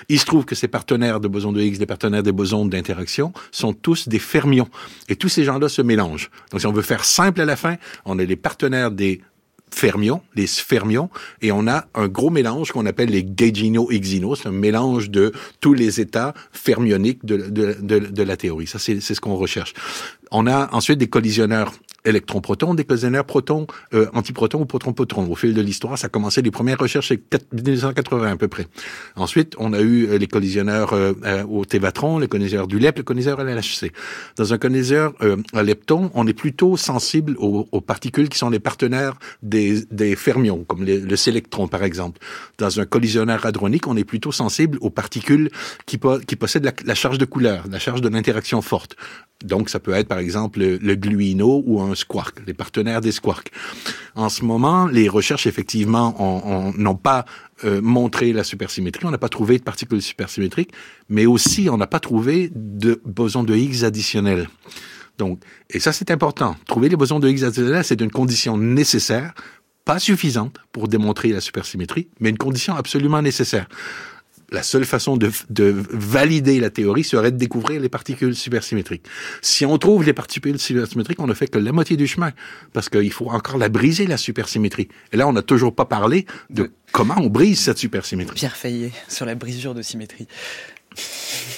Il 0.08 0.20
se 0.20 0.26
trouve 0.26 0.44
que 0.44 0.54
ces 0.54 0.68
partenaires 0.68 1.18
de 1.18 1.26
bosons 1.26 1.52
de 1.52 1.60
Higgs, 1.60 1.80
les 1.80 1.86
partenaires 1.86 2.22
des 2.22 2.32
bosons 2.32 2.66
d'interaction, 2.66 3.32
sont 3.50 3.72
tous 3.72 4.08
des 4.08 4.20
fermions. 4.20 4.68
Et 5.08 5.16
tous 5.16 5.28
ces 5.28 5.42
gens-là 5.42 5.68
se 5.68 5.82
mélangent. 5.82 6.30
Donc 6.52 6.60
si 6.60 6.66
on 6.68 6.72
veut 6.72 6.82
faire 6.82 7.04
simple 7.04 7.40
à 7.40 7.44
la 7.44 7.56
fin, 7.56 7.76
on 8.04 8.18
est 8.18 8.26
les 8.26 8.36
partenaires 8.36 8.90
des 8.90 9.20
fermions, 9.72 10.20
les 10.34 10.46
sfermions, 10.46 11.10
et 11.42 11.52
on 11.52 11.66
a 11.68 11.86
un 11.94 12.08
gros 12.08 12.30
mélange 12.30 12.72
qu'on 12.72 12.86
appelle 12.86 13.10
les 13.10 13.24
gaugino-exino. 13.24 14.34
C'est 14.34 14.48
un 14.48 14.52
mélange 14.52 15.10
de 15.10 15.32
tous 15.60 15.74
les 15.74 16.00
états 16.00 16.34
fermioniques 16.52 17.24
de, 17.24 17.36
de, 17.36 17.76
de, 17.80 17.98
de 17.98 18.22
la 18.22 18.36
théorie. 18.36 18.66
Ça, 18.66 18.78
c'est 18.78 19.00
ce 19.00 19.20
qu'on 19.20 19.36
recherche. 19.36 19.74
On 20.30 20.46
a 20.46 20.74
ensuite 20.74 20.98
des 20.98 21.08
collisionneurs 21.08 21.72
électron-proton, 22.04 22.74
des 22.74 22.84
collisionnaires 22.84 23.24
proton, 23.24 23.66
euh, 23.94 24.06
antiproton 24.14 24.60
ou 24.60 24.64
proton-proton. 24.64 25.30
Au 25.30 25.34
fil 25.34 25.54
de 25.54 25.60
l'histoire, 25.60 25.98
ça 25.98 26.06
a 26.06 26.10
commencé, 26.10 26.42
les 26.42 26.50
premières 26.50 26.78
recherches, 26.78 27.08
c'est 27.08 27.20
1980 27.52 28.30
à 28.32 28.36
peu 28.36 28.48
près. 28.48 28.66
Ensuite, 29.16 29.54
on 29.58 29.72
a 29.72 29.80
eu 29.80 30.08
euh, 30.08 30.18
les 30.18 30.26
collisionneurs 30.26 30.92
euh, 30.92 31.12
euh, 31.24 31.44
au 31.44 31.64
Tévatron, 31.64 32.18
les 32.18 32.28
collisionneurs 32.28 32.66
du 32.66 32.78
LEP, 32.78 32.98
les 32.98 33.04
collisionneurs 33.04 33.40
à 33.40 33.44
l'LHC. 33.44 33.92
Dans 34.36 34.52
un 34.52 34.58
colliseur 34.58 35.14
à 35.52 35.62
lepton, 35.62 36.10
on 36.14 36.26
est 36.26 36.32
plutôt 36.32 36.76
sensible 36.76 37.36
aux, 37.38 37.68
aux, 37.70 37.80
particules 37.80 38.28
qui 38.28 38.38
sont 38.38 38.50
les 38.50 38.60
partenaires 38.60 39.18
des, 39.42 39.84
des 39.90 40.16
fermions, 40.16 40.64
comme 40.64 40.84
le, 40.84 40.98
le 40.98 41.16
sélectron 41.16 41.68
par 41.68 41.82
exemple. 41.82 42.18
Dans 42.58 42.80
un 42.80 42.86
collisionneur 42.86 43.44
hadronique, 43.46 43.86
on 43.86 43.96
est 43.96 44.04
plutôt 44.04 44.32
sensible 44.32 44.78
aux 44.80 44.90
particules 44.90 45.50
qui, 45.86 45.98
po 45.98 46.18
qui 46.18 46.36
possèdent 46.36 46.64
la, 46.64 46.72
la 46.84 46.94
charge 46.94 47.18
de 47.18 47.24
couleur, 47.24 47.64
la 47.70 47.78
charge 47.78 48.00
de 48.00 48.08
l'interaction 48.08 48.62
forte. 48.62 48.96
Donc, 49.44 49.70
ça 49.70 49.80
peut 49.80 49.92
être, 49.92 50.08
par 50.08 50.18
exemple, 50.18 50.58
le, 50.58 50.76
le 50.76 50.94
gluino 50.94 51.62
ou 51.64 51.80
un 51.80 51.89
squark, 51.94 52.40
les 52.46 52.54
partenaires 52.54 53.00
des 53.00 53.12
squarks. 53.12 53.50
En 54.14 54.28
ce 54.28 54.44
moment, 54.44 54.86
les 54.86 55.08
recherches, 55.08 55.46
effectivement, 55.46 56.72
n'ont 56.76 56.96
pas 56.96 57.24
euh, 57.64 57.80
montré 57.82 58.32
la 58.32 58.44
supersymétrie. 58.44 59.04
On 59.06 59.10
n'a 59.10 59.18
pas 59.18 59.28
trouvé 59.28 59.58
de 59.58 59.62
particules 59.62 60.02
supersymétriques, 60.02 60.72
mais 61.08 61.26
aussi, 61.26 61.68
on 61.70 61.76
n'a 61.76 61.86
pas 61.86 62.00
trouvé 62.00 62.50
de 62.54 63.00
boson 63.04 63.42
de 63.42 63.54
Higgs 63.54 63.84
additionnel. 63.84 64.48
Donc, 65.18 65.42
et 65.68 65.80
ça, 65.80 65.92
c'est 65.92 66.10
important. 66.10 66.56
Trouver 66.66 66.88
les 66.88 66.96
bosons 66.96 67.20
de 67.20 67.28
Higgs 67.28 67.44
additionnels, 67.44 67.84
c'est 67.84 68.00
une 68.00 68.10
condition 68.10 68.56
nécessaire, 68.56 69.34
pas 69.84 69.98
suffisante 69.98 70.56
pour 70.72 70.88
démontrer 70.88 71.28
la 71.30 71.40
supersymétrie, 71.40 72.08
mais 72.20 72.30
une 72.30 72.38
condition 72.38 72.74
absolument 72.74 73.20
nécessaire 73.22 73.66
la 74.50 74.62
seule 74.62 74.84
façon 74.84 75.16
de, 75.16 75.30
de, 75.48 75.74
valider 75.90 76.60
la 76.60 76.70
théorie 76.70 77.04
serait 77.04 77.32
de 77.32 77.36
découvrir 77.36 77.80
les 77.80 77.88
particules 77.88 78.34
supersymétriques. 78.34 79.04
Si 79.42 79.64
on 79.64 79.78
trouve 79.78 80.04
les 80.04 80.12
particules 80.12 80.58
supersymétriques, 80.58 81.20
on 81.20 81.26
ne 81.26 81.34
fait 81.34 81.48
que 81.48 81.58
la 81.58 81.72
moitié 81.72 81.96
du 81.96 82.06
chemin, 82.06 82.32
parce 82.72 82.88
qu'il 82.88 83.12
faut 83.12 83.30
encore 83.30 83.58
la 83.58 83.68
briser, 83.68 84.06
la 84.06 84.16
supersymétrie. 84.16 84.88
Et 85.12 85.16
là, 85.16 85.28
on 85.28 85.32
n'a 85.32 85.42
toujours 85.42 85.74
pas 85.74 85.84
parlé 85.84 86.26
de 86.50 86.70
comment 86.92 87.16
on 87.18 87.28
brise 87.28 87.60
cette 87.60 87.78
supersymétrie. 87.78 88.36
Pierre 88.36 88.56
Fayet, 88.56 88.92
sur 89.08 89.26
la 89.26 89.34
brisure 89.34 89.74
de 89.74 89.82
symétrie. 89.82 90.26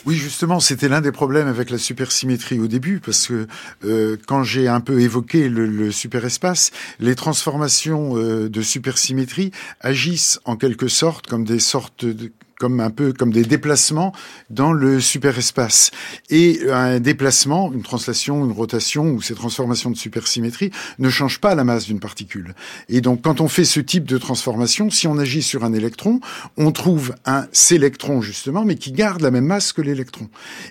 Oui, 0.05 0.16
justement, 0.16 0.61
c'était 0.61 0.88
l'un 0.88 1.01
des 1.01 1.12
problèmes 1.12 1.47
avec 1.47 1.70
la 1.70 1.78
supersymétrie 1.78 2.59
au 2.59 2.66
début, 2.66 3.01
parce 3.01 3.28
que 3.28 3.47
euh, 3.84 4.16
quand 4.26 4.43
j'ai 4.43 4.68
un 4.68 4.80
peu 4.80 5.01
évoqué 5.01 5.49
le, 5.49 5.66
le 5.66 5.90
superespace, 5.90 6.70
les 7.01 7.14
transformations 7.14 8.16
euh, 8.16 8.51
de 8.51 8.62
supersymétrie 8.62 9.53
agissent 9.80 10.40
en 10.45 10.57
quelque 10.57 10.88
sorte 10.88 11.28
comme 11.28 11.45
des 11.45 11.61
sortes 11.61 12.05
de 12.05 12.30
comme 12.59 12.80
un 12.80 12.90
peu 12.90 13.12
comme 13.12 13.32
des 13.32 13.44
déplacements 13.44 14.12
dans 14.50 14.72
le 14.72 15.00
superespace. 15.00 15.90
Et 16.30 16.61
un 16.70 17.00
déplacement, 17.00 17.72
une 17.72 17.82
translation, 17.82 18.44
une 18.44 18.53
rotation 18.53 19.11
ou 19.11 19.22
ces 19.22 19.34
transformations 19.34 19.90
de 19.90 19.96
supersymétrie 19.96 20.70
ne 20.98 21.11
changent 21.11 21.40
pas 21.40 21.55
la 21.55 21.64
masse 21.64 21.86
d'une 21.86 22.00
particule. 22.00 22.55
Et 22.88 23.00
donc 23.00 23.22
quand 23.22 23.40
on 23.40 23.48
fait 23.48 23.64
ce 23.64 23.80
type 23.80 24.05
de 24.05 24.18
transformation, 24.18 24.90
si 24.90 25.07
on 25.07 25.18
agit 25.18 25.42
sur 25.42 25.64
un 25.64 25.72
électron, 25.72 26.20
on 26.57 26.72
trouve 26.72 27.14
un 27.24 27.46
sélectron 27.53 28.20
justement, 28.20 28.64
mais 28.64 28.76
qui 28.76 28.92
garde 28.92 29.20
la 29.20 29.30
même 29.30 29.46
masse 29.46 29.72
que 29.72 29.82
l'électron. 29.82 30.28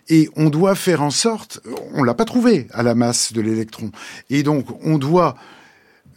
Et 0.09 0.29
on 0.35 0.49
doit 0.49 0.75
faire 0.75 1.01
en 1.01 1.11
sorte, 1.11 1.59
on 1.93 2.03
l'a 2.03 2.13
pas 2.13 2.25
trouvé 2.25 2.67
à 2.71 2.83
la 2.83 2.95
masse 2.95 3.33
de 3.33 3.41
l'électron. 3.41 3.91
Et 4.29 4.43
donc 4.43 4.65
on 4.83 4.97
doit 4.97 5.35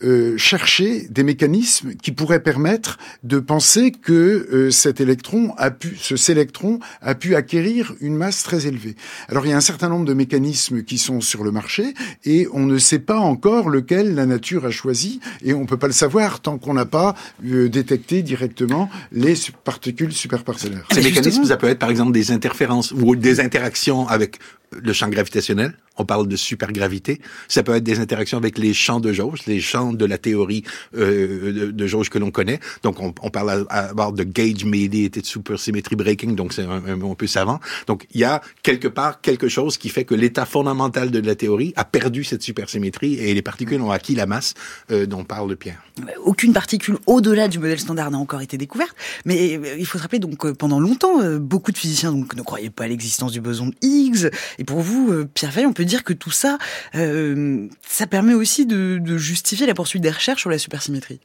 euh, 0.03 0.37
chercher 0.37 1.07
des 1.09 1.23
mécanismes 1.23 1.95
qui 1.95 2.13
pourraient 2.13 2.43
permettre 2.43 2.99
de 3.23 3.39
penser 3.39 3.93
que 3.93 4.13
euh, 4.53 4.71
cet 4.71 5.01
électron 5.01 5.55
a 5.57 5.71
pu, 5.71 5.97
ce 5.97 6.17
sélectron 6.17 6.81
a 7.01 7.15
pu 7.15 7.35
acquérir 7.35 7.95
une 8.01 8.17
masse 8.17 8.43
très 8.43 8.67
élevée. 8.67 8.97
Alors 9.29 9.47
il 9.47 9.51
y 9.51 9.53
a 9.53 9.57
un 9.57 9.61
certain 9.61 9.89
nombre 9.89 10.05
de 10.05 10.15
mécanismes 10.15 10.83
qui 10.83 10.99
sont 10.99 11.21
sur 11.21 11.45
le 11.45 11.53
marché 11.53 11.95
et 12.25 12.49
on 12.53 12.67
ne 12.67 12.79
sait 12.79 12.99
pas 12.99 13.19
encore 13.19 13.71
lequel 13.71 14.15
la 14.15 14.27
nature 14.27 14.67
a 14.67 14.71
choisi 14.71 15.21
et 15.43 15.55
on 15.55 15.65
peut 15.65 15.77
pas 15.77 15.87
le 15.87 15.93
savoir 15.93 16.41
tant 16.41 16.59
qu'on 16.59 16.75
n'a 16.75 16.87
pas 16.87 17.15
euh, 17.47 17.69
détecté 17.69 18.23
directement 18.23 18.91
les 19.13 19.35
particules 19.65 20.13
superparcellaires. 20.13 20.87
Ces 20.93 21.03
mécanismes, 21.03 21.45
ça 21.45 21.57
peut 21.57 21.69
être 21.69 21.79
par 21.79 21.91
exemple 21.91 22.13
des 22.13 22.33
interférences 22.33 22.93
ou 22.93 23.17
des 23.17 23.41
interactions 23.41 24.09
avec 24.09 24.39
le 24.83 24.93
champ 24.93 25.09
gravitationnel, 25.09 25.75
on 25.97 26.05
parle 26.05 26.27
de 26.29 26.37
supergravité. 26.37 27.21
Ça 27.49 27.63
peut 27.63 27.75
être 27.75 27.85
des 27.85 28.01
interactions 28.01 28.39
avec 28.39 28.59
les 28.59 28.75
champs 28.75 29.01
de 29.01 29.13
jauge, 29.13 29.41
les 29.47 29.61
champs 29.61 29.93
de 29.93 30.05
la 30.05 30.19
théorie 30.19 30.65
euh, 30.97 31.53
de, 31.53 31.71
de, 31.71 31.87
jauge 31.87 32.11
que 32.11 32.19
l'on 32.19 32.31
connaît. 32.31 32.61
Donc, 32.83 33.01
on, 33.01 33.13
parle 33.31 33.67
à, 33.69 33.91
à, 33.91 34.11
de 34.13 34.25
gauge 34.25 34.65
mediated 34.65 35.25
supersymmetry 35.25 35.97
breaking, 35.97 36.33
donc 36.33 36.53
c'est 36.53 36.65
un, 36.65 37.15
peu 37.15 37.27
savant. 37.27 37.61
Donc, 37.87 38.07
il 38.13 38.21
y 38.21 38.25
a 38.25 38.41
quelque 38.63 38.89
part 38.89 39.21
quelque 39.21 39.49
chose 39.49 39.79
qui 39.79 39.89
fait 39.89 40.05
que 40.05 40.15
l'état 40.15 40.47
fondamental 40.47 41.11
de 41.11 41.21
la 41.21 41.35
théorie 41.35 41.73
a 41.77 41.85
perdu 41.85 42.25
cette 42.25 42.43
supersymétrie 42.43 43.15
et 43.15 43.35
les 43.35 43.43
particules 43.43 43.81
ont 43.81 43.91
acquis 43.91 44.15
la 44.15 44.27
masse 44.27 44.55
euh, 44.91 45.07
dont 45.07 45.25
parle 45.25 45.57
Pierre. 45.57 45.83
Aucune 46.25 46.53
particule 46.53 46.99
au-delà 47.07 47.47
du 47.47 47.59
modèle 47.59 47.79
standard 47.79 48.11
n'a 48.11 48.19
encore 48.19 48.41
été 48.41 48.59
découverte, 48.59 48.97
mais 49.25 49.57
euh, 49.57 49.77
il 49.79 49.87
faut 49.87 49.99
se 49.99 50.03
rappeler 50.03 50.19
donc 50.19 50.53
pendant 50.55 50.81
longtemps, 50.81 51.21
beaucoup 51.39 51.71
de 51.71 51.79
physiciens 51.79 52.13
ne 52.13 52.43
croyaient 52.43 52.71
pas 52.71 52.85
à 52.85 52.89
l'existence 52.89 53.33
du 53.33 53.41
boson 53.41 53.69
de 53.69 53.75
Higgs. 53.83 54.31
Et 54.59 54.64
pour 54.65 54.81
vous, 54.81 55.25
Pierre 55.35 55.53
Fay, 55.53 55.67
on 55.67 55.73
peut 55.73 55.85
dire 55.85 56.05
que 56.05 56.13
tout 56.13 56.31
ça, 56.31 56.59
euh, 56.95 57.69
ça 57.87 58.07
permet 58.07 58.35
aussi 58.35 58.67
de, 58.67 59.01
justifier 59.17 59.67
la 59.67 59.75
poursuite 59.75 60.03
des 60.03 60.11
recherches 60.11 60.41
sur 60.41 60.51
la 60.51 60.59
supersymétrie. 60.59 61.21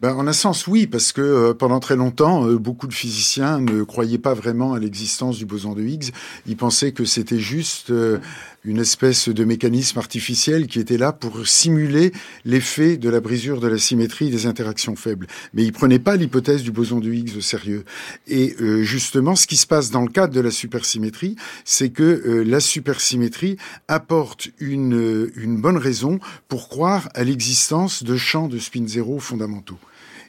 Ben, 0.00 0.12
en 0.14 0.26
un 0.26 0.32
sens, 0.32 0.66
oui, 0.66 0.88
parce 0.88 1.12
que 1.12 1.20
euh, 1.20 1.54
pendant 1.54 1.78
très 1.78 1.94
longtemps, 1.94 2.46
euh, 2.46 2.58
beaucoup 2.58 2.88
de 2.88 2.92
physiciens 2.92 3.60
ne 3.60 3.84
croyaient 3.84 4.18
pas 4.18 4.34
vraiment 4.34 4.74
à 4.74 4.80
l'existence 4.80 5.38
du 5.38 5.46
boson 5.46 5.72
de 5.72 5.82
Higgs. 5.82 6.10
Ils 6.46 6.56
pensaient 6.56 6.90
que 6.92 7.04
c'était 7.04 7.38
juste 7.38 7.90
euh, 7.90 8.18
une 8.64 8.78
espèce 8.78 9.28
de 9.28 9.44
mécanisme 9.44 9.98
artificiel 9.98 10.66
qui 10.66 10.80
était 10.80 10.96
là 10.96 11.12
pour 11.12 11.46
simuler 11.46 12.12
l'effet 12.44 12.96
de 12.96 13.08
la 13.08 13.20
brisure 13.20 13.60
de 13.60 13.68
la 13.68 13.78
symétrie 13.78 14.30
des 14.30 14.46
interactions 14.46 14.96
faibles. 14.96 15.26
Mais 15.52 15.64
ils 15.64 15.72
prenaient 15.72 15.98
pas 15.98 16.16
l'hypothèse 16.16 16.62
du 16.62 16.72
boson 16.72 17.00
de 17.00 17.12
Higgs 17.12 17.36
au 17.36 17.40
sérieux. 17.40 17.84
Et 18.26 18.56
euh, 18.60 18.82
justement, 18.82 19.36
ce 19.36 19.46
qui 19.46 19.56
se 19.56 19.66
passe 19.66 19.90
dans 19.90 20.02
le 20.02 20.08
cadre 20.08 20.32
de 20.32 20.40
la 20.40 20.50
supersymétrie, 20.50 21.36
c'est 21.64 21.90
que 21.90 22.02
euh, 22.02 22.42
la 22.42 22.60
supersymétrie 22.60 23.56
apporte 23.88 24.48
une, 24.58 25.30
une 25.36 25.60
bonne 25.60 25.78
raison 25.78 26.18
pour 26.48 26.68
croire 26.68 27.08
à 27.14 27.24
l'existence 27.24 28.02
de 28.02 28.16
champs 28.16 28.48
de 28.48 28.58
spin 28.58 28.86
zéro 28.86 29.18
fondamentaux. 29.18 29.78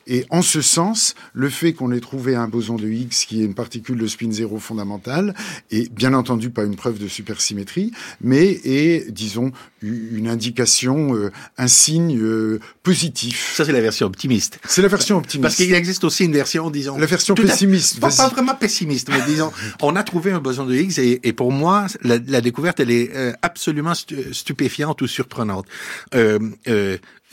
Et 0.07 0.25
en 0.29 0.41
ce 0.41 0.61
sens, 0.61 1.15
le 1.33 1.49
fait 1.49 1.73
qu'on 1.73 1.91
ait 1.91 1.99
trouvé 1.99 2.35
un 2.35 2.47
boson 2.47 2.75
de 2.75 2.87
Higgs 2.87 3.09
qui 3.09 3.41
est 3.41 3.45
une 3.45 3.55
particule 3.55 3.97
de 3.97 4.07
spin 4.07 4.31
zéro 4.31 4.59
fondamentale 4.59 5.33
est 5.71 5.91
bien 5.91 6.13
entendu 6.13 6.49
pas 6.49 6.63
une 6.63 6.75
preuve 6.75 6.99
de 6.99 7.07
supersymétrie, 7.07 7.91
mais 8.21 8.59
est, 8.63 9.11
disons, 9.11 9.51
une 9.81 10.27
indication, 10.27 11.15
euh, 11.15 11.31
un 11.57 11.67
signe 11.67 12.17
euh, 12.19 12.59
positif. 12.83 13.53
Ça, 13.55 13.65
c'est 13.65 13.71
la 13.71 13.81
version 13.81 14.07
optimiste. 14.07 14.59
C'est 14.67 14.81
la 14.81 14.87
version 14.87 15.17
optimiste. 15.17 15.41
Parce 15.41 15.55
qu'il 15.55 15.73
existe 15.73 16.03
aussi 16.03 16.25
une 16.25 16.33
version, 16.33 16.69
disons... 16.69 16.97
La 16.97 17.05
version 17.05 17.35
pessimiste. 17.35 17.99
Pas, 17.99 18.09
pas, 18.09 18.29
vraiment 18.29 18.55
pessimiste, 18.55 19.09
mais 19.09 19.21
disons, 19.27 19.51
on 19.81 19.95
a 19.95 20.03
trouvé 20.03 20.31
un 20.31 20.39
boson 20.39 20.65
de 20.65 20.75
Higgs 20.75 20.99
et, 20.99 21.27
et 21.27 21.33
pour 21.33 21.51
moi, 21.51 21.87
la, 22.03 22.17
la, 22.27 22.41
découverte, 22.41 22.79
elle 22.79 22.91
est 22.91 23.11
euh, 23.15 23.33
absolument 23.41 23.93
stupéfiante 23.95 25.01
ou 25.01 25.07
surprenante. 25.07 25.65
Euh, 26.13 26.39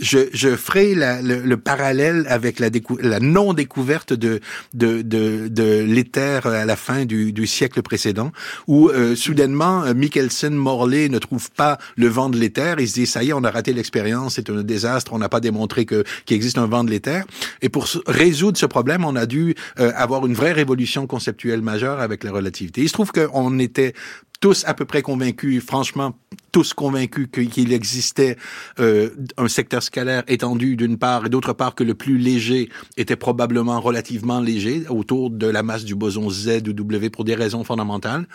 je, 0.00 0.18
je 0.32 0.56
ferai 0.56 0.94
la, 0.94 1.22
le, 1.22 1.40
le, 1.40 1.56
parallèle 1.56 2.24
avec 2.28 2.58
la, 2.58 2.70
la 3.00 3.20
non-découverte 3.20 4.12
de, 4.12 4.40
de, 4.74 5.02
de, 5.02 5.48
de 5.48 5.84
l'éther 5.84 6.46
à 6.46 6.64
la 6.64 6.76
fin 6.76 7.04
du, 7.04 7.32
du 7.32 7.46
siècle 7.46 7.82
précédent, 7.82 8.32
où 8.66 8.88
euh, 8.88 9.14
soudainement, 9.14 9.84
Michelson, 9.94 10.50
Morley 10.50 11.08
ne 11.08 11.18
trouvent 11.18 11.50
pas 11.50 11.78
le 11.96 12.08
vent 12.08 12.30
de 12.30 12.38
l'éther. 12.38 12.80
Ils 12.80 12.88
se 12.88 12.94
disent, 12.94 13.10
ça 13.10 13.22
y 13.22 13.30
est, 13.30 13.32
on 13.32 13.44
a 13.44 13.50
raté 13.50 13.72
l'expérience, 13.72 14.34
c'est 14.34 14.50
un 14.50 14.62
désastre, 14.62 15.12
on 15.12 15.18
n'a 15.18 15.28
pas 15.28 15.40
démontré 15.40 15.84
que 15.84 16.04
qu'il 16.24 16.36
existe 16.36 16.58
un 16.58 16.66
vent 16.66 16.84
de 16.84 16.90
l'éther. 16.90 17.24
Et 17.60 17.68
pour 17.68 17.86
résoudre 18.06 18.58
ce 18.58 18.66
problème, 18.66 19.04
on 19.04 19.16
a 19.16 19.26
dû 19.26 19.54
euh, 19.78 19.92
avoir 19.94 20.26
une 20.26 20.34
vraie 20.34 20.52
révolution 20.52 21.06
conceptuelle 21.06 21.62
majeure 21.62 22.00
avec 22.00 22.24
la 22.24 22.32
relativité. 22.32 22.82
Il 22.82 22.88
se 22.88 22.94
trouve 22.94 23.12
qu'on 23.12 23.58
était 23.58 23.94
tous 24.42 24.64
à 24.66 24.74
peu 24.74 24.84
près 24.84 25.02
convaincus, 25.02 25.64
franchement, 25.64 26.18
tous 26.50 26.74
convaincus 26.74 27.28
qu'il 27.30 27.72
existait 27.72 28.36
euh, 28.80 29.10
un 29.38 29.46
secteur 29.46 29.84
scalaire 29.84 30.24
étendu 30.26 30.74
d'une 30.74 30.98
part 30.98 31.24
et 31.24 31.28
d'autre 31.28 31.52
part 31.52 31.76
que 31.76 31.84
le 31.84 31.94
plus 31.94 32.18
léger 32.18 32.68
était 32.96 33.14
probablement 33.14 33.80
relativement 33.80 34.40
léger 34.40 34.82
autour 34.90 35.30
de 35.30 35.46
la 35.46 35.62
masse 35.62 35.84
du 35.84 35.94
boson 35.94 36.28
Z 36.28 36.68
ou 36.68 36.72
W 36.72 37.08
pour 37.08 37.24
des 37.24 37.36
raisons 37.36 37.62
fondamentales. 37.62 38.26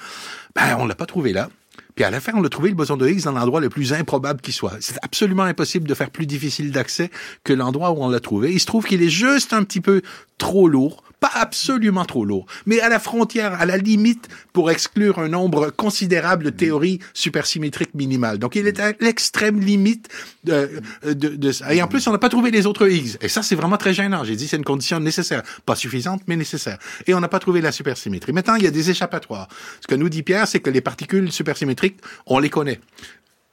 Ben, 0.55 0.77
on 0.79 0.85
l'a 0.85 0.95
pas 0.95 1.05
trouvé 1.05 1.33
là. 1.33 1.49
Puis 1.95 2.05
à 2.05 2.09
la 2.09 2.21
fin, 2.21 2.31
on 2.35 2.43
a 2.45 2.49
trouvé 2.49 2.69
le 2.69 2.75
boson 2.75 2.95
de 2.95 3.05
Higgs 3.05 3.23
dans 3.23 3.33
l'endroit 3.33 3.59
le 3.59 3.69
plus 3.69 3.91
improbable 3.91 4.39
qui 4.39 4.53
soit. 4.53 4.77
C'est 4.79 4.97
absolument 5.01 5.43
impossible 5.43 5.89
de 5.89 5.93
faire 5.93 6.09
plus 6.09 6.25
difficile 6.25 6.71
d'accès 6.71 7.11
que 7.43 7.51
l'endroit 7.51 7.91
où 7.91 7.97
on 8.01 8.09
l'a 8.09 8.21
trouvé. 8.21 8.53
Il 8.53 8.61
se 8.61 8.65
trouve 8.65 8.85
qu'il 8.85 9.03
est 9.03 9.09
juste 9.09 9.51
un 9.51 9.63
petit 9.63 9.81
peu 9.81 10.01
trop 10.37 10.69
lourd 10.69 11.03
pas 11.19 11.31
absolument 11.33 12.05
trop 12.05 12.25
lourd, 12.25 12.45
mais 12.65 12.79
à 12.79 12.89
la 12.89 12.99
frontière, 12.99 13.53
à 13.53 13.65
la 13.65 13.77
limite 13.77 14.27
pour 14.53 14.69
exclure 14.69 15.19
un 15.19 15.29
nombre 15.29 15.69
considérable 15.69 16.45
de 16.45 16.49
théories 16.51 16.99
supersymétriques 17.13 17.93
minimales. 17.95 18.37
Donc 18.37 18.55
il 18.55 18.67
est 18.67 18.79
à 18.79 18.93
l'extrême 18.99 19.59
limite 19.59 20.09
de, 20.43 20.81
de, 21.03 21.29
de, 21.29 21.51
ça. 21.51 21.73
Et 21.73 21.81
en 21.81 21.87
plus, 21.87 22.05
on 22.07 22.11
n'a 22.11 22.17
pas 22.17 22.29
trouvé 22.29 22.51
les 22.51 22.65
autres 22.65 22.87
Higgs. 22.87 23.17
Et 23.21 23.29
ça, 23.29 23.41
c'est 23.41 23.55
vraiment 23.55 23.77
très 23.77 23.93
gênant. 23.93 24.23
J'ai 24.23 24.35
dit 24.35 24.47
c'est 24.47 24.57
une 24.57 24.63
condition 24.63 24.99
nécessaire. 24.99 25.43
Pas 25.65 25.75
suffisante, 25.75 26.21
mais 26.27 26.35
nécessaire. 26.35 26.77
Et 27.07 27.13
on 27.13 27.19
n'a 27.19 27.27
pas 27.27 27.39
trouvé 27.39 27.61
la 27.61 27.71
supersymétrie. 27.71 28.33
Maintenant, 28.33 28.55
il 28.55 28.63
y 28.63 28.67
a 28.67 28.71
des 28.71 28.89
échappatoires. 28.89 29.47
Ce 29.81 29.87
que 29.87 29.95
nous 29.95 30.09
dit 30.09 30.23
Pierre, 30.23 30.47
c'est 30.47 30.59
que 30.59 30.69
les 30.69 30.81
particules 30.81 31.31
supersymétriques, 31.31 31.97
on 32.25 32.39
les 32.39 32.49
connaît 32.49 32.79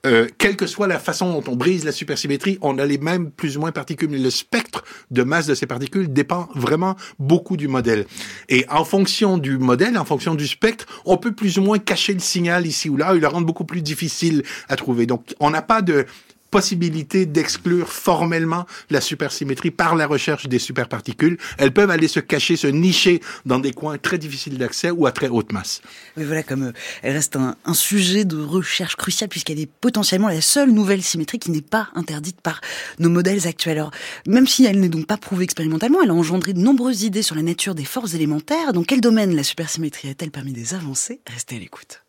euh, 0.05 0.29
quelle 0.39 0.57
que 0.57 0.67
soit 0.67 0.87
la 0.87 0.99
façon 0.99 1.33
dont 1.33 1.51
on 1.51 1.57
brise 1.57 1.85
la 1.85 1.93
supersymétrie, 1.93 2.59
on 2.61 2.79
a 2.79 2.85
les 2.85 2.99
mêmes 2.99 3.31
plus 3.31 3.57
ou 3.57 3.61
moins 3.61 3.73
particules. 3.73 4.09
Mais 4.11 4.19
le 4.19 4.31
spectre 4.31 4.85
de 5.11 5.23
masse 5.23 5.47
de 5.47 5.55
ces 5.55 5.67
particules 5.67 6.13
dépend 6.13 6.49
vraiment 6.55 6.97
beaucoup 7.19 7.57
du 7.57 7.69
modèle. 7.69 8.07
Et 8.49 8.67
en 8.71 8.85
fonction 8.85 9.39
du 9.39 9.59
modèle, 9.59 9.97
en 9.99 10.05
fonction 10.05 10.35
du 10.35 10.47
spectre, 10.47 10.87
on 11.05 11.17
peut 11.17 11.33
plus 11.33 11.59
ou 11.59 11.63
moins 11.63 11.79
cacher 11.79 12.13
le 12.15 12.21
signal 12.21 12.67
ici 12.67 12.89
ou 12.89 12.97
là 12.97 13.15
et 13.15 13.19
le 13.19 13.27
rendre 13.27 13.47
beaucoup 13.47 13.65
plus 13.65 13.83
difficile 13.83 14.43
à 14.69 14.77
trouver. 14.77 15.07
Donc, 15.07 15.35
on 15.41 15.51
n'a 15.51 15.63
pas 15.63 15.83
de 15.83 16.07
possibilité 16.55 17.27
d'exclure 17.27 17.89
formellement 17.89 18.65
la 18.89 19.01
supersymétrie 19.01 19.73
par 19.73 19.97
la 19.97 20.07
recherche 20.07 20.47
des 20.47 20.61
superparticules. 20.61 21.37
Elles 21.59 21.73
peuvent 21.73 21.91
aller 21.91 22.07
se 22.07 22.21
cacher, 22.21 22.55
se 22.55 22.69
nicher 22.69 23.21
dans 23.45 23.59
des 23.59 23.73
coins 23.73 23.99
très 23.99 24.19
difficiles 24.19 24.57
d'accès 24.57 24.93
ou 24.93 25.05
à 25.07 25.11
très 25.11 25.27
haute 25.27 25.53
masse. 25.53 25.83
Mais 26.17 26.23
voilà, 26.23 26.45
comme 26.45 26.63
euh, 26.63 26.73
elle 27.03 27.15
reste 27.15 27.35
un, 27.35 27.57
un, 27.65 27.75
sujet 27.75 28.25
de 28.25 28.41
recherche 28.41 28.95
crucial 28.95 29.29
puisqu'elle 29.29 29.59
est 29.59 29.69
potentiellement 29.69 30.29
la 30.29 30.41
seule 30.41 30.71
nouvelle 30.71 31.03
symétrie 31.03 31.41
qui 31.41 31.51
n'est 31.51 31.61
pas 31.61 31.89
interdite 31.97 32.41
par 32.41 32.61
nos 33.01 33.11
modèles 33.11 33.49
actuels. 33.49 33.79
Alors, 33.79 33.91
même 34.29 34.47
si 34.47 34.65
elle 34.65 34.79
n'est 34.79 34.89
donc 34.89 35.09
pas 35.09 35.17
prouvée 35.17 35.43
expérimentalement, 35.43 36.03
elle 36.05 36.11
a 36.11 36.15
engendré 36.15 36.53
de 36.53 36.61
nombreuses 36.61 37.03
idées 37.03 37.23
sur 37.23 37.35
la 37.35 37.43
nature 37.43 37.75
des 37.75 37.85
forces 37.85 38.15
élémentaires. 38.15 38.73
Dans 38.73 38.85
quel 38.85 39.01
domaine 39.01 39.35
la 39.35 39.43
supersymétrie 39.43 40.09
a-t-elle 40.09 40.31
permis 40.31 40.53
des 40.53 40.75
avancées? 40.75 41.21
Restez 41.27 41.57
à 41.57 41.59
l'écoute. 41.59 42.05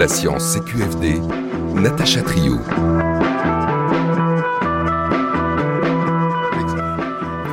La 0.00 0.08
science 0.08 0.58
CQFD, 0.58 1.20
Natacha 1.74 2.22
Trio. 2.22 2.58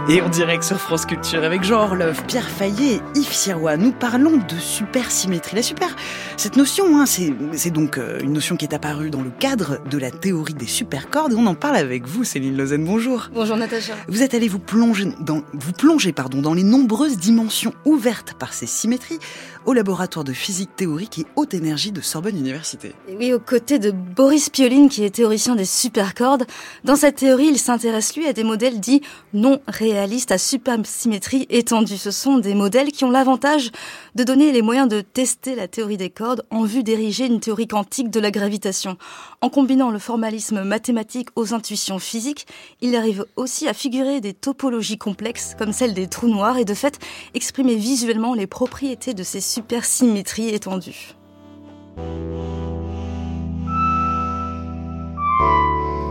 Et 0.10 0.22
en 0.22 0.30
direct 0.30 0.64
sur 0.64 0.80
France 0.80 1.06
Culture 1.06 1.44
avec 1.44 1.64
Jean 1.64 1.82
Orlov, 1.82 2.24
Pierre 2.28 2.48
Fayet 2.48 2.96
et 2.96 3.20
Yves 3.20 3.34
Sirois, 3.34 3.76
nous 3.76 3.92
parlons 3.92 4.38
de 4.38 4.56
supersymétrie. 4.58 5.58
La 5.58 5.62
super, 5.62 5.94
cette 6.38 6.56
notion, 6.56 6.98
hein, 6.98 7.06
c'est 7.06 7.72
donc 7.72 7.98
euh, 7.98 8.22
une 8.22 8.32
notion 8.32 8.56
qui 8.56 8.64
est 8.64 8.74
apparue 8.74 9.10
dans 9.10 9.22
le 9.22 9.32
cadre 9.32 9.80
de 9.90 9.98
la 9.98 10.10
théorie 10.10 10.54
des 10.54 10.66
supercordes 10.66 11.34
et 11.34 11.36
on 11.36 11.46
en 11.46 11.56
parle 11.56 11.76
avec 11.76 12.08
vous, 12.08 12.24
Céline 12.24 12.56
Lausanne. 12.56 12.86
Bonjour. 12.86 13.28
Bonjour 13.34 13.58
Natacha. 13.58 13.96
Vous 14.08 14.24
êtes 14.24 14.34
allé 14.34 14.48
vous 14.48 14.60
plonger 14.60 15.10
dans, 15.20 15.42
vous 15.52 15.74
plonger, 15.74 16.14
pardon, 16.14 16.42
dans 16.42 16.54
les 16.54 16.64
nombreuses 16.64 17.18
dimensions 17.18 17.74
ouvertes 17.84 18.34
par 18.40 18.54
ces 18.54 18.66
symétries 18.66 19.20
au 19.66 19.74
laboratoire 19.74 20.24
de 20.24 20.32
physique 20.32 20.74
théorique 20.78 21.20
et 21.20 21.26
haute 21.36 21.54
énergie 21.54 21.92
de 21.92 22.00
Sorbonne 22.00 22.38
Université. 22.38 22.94
Et 23.10 23.18
oui, 23.18 23.34
aux 23.34 23.40
côtés 23.40 23.78
de 23.78 23.92
Boris 23.92 24.50
Pioline, 24.50 24.88
qui 24.88 25.04
est 25.04 25.10
théoricien 25.10 25.58
des 25.58 25.66
supercordes. 25.66 26.46
Dans 26.86 26.96
cette 26.96 27.18
théorie, 27.18 27.48
il 27.50 27.60
s'intéresse 27.60 28.16
lui 28.16 28.26
à 28.26 28.32
des 28.32 28.46
modèles 28.46 28.80
dits 28.80 29.02
non 29.34 29.60
réalistes 29.98 30.32
à 30.32 30.38
supersymétrie 30.38 31.48
étendue. 31.50 31.98
Ce 31.98 32.12
sont 32.12 32.38
des 32.38 32.54
modèles 32.54 32.92
qui 32.92 33.04
ont 33.04 33.10
l'avantage 33.10 33.72
de 34.14 34.24
donner 34.24 34.52
les 34.52 34.62
moyens 34.62 34.88
de 34.88 35.02
tester 35.02 35.56
la 35.56 35.68
théorie 35.68 35.98
des 35.98 36.12
cordes 36.12 36.46
en 36.52 36.66
vue 36.66 36.84
d'ériger 36.84 37.26
une 37.26 37.40
théorie 37.40 37.68
quantique 37.68 38.12
de 38.12 38.20
la 38.20 38.30
gravitation. 38.30 38.98
En 39.42 39.50
combinant 39.50 39.90
le 39.90 39.98
formalisme 39.98 40.62
mathématique 40.64 41.30
aux 41.36 41.56
intuitions 41.56 41.98
physiques, 41.98 42.46
il 42.80 42.96
arrive 42.96 43.26
aussi 43.38 43.68
à 43.68 43.74
figurer 43.74 44.22
des 44.22 44.36
topologies 44.36 45.00
complexes 45.00 45.56
comme 45.58 45.74
celle 45.74 45.96
des 45.96 46.08
trous 46.08 46.30
noirs 46.30 46.60
et 46.60 46.66
de 46.66 46.76
fait 46.76 47.00
exprimer 47.34 47.76
visuellement 47.76 48.36
les 48.36 48.48
propriétés 48.48 49.16
de 49.16 49.24
ces 49.24 49.42
supersymétrie 49.42 50.50
étendue. 50.50 51.16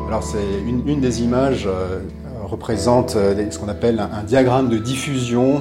Alors 0.09 0.25
c'est 0.25 0.61
une, 0.67 0.89
une, 0.89 1.01
des 1.01 1.23
images 1.23 1.67
euh, 1.67 2.01
représente 2.47 3.17
euh, 3.17 3.51
ce 3.51 3.59
qu'on 3.59 3.69
appelle 3.69 4.01
un, 4.01 4.23
diagramme 4.23 4.69
de 4.69 4.79
diffusion. 4.79 5.61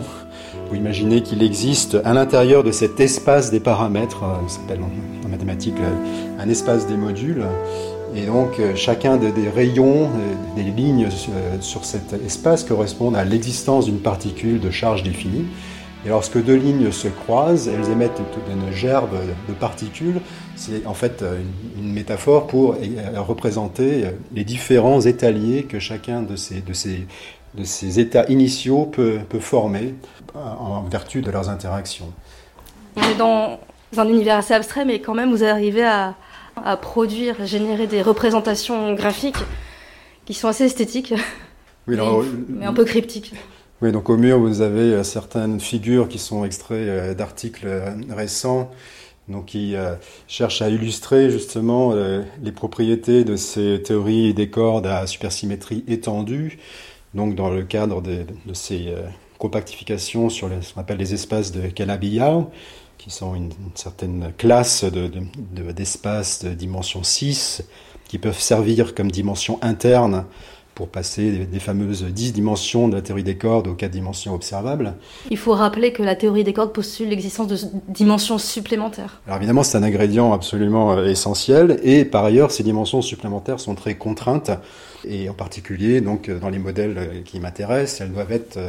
Vous 0.70 0.76
imaginez 0.76 1.22
qu'il 1.22 1.44
existe 1.44 1.98
à 2.06 2.14
l'intérieur 2.14 2.64
de 2.64 2.72
cet 2.72 3.00
espace 3.00 3.52
des 3.52 3.60
paramètres, 3.60 4.24
euh, 4.24 4.48
ça 4.48 4.60
s'appelle 4.60 4.80
en, 4.82 5.28
mathématiques 5.28 5.80
euh, 5.80 6.42
un 6.42 6.48
espace 6.48 6.88
des 6.88 6.96
modules. 6.96 7.44
Et 8.16 8.28
donc 8.28 8.62
chacun 8.76 9.18
de, 9.18 9.30
des 9.30 9.50
rayons, 9.50 10.10
des 10.56 10.64
lignes 10.64 11.10
sur 11.60 11.84
cet 11.84 12.14
espace 12.14 12.64
correspondent 12.64 13.18
à 13.18 13.26
l'existence 13.26 13.86
d'une 13.86 14.00
particule 14.00 14.62
de 14.62 14.72
charge 14.72 15.04
définie. 15.04 15.48
Et 16.06 16.10
lorsque 16.10 16.41
deux 16.43 16.56
lignes 16.56 16.91
se 16.91 17.08
croisent, 17.08 17.68
elles 17.68 17.91
émettent 17.91 18.22
une 18.51 18.72
gerbe 18.72 19.16
de 19.49 19.53
particules. 19.53 20.22
C'est 20.56 20.86
en 20.86 20.93
fait 20.93 21.24
une, 21.24 21.84
une, 21.84 21.93
métaphore 21.93 22.47
pour 22.47 22.76
représenter 23.16 24.06
les 24.34 24.43
différents 24.43 25.01
étaliers 25.01 25.64
que 25.64 25.80
chacun 25.80 26.22
de 26.22 26.36
ces, 26.36 26.62
de 26.62 26.74
ces, 26.74 27.08
de 27.56 27.64
ces 27.64 27.99
états 27.99 28.26
initiaux 28.28 28.86
peut, 28.86 29.20
peut 29.28 29.39
former 29.39 29.95
en 30.36 30.84
vertu 30.84 31.22
de 31.22 31.32
leurs 31.32 31.49
interactions. 31.49 32.14
On 32.95 33.01
est 33.01 33.16
dans 33.16 33.60
un 33.97 34.08
univers 34.08 34.38
assez 34.38 34.53
abstrait, 34.53 34.86
mais 34.86 34.99
quand 34.99 35.14
même 35.14 35.32
vous 35.32 35.43
arrivez 35.43 35.86
à, 35.86 36.16
à 36.64 36.78
produire, 36.78 37.41
à 37.41 37.45
générer 37.45 37.88
des 37.88 38.01
représentations 38.01 38.93
graphiques 38.93 39.43
qui 40.26 40.34
sont 40.34 40.47
assez 40.47 40.66
esthétiques, 40.66 41.14
oui, 41.88 41.93
alors, 41.95 42.24
mais, 42.24 42.30
mais 42.60 42.66
un 42.66 42.74
peu 42.74 42.84
cryptiques. 42.84 43.34
Oui, 43.82 43.91
donc 43.91 44.09
au 44.09 44.15
mur, 44.15 44.39
vous 44.39 44.61
avez 44.61 45.03
certaines 45.03 45.59
figures 45.59 46.07
qui 46.07 46.17
sont 46.17 46.45
extraits 46.45 47.15
d'articles 47.17 47.67
récents, 48.09 48.71
donc 49.28 49.45
qui 49.45 49.76
euh, 49.76 49.95
cherchent 50.28 50.61
à 50.61 50.69
illustrer 50.69 51.32
justement 51.32 51.91
euh, 51.93 52.21
les 52.41 52.51
propriétés 52.51 53.23
de 53.23 53.36
ces 53.36 53.82
théories 53.82 54.34
des 54.34 54.49
cordes 54.49 54.88
à 54.88 55.07
supersymétrie 55.07 55.84
étendue, 55.88 56.59
donc 57.13 57.36
dans 57.36 57.49
le 57.49 57.63
cadre 57.63 58.01
de, 58.01 58.26
ces 58.53 58.88
euh, 58.89 59.01
compactifications 59.39 60.30
sur 60.30 60.49
ce 60.61 60.73
qu'on 60.73 60.82
appelle 60.82 60.97
les 60.97 61.13
espaces 61.13 61.51
de 61.51 61.67
Calabi-Yau, 61.67 62.49
qui 62.97 63.09
sont 63.09 63.36
une, 63.36 63.51
certaine 63.73 64.32
classe 64.38 64.84
d'espaces 64.84 66.43
de, 66.43 66.49
de, 66.49 66.53
de, 66.53 66.57
dimension 66.57 67.03
6, 67.03 67.63
qui 68.07 68.19
peuvent 68.19 68.39
servir 68.39 68.93
comme 68.93 69.11
dimension 69.11 69.59
interne 69.61 70.26
pour 70.76 70.89
passer 70.89 71.45
des, 71.45 71.59
fameuses 71.59 72.03
10 72.03 72.34
dimensions 72.34 72.89
de 72.89 72.95
la 72.95 73.01
théorie 73.01 73.23
des 73.23 73.38
cordes 73.38 73.67
aux 73.67 73.73
4 73.73 73.89
dimensions 73.89 74.36
observables. 74.36 74.93
Il 75.32 75.38
faut 75.38 75.53
rappeler 75.53 75.93
que 75.93 76.03
la 76.03 76.15
théorie 76.15 76.43
des 76.43 76.53
cordes 76.53 76.73
postule 76.73 77.09
l'existence 77.09 77.47
de 77.47 77.57
dimensions 77.88 78.38
supplémentaires. 78.38 79.21
Alors 79.26 79.38
évidemment, 79.38 79.63
c'est 79.63 79.78
un 79.78 79.84
ingrédient 79.84 80.34
absolument 80.34 81.01
essentiel, 81.03 81.80
et 81.84 82.03
par 82.03 82.26
ailleurs, 82.26 82.51
ces 82.51 82.63
dimensions 82.63 83.01
supplémentaires 83.01 83.61
sont 83.61 83.73
très 83.73 83.95
contraintes, 83.95 84.51
et 85.07 85.30
en 85.30 85.34
particulier, 85.34 86.01
donc, 86.01 86.30
dans 86.30 86.49
les 86.49 86.59
modèles 86.59 87.23
qui 87.23 87.39
m'intéressent, 87.39 88.01
elles 88.01 88.11
doivent 88.11 88.32
être 88.32 88.59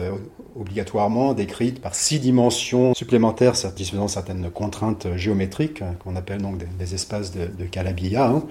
obligatoirement 0.59 1.35
décrites 1.35 1.81
par 1.81 1.95
six 1.95 2.21
dimensions 2.21 2.95
supplémentaires 2.95 3.57
satisfaisant 3.57 4.09
certaines 4.09 4.51
contraintes 4.51 5.07
géométriques, 5.17 5.83
qu'on 6.05 6.17
appelle 6.17 6.43
donc 6.43 6.59
des, 6.79 6.95
espaces 6.95 7.33
de, 7.33 7.47
de 7.47 7.65
Calabi-Yau. 7.65 8.21
Hein. 8.21 8.45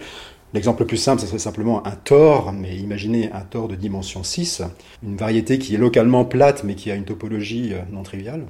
L'exemple 0.55 0.83
le 0.83 0.87
plus 0.87 0.95
simple, 0.95 1.19
ce 1.19 1.27
serait 1.27 1.37
simplement 1.37 1.85
un 1.85 1.91
tor, 1.91 2.53
mais 2.53 2.77
imaginez 2.77 3.29
un 3.33 3.41
tor 3.41 3.67
de 3.67 3.75
dimension 3.75 4.23
6, 4.23 4.61
une 5.03 5.17
variété 5.17 5.59
qui 5.59 5.75
est 5.75 5.77
localement 5.77 6.23
plate, 6.23 6.63
mais 6.63 6.75
qui 6.75 6.89
a 6.89 6.95
une 6.95 7.03
topologie 7.03 7.73
non 7.91 8.03
triviale. 8.03 8.45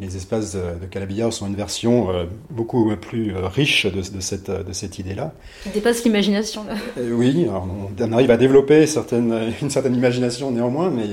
Les 0.00 0.16
espaces 0.16 0.56
de 0.56 0.86
Calabi-Yau 0.90 1.30
sont 1.30 1.46
une 1.46 1.54
version 1.54 2.08
beaucoup 2.50 2.94
plus 2.96 3.32
riche 3.36 3.86
de, 3.86 4.00
de 4.00 4.20
cette, 4.20 4.50
de 4.50 4.72
cette 4.72 4.98
idée-là. 4.98 5.34
Qui 5.62 5.68
dépasse 5.68 6.02
l'imagination. 6.02 6.66
oui, 6.96 7.46
on 7.48 8.12
arrive 8.12 8.32
à 8.32 8.36
développer 8.36 8.80
une 9.62 9.70
certaine 9.70 9.94
imagination 9.94 10.50
néanmoins, 10.50 10.90
mais 10.90 11.06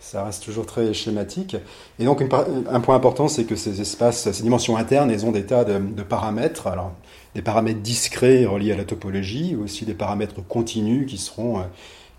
ça 0.00 0.24
reste 0.24 0.44
toujours 0.44 0.66
très 0.66 0.92
schématique. 0.92 1.56
Et 2.00 2.04
donc 2.04 2.20
une, 2.20 2.28
un 2.68 2.80
point 2.80 2.96
important, 2.96 3.28
c'est 3.28 3.44
que 3.44 3.54
ces 3.54 3.80
espaces, 3.80 4.28
ces 4.32 4.42
dimensions 4.42 4.76
internes, 4.76 5.12
elles 5.12 5.24
ont 5.24 5.32
des 5.32 5.44
tas 5.44 5.62
de, 5.62 5.78
de 5.78 6.02
paramètres. 6.02 6.66
Alors 6.66 6.90
des 7.38 7.42
paramètres 7.42 7.78
discrets 7.78 8.46
reliés 8.46 8.72
à 8.72 8.76
la 8.76 8.82
topologie, 8.82 9.54
aussi 9.54 9.84
des 9.84 9.94
paramètres 9.94 10.44
continus 10.44 11.06
qui 11.06 11.18
seront 11.18 11.60
euh, 11.60 11.62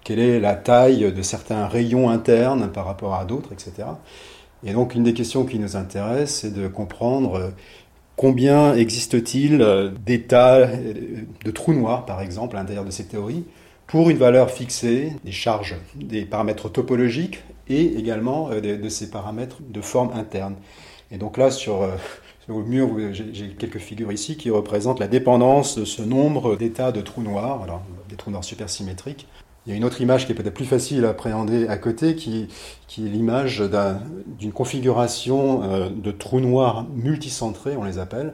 quelle 0.05 0.19
est 0.19 0.39
la 0.39 0.55
taille 0.55 1.11
de 1.11 1.21
certains 1.21 1.67
rayons 1.67 2.09
internes 2.09 2.71
par 2.71 2.85
rapport 2.85 3.15
à 3.15 3.25
d'autres, 3.25 3.51
etc. 3.51 3.89
Et 4.63 4.71
donc 4.71 4.95
une 4.95 5.03
des 5.03 5.13
questions 5.13 5.43
qui 5.43 5.59
nous 5.59 5.75
intéresse, 5.75 6.35
c'est 6.35 6.53
de 6.53 6.69
comprendre 6.69 7.35
euh, 7.35 7.49
combien 8.15 8.73
existe-t-il 8.75 9.61
euh, 9.61 9.91
d'états 10.05 10.67
de 10.67 11.51
trous 11.51 11.73
noirs, 11.73 12.05
par 12.05 12.21
exemple, 12.21 12.55
à 12.55 12.59
l'intérieur 12.61 12.85
de 12.85 12.91
ces 12.91 13.03
théories, 13.03 13.43
pour 13.87 14.09
une 14.09 14.17
valeur 14.17 14.49
fixée 14.49 15.11
des 15.25 15.33
charges, 15.33 15.75
des 15.95 16.23
paramètres 16.23 16.69
topologiques 16.69 17.43
et 17.67 17.97
également 17.97 18.51
de, 18.51 18.77
de 18.77 18.89
ces 18.89 19.09
paramètres 19.09 19.57
de 19.67 19.81
forme 19.81 20.11
interne. 20.13 20.55
Et 21.11 21.17
donc 21.17 21.37
là, 21.37 21.51
sur 21.51 21.85
au 22.49 22.61
mur, 22.61 22.89
j'ai 23.11 23.49
quelques 23.49 23.77
figures 23.77 24.11
ici 24.11 24.37
qui 24.37 24.49
représentent 24.49 24.99
la 24.99 25.07
dépendance 25.07 25.77
de 25.77 25.85
ce 25.85 26.01
nombre 26.01 26.55
d'états 26.55 26.91
de 26.91 27.01
trous 27.01 27.21
noirs, 27.21 27.61
alors 27.63 27.81
des 28.09 28.15
trous 28.15 28.31
noirs 28.31 28.43
supersymétriques. 28.43 29.27
Il 29.65 29.71
y 29.71 29.73
a 29.73 29.77
une 29.77 29.83
autre 29.83 30.01
image 30.01 30.25
qui 30.25 30.31
est 30.31 30.35
peut-être 30.35 30.53
plus 30.53 30.65
facile 30.65 31.05
à 31.05 31.09
appréhender 31.09 31.67
à 31.67 31.77
côté, 31.77 32.15
qui, 32.15 32.47
qui 32.87 33.05
est 33.05 33.09
l'image 33.09 33.63
d'une 34.39 34.51
configuration 34.51 35.63
euh, 35.63 35.89
de 35.89 36.11
trous 36.11 36.39
noirs 36.39 36.87
multicentrés, 36.95 37.75
on 37.77 37.83
les 37.83 37.99
appelle. 37.99 38.33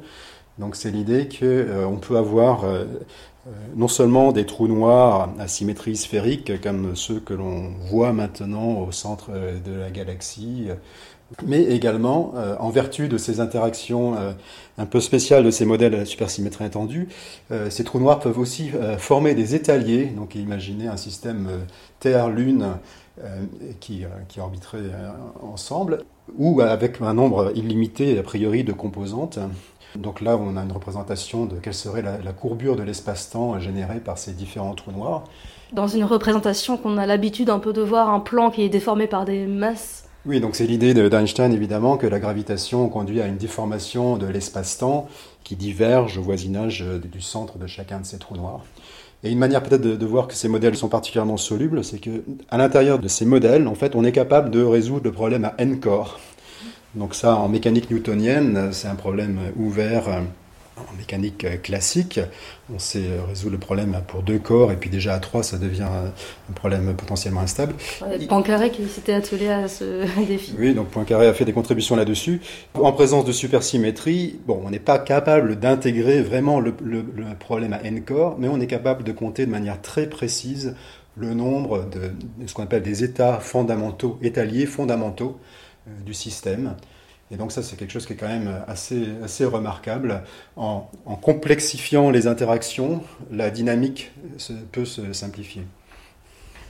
Donc 0.59 0.75
c'est 0.75 0.91
l'idée 0.91 1.27
qu'on 1.27 1.45
euh, 1.45 1.97
peut 1.97 2.17
avoir 2.17 2.63
euh, 2.63 2.85
non 3.75 3.87
seulement 3.87 4.31
des 4.31 4.45
trous 4.45 4.67
noirs 4.67 5.29
à 5.37 5.47
symétrie 5.47 5.97
sphérique, 5.97 6.61
comme 6.61 6.95
ceux 6.95 7.19
que 7.19 7.33
l'on 7.33 7.71
voit 7.89 8.13
maintenant 8.13 8.79
au 8.79 8.91
centre 8.91 9.31
de 9.31 9.73
la 9.73 9.91
galaxie, 9.91 10.69
mais 11.45 11.63
également, 11.63 12.33
euh, 12.35 12.55
en 12.59 12.69
vertu 12.69 13.07
de 13.07 13.17
ces 13.17 13.39
interactions 13.39 14.15
euh, 14.15 14.31
un 14.77 14.85
peu 14.85 14.99
spéciales 14.99 15.43
de 15.43 15.51
ces 15.51 15.65
modèles 15.65 15.95
à 15.95 16.05
supersymétrie 16.05 16.65
étendue, 16.65 17.09
euh, 17.51 17.69
ces 17.69 17.83
trous 17.83 17.99
noirs 17.99 18.19
peuvent 18.19 18.37
aussi 18.37 18.71
former 18.97 19.33
des 19.33 19.55
étaliers. 19.55 20.05
Donc 20.05 20.35
imaginez 20.35 20.87
un 20.87 20.97
système 20.97 21.49
Terre-Lune 21.99 22.67
qui, 23.79 24.03
qui 24.27 24.39
orbiterait 24.39 24.91
ensemble, 25.41 26.03
ou 26.37 26.61
avec 26.61 27.01
un 27.01 27.13
nombre 27.13 27.51
illimité, 27.55 28.19
a 28.19 28.23
priori, 28.23 28.63
de 28.63 28.73
composantes. 28.73 29.39
Donc 29.95 30.19
là, 30.19 30.37
on 30.37 30.57
a 30.57 30.63
une 30.63 30.71
représentation 30.73 31.45
de 31.45 31.55
quelle 31.55 31.73
serait 31.73 32.01
la, 32.01 32.17
la 32.17 32.33
courbure 32.33 32.75
de 32.75 32.83
l'espace-temps 32.83 33.57
générée 33.59 33.99
par 33.99 34.17
ces 34.17 34.33
différents 34.33 34.73
trous 34.73 34.91
noirs. 34.91 35.23
Dans 35.71 35.87
une 35.87 36.03
représentation 36.03 36.77
qu'on 36.77 36.97
a 36.97 37.05
l'habitude 37.05 37.49
un 37.49 37.59
peu 37.59 37.71
de 37.71 37.81
voir, 37.81 38.09
un 38.09 38.19
plan 38.19 38.51
qui 38.51 38.63
est 38.63 38.69
déformé 38.69 39.07
par 39.07 39.23
des 39.23 39.47
masses 39.47 40.04
oui, 40.25 40.39
donc 40.39 40.55
c'est 40.55 40.65
l'idée 40.65 40.93
d'Einstein 40.93 41.53
évidemment 41.53 41.97
que 41.97 42.07
la 42.07 42.19
gravitation 42.19 42.89
conduit 42.89 43.21
à 43.21 43.27
une 43.27 43.37
déformation 43.37 44.17
de 44.17 44.25
l'espace-temps 44.25 45.07
qui 45.43 45.55
diverge 45.55 46.17
au 46.17 46.21
voisinage 46.21 46.81
euh, 46.81 46.97
du 46.99 47.21
centre 47.21 47.57
de 47.57 47.67
chacun 47.67 47.99
de 47.99 48.05
ces 48.05 48.17
trous 48.17 48.35
noirs. 48.35 48.65
Et 49.23 49.31
une 49.31 49.39
manière 49.39 49.63
peut-être 49.63 49.81
de, 49.81 50.05
voir 50.05 50.27
que 50.27 50.33
ces 50.33 50.47
modèles 50.47 50.75
sont 50.75 50.89
particulièrement 50.89 51.37
solubles, 51.37 51.83
c'est 51.83 51.99
que 51.99 52.23
à 52.49 52.57
l'intérieur 52.57 52.99
de 52.99 53.07
ces 53.07 53.25
modèles, 53.25 53.67
en 53.67 53.75
fait, 53.75 53.95
on 53.95 54.03
est 54.03 54.11
capable 54.11 54.51
de 54.51 54.61
résoudre 54.61 55.05
le 55.05 55.11
problème 55.11 55.45
à 55.45 55.55
n 55.57 55.79
corps. 55.79 56.19
Donc 56.95 57.15
ça, 57.15 57.35
en 57.35 57.47
mécanique 57.47 57.89
newtonienne, 57.89 58.69
c'est 58.71 58.87
un 58.87 58.95
problème 58.95 59.39
ouvert 59.57 60.09
euh, 60.09 60.21
en 60.77 60.97
mécanique 60.97 61.45
euh, 61.45 61.57
classique, 61.57 62.19
on 62.73 62.79
sait 62.79 63.03
euh, 63.05 63.23
résoudre 63.27 63.53
le 63.53 63.59
problème 63.59 64.01
pour 64.07 64.23
deux 64.23 64.39
corps, 64.39 64.71
et 64.71 64.75
puis 64.75 64.89
déjà 64.89 65.13
à 65.13 65.19
trois, 65.19 65.43
ça 65.43 65.57
devient 65.57 65.83
un 65.83 66.53
problème 66.53 66.93
potentiellement 66.95 67.41
instable. 67.41 67.75
Poincaré 68.27 68.71
qui 68.71 68.85
s'était 68.87 69.13
attelé 69.13 69.47
à 69.47 69.67
ce 69.67 70.05
défi. 70.27 70.53
Oui, 70.57 70.73
donc 70.73 70.89
Poincaré 70.89 71.27
a 71.27 71.33
fait 71.33 71.45
des 71.45 71.53
contributions 71.53 71.95
là-dessus. 71.95 72.41
En 72.73 72.91
présence 72.91 73.25
de 73.25 73.31
supersymétrie, 73.31 74.39
bon, 74.45 74.61
on 74.65 74.69
n'est 74.69 74.79
pas 74.79 74.99
capable 74.99 75.57
d'intégrer 75.57 76.21
vraiment 76.21 76.59
le, 76.59 76.73
problème 77.39 77.73
à 77.73 77.81
n 77.83 78.03
corps, 78.03 78.35
mais 78.39 78.47
on 78.47 78.59
est 78.59 78.67
capable 78.67 79.03
de 79.03 79.11
compter 79.11 79.45
de 79.45 79.51
manière 79.51 79.81
très 79.81 80.07
précise 80.07 80.75
le 81.17 81.33
nombre 81.33 81.85
de, 81.85 82.11
ce 82.45 82.53
qu'on 82.53 82.63
appelle 82.63 82.83
des 82.83 83.03
états 83.03 83.39
fondamentaux, 83.39 84.17
étaliers 84.21 84.65
fondamentaux 84.65 85.39
euh, 85.87 85.91
du 86.05 86.13
système. 86.13 86.75
Et 87.31 87.37
donc 87.37 87.51
ça, 87.51 87.63
c'est 87.63 87.75
quelque 87.75 87.91
chose 87.91 88.05
qui 88.05 88.13
est 88.13 88.17
quand 88.17 88.27
même 88.27 88.63
assez, 88.67 89.07
assez 89.23 89.45
remarquable. 89.45 90.23
En, 90.55 90.87
complexifiant 91.21 92.11
les 92.11 92.27
interactions, 92.27 93.01
la 93.31 93.49
dynamique 93.49 94.11
peut 94.71 94.85
se 94.85 95.11
simplifier. 95.13 95.63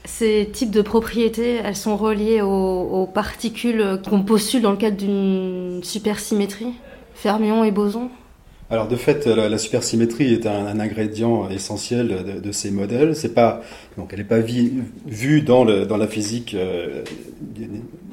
Ces 0.06 0.48
types 0.52 0.70
de 0.70 0.82
propriétés, 0.82 1.56
elles 1.56 1.76
sont 1.76 1.96
reliées 1.96 2.40
aux, 2.40 3.08
particules 3.12 4.00
qu'on 4.08 4.22
postule 4.22 4.62
dans 4.62 4.70
le 4.70 4.76
cadre 4.76 4.96
d'une 4.96 5.80
supersymétrie, 5.82 6.74
fermions 7.14 7.64
et 7.64 7.72
bosons? 7.72 8.08
Alors 8.68 8.88
de 8.88 8.96
fait, 8.96 9.26
la, 9.26 9.58
supersymétrie 9.58 10.32
est 10.32 10.46
un, 10.46 10.80
ingrédient 10.80 11.48
essentiel 11.50 12.40
de, 12.42 12.52
ces 12.52 12.70
modèles. 12.70 13.14
C'est 13.14 13.34
pas 13.34 13.62
donc 13.96 14.12
elle 14.12 14.20
n'est 14.20 14.24
pas 14.24 14.40
vue 14.40 15.42
dans, 15.42 15.64
le, 15.64 15.86
dans 15.86 15.96
la 15.96 16.08
physique 16.08 16.54
euh, 16.54 17.02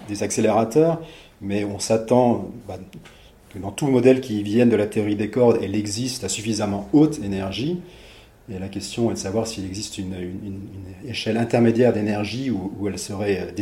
des, 0.07 0.21
accélérateurs, 0.21 1.01
mais 1.43 1.65
on 1.65 1.79
s'attend 1.79 2.51
bah, 2.67 2.79
que 3.53 3.59
dans 3.59 3.71
tout 3.71 3.87
modèle 3.87 4.21
qui 4.21 4.41
vienne 4.41 4.69
de 4.69 4.75
la 4.75 4.87
théorie 4.87 5.15
des 5.15 5.29
cordes, 5.29 5.59
elle 5.61 5.75
existe 5.75 6.23
à 6.23 6.29
suffisamment 6.29 6.89
haute 6.93 7.19
énergie. 7.23 7.79
Et 8.53 8.59
la 8.59 8.67
question 8.67 9.09
est 9.09 9.13
de 9.13 9.19
savoir 9.19 9.47
s'il 9.47 9.65
existe 9.65 9.97
une, 9.97 10.13
échelle 11.07 11.37
intermédiaire 11.37 11.93
d'énergie 11.93 12.51
où, 12.51 12.87
elle 12.87 12.99
serait 12.99 13.53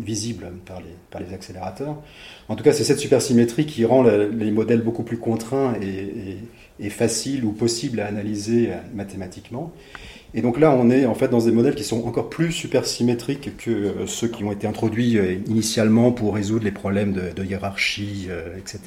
visible 0.00 0.50
par 0.64 0.80
les, 1.20 1.34
accélérateurs. 1.34 1.96
En 2.48 2.56
tout 2.56 2.64
cas, 2.64 2.72
c'est 2.72 2.84
cette 2.84 2.98
supersymétrie 2.98 3.66
qui 3.66 3.84
rend 3.84 4.02
les 4.02 4.50
modèles 4.50 4.82
beaucoup 4.82 5.04
plus 5.04 5.18
contraints 5.18 5.74
et, 5.80 6.38
et 6.80 6.90
faciles 6.90 7.44
ou 7.44 7.52
possibles 7.52 8.00
à 8.00 8.06
analyser 8.06 8.70
mathématiquement. 8.92 9.72
Et 10.34 10.42
donc 10.42 10.60
là, 10.60 10.72
on 10.72 10.90
est 10.90 11.06
en 11.06 11.14
fait 11.14 11.28
dans 11.28 11.40
des 11.40 11.52
modèles 11.52 11.74
qui 11.74 11.84
sont 11.84 12.06
encore 12.06 12.28
plus 12.28 12.52
supersymétriques 12.52 13.56
que 13.56 13.70
euh, 13.70 14.06
ceux 14.06 14.28
qui 14.28 14.44
ont 14.44 14.52
été 14.52 14.66
introduits 14.66 15.18
euh, 15.18 15.36
initialement 15.46 16.12
pour 16.12 16.34
résoudre 16.34 16.64
les 16.64 16.70
problèmes 16.70 17.12
de, 17.12 17.44
hiérarchie, 17.44 18.26
euh, 18.28 18.56
etc., 18.58 18.80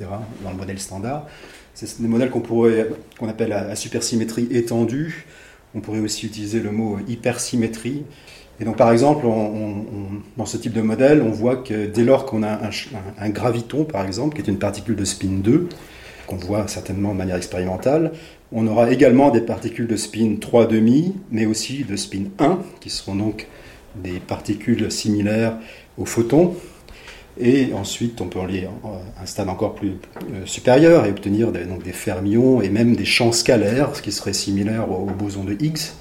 dans 0.43 0.51
le 0.51 0.57
modèle 0.57 0.79
standard. 0.79 1.27
C'est 1.73 1.99
des 1.99 2.07
modèles 2.07 2.29
qu'on 2.29 2.41
pourrait, 2.41 2.89
appelle 3.27 3.53
à, 3.53 3.75
supersymétrie 3.75 4.47
étendue. 4.51 5.25
On 5.73 5.79
pourrait 5.79 5.99
aussi 5.99 6.27
utiliser 6.27 6.59
le 6.59 6.69
mot 6.69 6.99
hypersymétrie. 7.07 8.03
Et 8.59 8.65
donc, 8.65 8.77
par 8.77 8.91
exemple, 8.91 9.25
dans 9.25 10.45
ce 10.45 10.57
type 10.57 10.73
de 10.73 10.81
modèle, 10.81 11.23
on 11.23 11.31
voit 11.31 11.55
que 11.55 11.87
dès 11.87 12.03
lors 12.03 12.25
qu'on 12.25 12.43
a 12.43 12.51
un, 12.51 12.69
un, 13.17 13.29
graviton, 13.29 13.85
par 13.85 14.05
exemple, 14.05 14.35
qui 14.35 14.41
est 14.41 14.51
une 14.51 14.59
particule 14.59 14.97
de 14.97 15.05
spin 15.05 15.39
2, 15.41 15.69
qu'on 16.27 16.35
voit 16.35 16.67
certainement 16.67 17.13
de 17.13 17.17
manière 17.17 17.37
expérimentale, 17.37 18.11
on 18.51 18.67
aura 18.67 18.91
également 18.91 19.29
des 19.29 19.41
particules 19.41 19.87
de 19.87 19.95
spin 19.95 20.35
3,5, 20.39 21.13
mais 21.31 21.45
aussi 21.45 21.83
de 21.83 21.95
spin 21.95 22.25
1, 22.39 22.59
qui 22.79 22.89
seront 22.89 23.15
donc 23.15 23.47
des 23.95 24.19
particules 24.19 24.91
similaires 24.91 25.57
aux 25.97 26.05
photons. 26.05 26.55
Et 27.39 27.69
ensuite, 27.73 28.19
on 28.19 28.27
peut 28.27 28.41
aller 28.41 28.65
à 28.65 29.23
un 29.23 29.25
stade 29.25 29.47
encore 29.47 29.75
plus 29.75 29.91
euh, 29.91 30.45
supérieur 30.45 31.05
et 31.05 31.09
obtenir 31.11 31.51
des, 31.53 31.61
des 31.83 31.93
fermions 31.93 32.61
et 32.61 32.69
même 32.69 32.95
des 32.95 33.05
champs 33.05 33.31
scalaires, 33.31 33.95
ce 33.95 34.01
qui 34.01 34.11
serait 34.11 34.33
similaire 34.33 34.91
au, 34.91 35.05
boson 35.05 35.45
de 35.45 35.53
Higgs. 35.53 35.93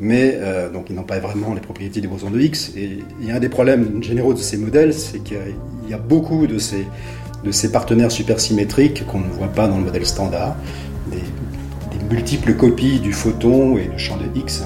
Mais 0.00 0.32
euh, 0.34 0.68
donc 0.70 0.90
ils 0.90 0.96
n'ont 0.96 1.04
pas 1.04 1.20
vraiment 1.20 1.54
les 1.54 1.60
propriétés 1.60 2.00
du 2.00 2.08
boson 2.08 2.30
de 2.30 2.40
Higgs. 2.40 2.76
Et 2.76 3.30
un 3.30 3.38
des 3.38 3.48
problèmes 3.48 4.02
généraux 4.02 4.34
de 4.34 4.38
ces 4.38 4.56
modèles, 4.56 4.92
c'est 4.92 5.22
qu'il 5.22 5.38
y, 5.88 5.94
a 5.94 5.98
beaucoup 5.98 6.48
de 6.48 6.58
ces 6.58 7.70
partenaires 7.70 8.10
supersymétriques 8.10 9.06
qu'on 9.06 9.20
ne 9.20 9.28
voit 9.28 9.46
pas 9.46 9.68
dans 9.68 9.78
le 9.78 9.84
modèle 9.84 10.04
standard 10.04 10.56
multiples 12.14 12.54
copies 12.54 13.00
du 13.00 13.12
photon 13.12 13.76
et 13.76 13.88
du 13.88 13.98
champ 13.98 14.16
de 14.16 14.26
X, 14.38 14.62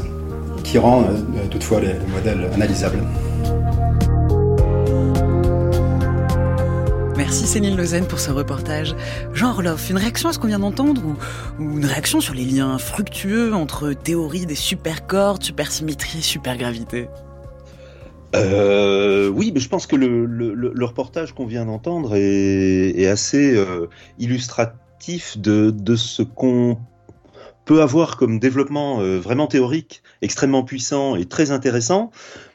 qui 0.65 0.77
rend 0.77 1.05
euh, 1.05 1.47
toutefois 1.51 1.81
les, 1.81 1.95
modèles 2.13 2.47
analysables. 2.53 2.99
Merci 7.17 7.47
Céline 7.47 7.75
Lausanne 7.75 8.07
pour 8.07 8.21
ce 8.21 8.31
reportage. 8.31 8.95
Jean 9.33 9.53
Orloff, 9.53 9.89
une 9.89 9.97
réaction 9.97 10.29
à 10.29 10.35
ce 10.35 10.39
qu'on 10.39 10.49
vient 10.49 10.59
d'entendre 10.59 11.03
ou, 11.59 11.79
une 11.79 11.87
réaction 11.87 12.21
sur 12.21 12.35
les 12.35 12.45
liens 12.45 12.77
fructueux 12.77 13.55
entre 13.55 13.95
théorie 13.95 14.45
des 14.45 14.55
supercordes, 14.55 15.43
supersymétrie 15.43 16.19
et 16.19 16.23
supergravité? 16.23 17.09
Euh, 18.37 19.31
oui, 19.31 19.53
mais 19.55 19.61
je 19.61 19.71
pense 19.71 19.87
que 19.87 19.97
le, 19.97 20.85
reportage 20.85 21.33
qu'on 21.33 21.47
vient 21.47 21.65
d'entendre 21.65 22.15
est, 22.15 23.07
assez 23.07 23.57
euh, 23.57 23.89
illustratif 24.19 25.39
de, 25.39 25.71
de 25.71 25.97
ce 25.97 26.23
qu'on 26.23 26.77
peut 27.69 27.83
avoir 27.83 28.17
comme 28.17 28.39
développement 28.39 29.03
euh, 29.03 29.19
vraiment 29.19 29.47
théorique, 29.47 30.03
extrêmement 30.23 30.65
puissant 30.65 31.17
et 31.17 31.27
très 31.27 31.51
intéressant, 31.51 32.11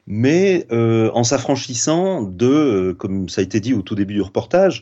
mais 0.07 0.65
euh, 0.71 1.11
en 1.13 1.23
s'affranchissant 1.23 2.23
de, 2.23 2.47
euh, 2.47 2.93
comme 2.95 3.29
ça 3.29 3.41
a 3.41 3.43
été 3.43 3.59
dit 3.59 3.75
au 3.75 3.83
tout 3.83 3.93
début 3.93 4.15
du 4.15 4.21
reportage, 4.21 4.81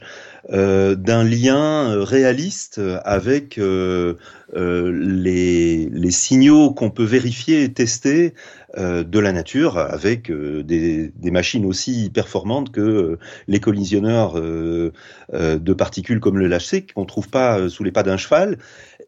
d'un 0.50 1.24
lien 1.24 2.04
réaliste 2.04 2.82
avec 3.06 3.58
les, 3.58 4.20
signaux 6.10 6.74
qu'on 6.74 6.90
peut 6.90 7.04
vérifier 7.04 7.64
et 7.64 7.72
tester 7.72 8.34
de 8.76 9.20
la 9.20 9.32
nature 9.32 9.78
avec 9.78 10.32
des, 10.32 11.12
machines 11.22 11.64
aussi 11.64 12.10
performantes 12.12 12.72
que 12.72 13.20
les 13.48 13.60
collisionneurs 13.60 14.34
de 14.42 15.74
particules 15.74 16.20
comme 16.20 16.40
le 16.40 16.48
LHC 16.48 16.88
qu'on 16.96 17.06
trouve 17.06 17.30
pas 17.30 17.70
sous 17.70 17.84
les 17.84 17.92
pas 17.92 18.02
d'un 18.02 18.18
cheval 18.18 18.58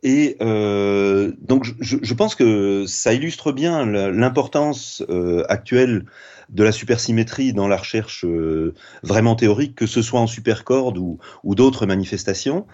et 0.04 0.36
euh, 0.42 1.32
donc 1.40 1.64
je, 1.80 1.98
je, 2.02 2.14
pense 2.14 2.36
que 2.36 2.86
ça 2.86 3.14
illustre 3.14 3.54
bien 3.54 3.86
l'importance 3.86 5.02
euh, 5.10 5.44
actuelle 5.48 6.06
de 6.50 6.64
la 6.64 6.74
supersymétrie 6.74 7.54
dans 7.54 7.70
la 7.70 7.78
recherche 7.78 8.26
euh, 8.26 8.74
vraiment 9.02 9.36
théorique, 9.36 9.76
que 9.76 9.88
ce 9.88 10.02
soit 10.02 10.20
en 10.20 10.28
supercorde 10.28 10.98
ou, 10.98 11.20
ou 11.44 11.56
d'autres 11.56 11.86
manifestations. 11.86 12.68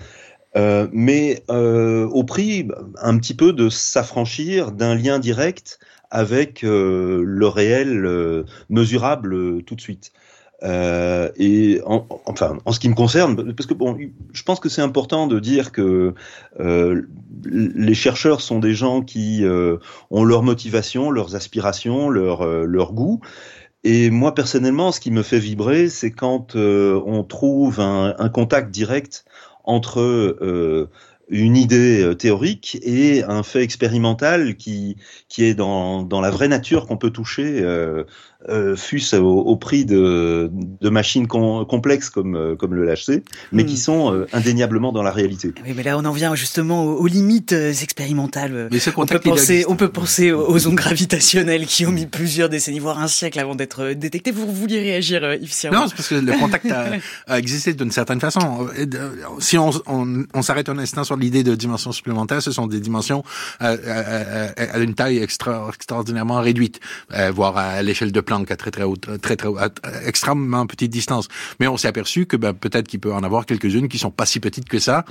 Euh, 0.56 0.88
mais 0.92 1.44
euh, 1.52 2.08
au 2.08 2.24
prix 2.24 2.68
un 3.00 3.20
petit 3.20 3.36
peu 3.36 3.54
de 3.54 3.70
s'affranchir 3.70 4.72
d'un 4.72 4.96
lien 4.96 5.20
direct 5.20 5.80
avec 6.10 6.64
le 6.64 7.48
réel 7.48 8.46
mesurable 8.68 9.62
tout 9.62 9.76
de 9.76 9.82
suite. 9.82 10.12
Euh, 10.64 11.32
et 11.38 11.82
en, 11.86 12.06
enfin, 12.26 12.58
en 12.66 12.72
ce 12.72 12.80
qui 12.80 12.90
me 12.90 12.96
concerne, 12.96 13.54
parce 13.54 13.66
que 13.66 13.74
bon, 13.74 13.98
je 14.34 14.44
pense 14.44 14.60
que 14.60 14.68
c'est 14.68 14.82
important 14.82 15.28
de 15.28 15.40
dire 15.40 15.72
que 15.72 16.14
euh, 16.60 17.04
les 17.46 17.94
chercheurs 17.94 18.42
sont 18.42 18.60
des 18.60 18.74
gens 18.74 19.02
qui 19.02 19.46
euh, 19.46 19.78
ont 20.12 20.24
leur 20.24 20.44
motivation, 20.44 21.12
leurs 21.12 21.36
aspirations, 21.36 22.10
leur 22.10 22.42
euh, 22.42 22.66
leur 22.66 22.94
goût. 22.94 23.22
Et 23.86 24.10
moi 24.10 24.36
personnellement, 24.36 24.92
ce 24.92 25.00
qui 25.00 25.12
me 25.12 25.24
fait 25.24 25.40
vibrer, 25.40 25.88
c'est 25.88 26.12
quand 26.12 26.58
euh, 26.58 27.02
on 27.06 27.24
trouve 27.24 27.80
un, 27.80 28.14
un, 28.18 28.30
contact 28.30 28.72
direct 28.72 29.24
entre 29.64 30.90
une 31.30 31.56
idée 31.56 32.16
théorique 32.18 32.80
et 32.82 33.24
un 33.24 33.44
fait 33.44 33.62
expérimental 33.62 34.56
qui, 34.56 34.98
qui 35.28 35.44
est 35.44 35.54
dans, 35.54 36.02
dans 36.02 36.22
la 36.22 36.32
vraie 36.32 36.48
nature 36.48 36.88
qu'on 36.88 36.98
peut 36.98 37.12
toucher 37.12 37.62
euh, 37.62 38.04
fût-ce 38.78 39.18
au, 39.18 39.56
prix 39.58 39.86
de, 39.86 40.50
de 40.54 40.90
machines 40.90 41.28
complexes 41.28 42.10
comme, 42.10 42.36
euh, 42.36 42.56
comme 42.56 42.74
le 42.74 42.86
LHC, 42.86 43.22
mais 43.52 43.66
qui 43.66 43.74
hmm. 43.74 43.78
sont 43.78 44.14
euh, 44.14 44.28
indéniablement 44.32 44.94
dans 44.94 45.04
la 45.04 45.12
réalité. 45.12 45.54
Oui, 45.66 45.74
mais 45.76 45.84
là, 45.84 45.98
on 45.98 46.06
en 46.06 46.12
vient 46.14 46.34
justement 46.36 46.86
aux, 46.86 47.08
limites 47.08 47.52
expérimentales. 47.52 48.70
Mais 48.72 48.80
on, 48.96 49.06
peut 49.06 49.20
penser, 49.20 49.66
on 49.68 49.76
peut 49.76 49.90
penser 49.90 50.32
aux 50.32 50.68
ondes 50.68 50.76
gravitationnelles 50.76 51.66
qui 51.66 51.86
ont 51.86 51.92
mis 51.92 52.06
plusieurs 52.06 52.48
décennies, 52.48 52.80
voire 52.80 53.00
un 53.00 53.08
siècle 53.08 53.40
avant 53.40 53.56
d'être 53.56 53.92
détectées. 53.92 54.32
Vous 54.32 54.52
vouliez 54.52 54.80
réagir, 54.80 55.34
Yves 55.34 55.70
Non, 55.72 55.88
c'est 55.88 55.96
parce 55.96 56.08
que 56.08 56.16
le 56.16 56.40
contact 56.40 56.72
a, 56.72 57.38
existé 57.38 57.74
d'une 57.74 57.92
certaine 57.92 58.22
façon. 58.22 58.68
Si 59.40 59.58
on, 59.58 59.72
on, 59.86 60.24
on 60.34 60.42
s'arrête 60.42 60.70
un 60.70 60.78
instant 60.78 61.04
sur 61.04 61.18
l'idée 61.18 61.44
de 61.44 61.56
dimensions 61.56 61.92
supplémentaires, 61.92 62.42
ce 62.42 62.52
sont 62.52 62.68
des 62.68 62.80
dimensions 62.80 63.24
à, 63.60 63.72
à, 63.72 64.76
à 64.76 64.78
une 64.80 64.94
taille 64.94 65.18
extra, 65.18 65.70
extraordinairement 65.74 66.40
réduite, 66.40 66.80
voire 67.34 67.58
à 67.58 67.82
l'échelle 67.82 68.14
de 68.14 68.22
À 68.32 68.56
très 68.56 68.70
très 68.70 68.84
haute, 68.84 69.10
très 69.22 69.36
très 69.36 69.50
extrêmement 70.06 70.68
petite 70.68 70.92
distance. 70.92 71.28
Mais 71.60 71.68
on 71.68 71.78
s'est 71.78 71.88
aperçu 71.88 72.28
que 72.28 72.38
ben, 72.38 72.54
peut-être 72.54 72.88
qu'il 72.88 73.00
peut 73.00 73.12
en 73.12 73.24
avoir 73.24 73.48
quelques-unes 73.48 73.88
qui 73.88 73.98
sont 73.98 74.12
pas 74.12 74.28
si 74.28 74.40
petites 74.40 74.70
que 74.70 74.78
ça. 74.78 75.04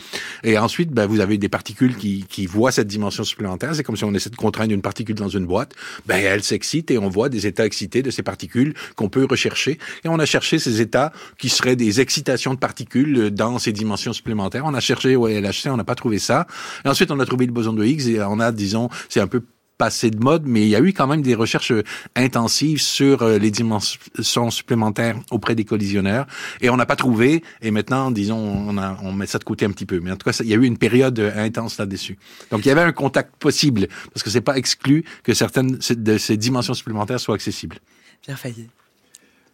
Et 0.44 0.56
ensuite, 0.56 0.92
ben, 0.92 1.06
vous 1.06 1.18
avez 1.18 1.36
des 1.36 1.48
particules 1.48 1.96
qui, 1.96 2.24
qui 2.28 2.46
voient 2.46 2.70
cette 2.70 2.86
dimension 2.86 3.24
supplémentaire. 3.24 3.74
C'est 3.74 3.82
comme 3.82 3.96
si 3.96 4.04
on 4.04 4.14
essaie 4.14 4.30
de 4.30 4.36
contraindre 4.36 4.72
une 4.72 4.82
particule 4.82 5.16
dans 5.16 5.28
une 5.28 5.46
boîte. 5.46 5.74
Ben, 6.06 6.18
elle 6.24 6.44
s'excite 6.44 6.92
et 6.92 6.98
on 6.98 7.08
voit 7.08 7.28
des 7.28 7.46
états 7.46 7.66
excités 7.66 8.02
de 8.02 8.10
ces 8.10 8.22
particules 8.22 8.74
qu'on 8.94 9.08
peut 9.08 9.26
rechercher. 9.28 9.78
Et 10.04 10.08
on 10.08 10.18
a 10.20 10.26
cherché 10.26 10.60
ces 10.60 10.80
états 10.80 11.12
qui 11.38 11.48
seraient 11.48 11.76
des 11.76 12.00
excitations 12.00 12.54
de 12.54 12.58
particules 12.58 13.30
dans 13.30 13.58
ces 13.58 13.72
dimensions 13.72 14.12
supplémentaires. 14.12 14.64
On 14.64 14.74
a 14.74 14.80
cherché 14.80 15.16
au 15.16 15.26
LHC, 15.26 15.66
on 15.66 15.76
n'a 15.76 15.84
pas 15.84 15.96
trouvé 15.96 16.18
ça. 16.18 16.46
Et 16.84 16.88
ensuite, 16.88 17.10
on 17.10 17.18
a 17.18 17.26
trouvé 17.26 17.46
le 17.46 17.52
boson 17.52 17.72
de 17.72 17.84
Higgs 17.84 18.08
et 18.08 18.22
on 18.22 18.38
a, 18.38 18.52
disons, 18.52 18.88
c'est 19.08 19.20
un 19.20 19.26
peu 19.26 19.42
passé 19.78 20.10
de 20.10 20.18
mode, 20.18 20.42
mais 20.46 20.62
il 20.62 20.68
y 20.68 20.76
a 20.76 20.80
eu 20.80 20.92
quand 20.92 21.06
même 21.06 21.22
des 21.22 21.34
recherches 21.34 21.72
intensives 22.16 22.80
sur 22.80 23.22
euh, 23.22 23.38
les 23.38 23.50
dimensions 23.50 24.50
supplémentaires 24.50 25.16
auprès 25.30 25.54
des 25.54 25.64
collisionneurs, 25.64 26.26
et 26.60 26.68
on 26.68 26.76
n'a 26.76 26.86
pas 26.86 26.96
trouvé. 26.96 27.42
Et 27.62 27.70
maintenant, 27.70 28.10
disons, 28.10 28.36
on, 28.36 28.76
a, 28.76 28.98
on 29.02 29.12
met 29.12 29.26
ça 29.26 29.38
de 29.38 29.44
côté 29.44 29.64
un 29.64 29.70
petit 29.70 29.86
peu. 29.86 30.00
Mais 30.00 30.10
en 30.10 30.16
tout 30.16 30.28
cas, 30.28 30.36
il 30.40 30.48
y 30.48 30.52
a 30.52 30.56
eu 30.56 30.64
une 30.64 30.78
période 30.78 31.18
intense 31.36 31.78
là-dessus. 31.78 32.18
Donc, 32.50 32.66
il 32.66 32.68
y 32.68 32.70
avait 32.72 32.82
un 32.82 32.92
contact 32.92 33.36
possible, 33.36 33.86
parce 34.12 34.22
que 34.22 34.30
c'est 34.30 34.40
pas 34.40 34.58
exclu 34.58 35.04
que 35.22 35.32
certaines 35.32 35.78
de 35.78 36.18
ces 36.18 36.36
dimensions 36.36 36.74
supplémentaires 36.74 37.20
soient 37.20 37.36
accessibles. 37.36 37.78
Pierre 38.22 38.38
Fayet. 38.38 38.68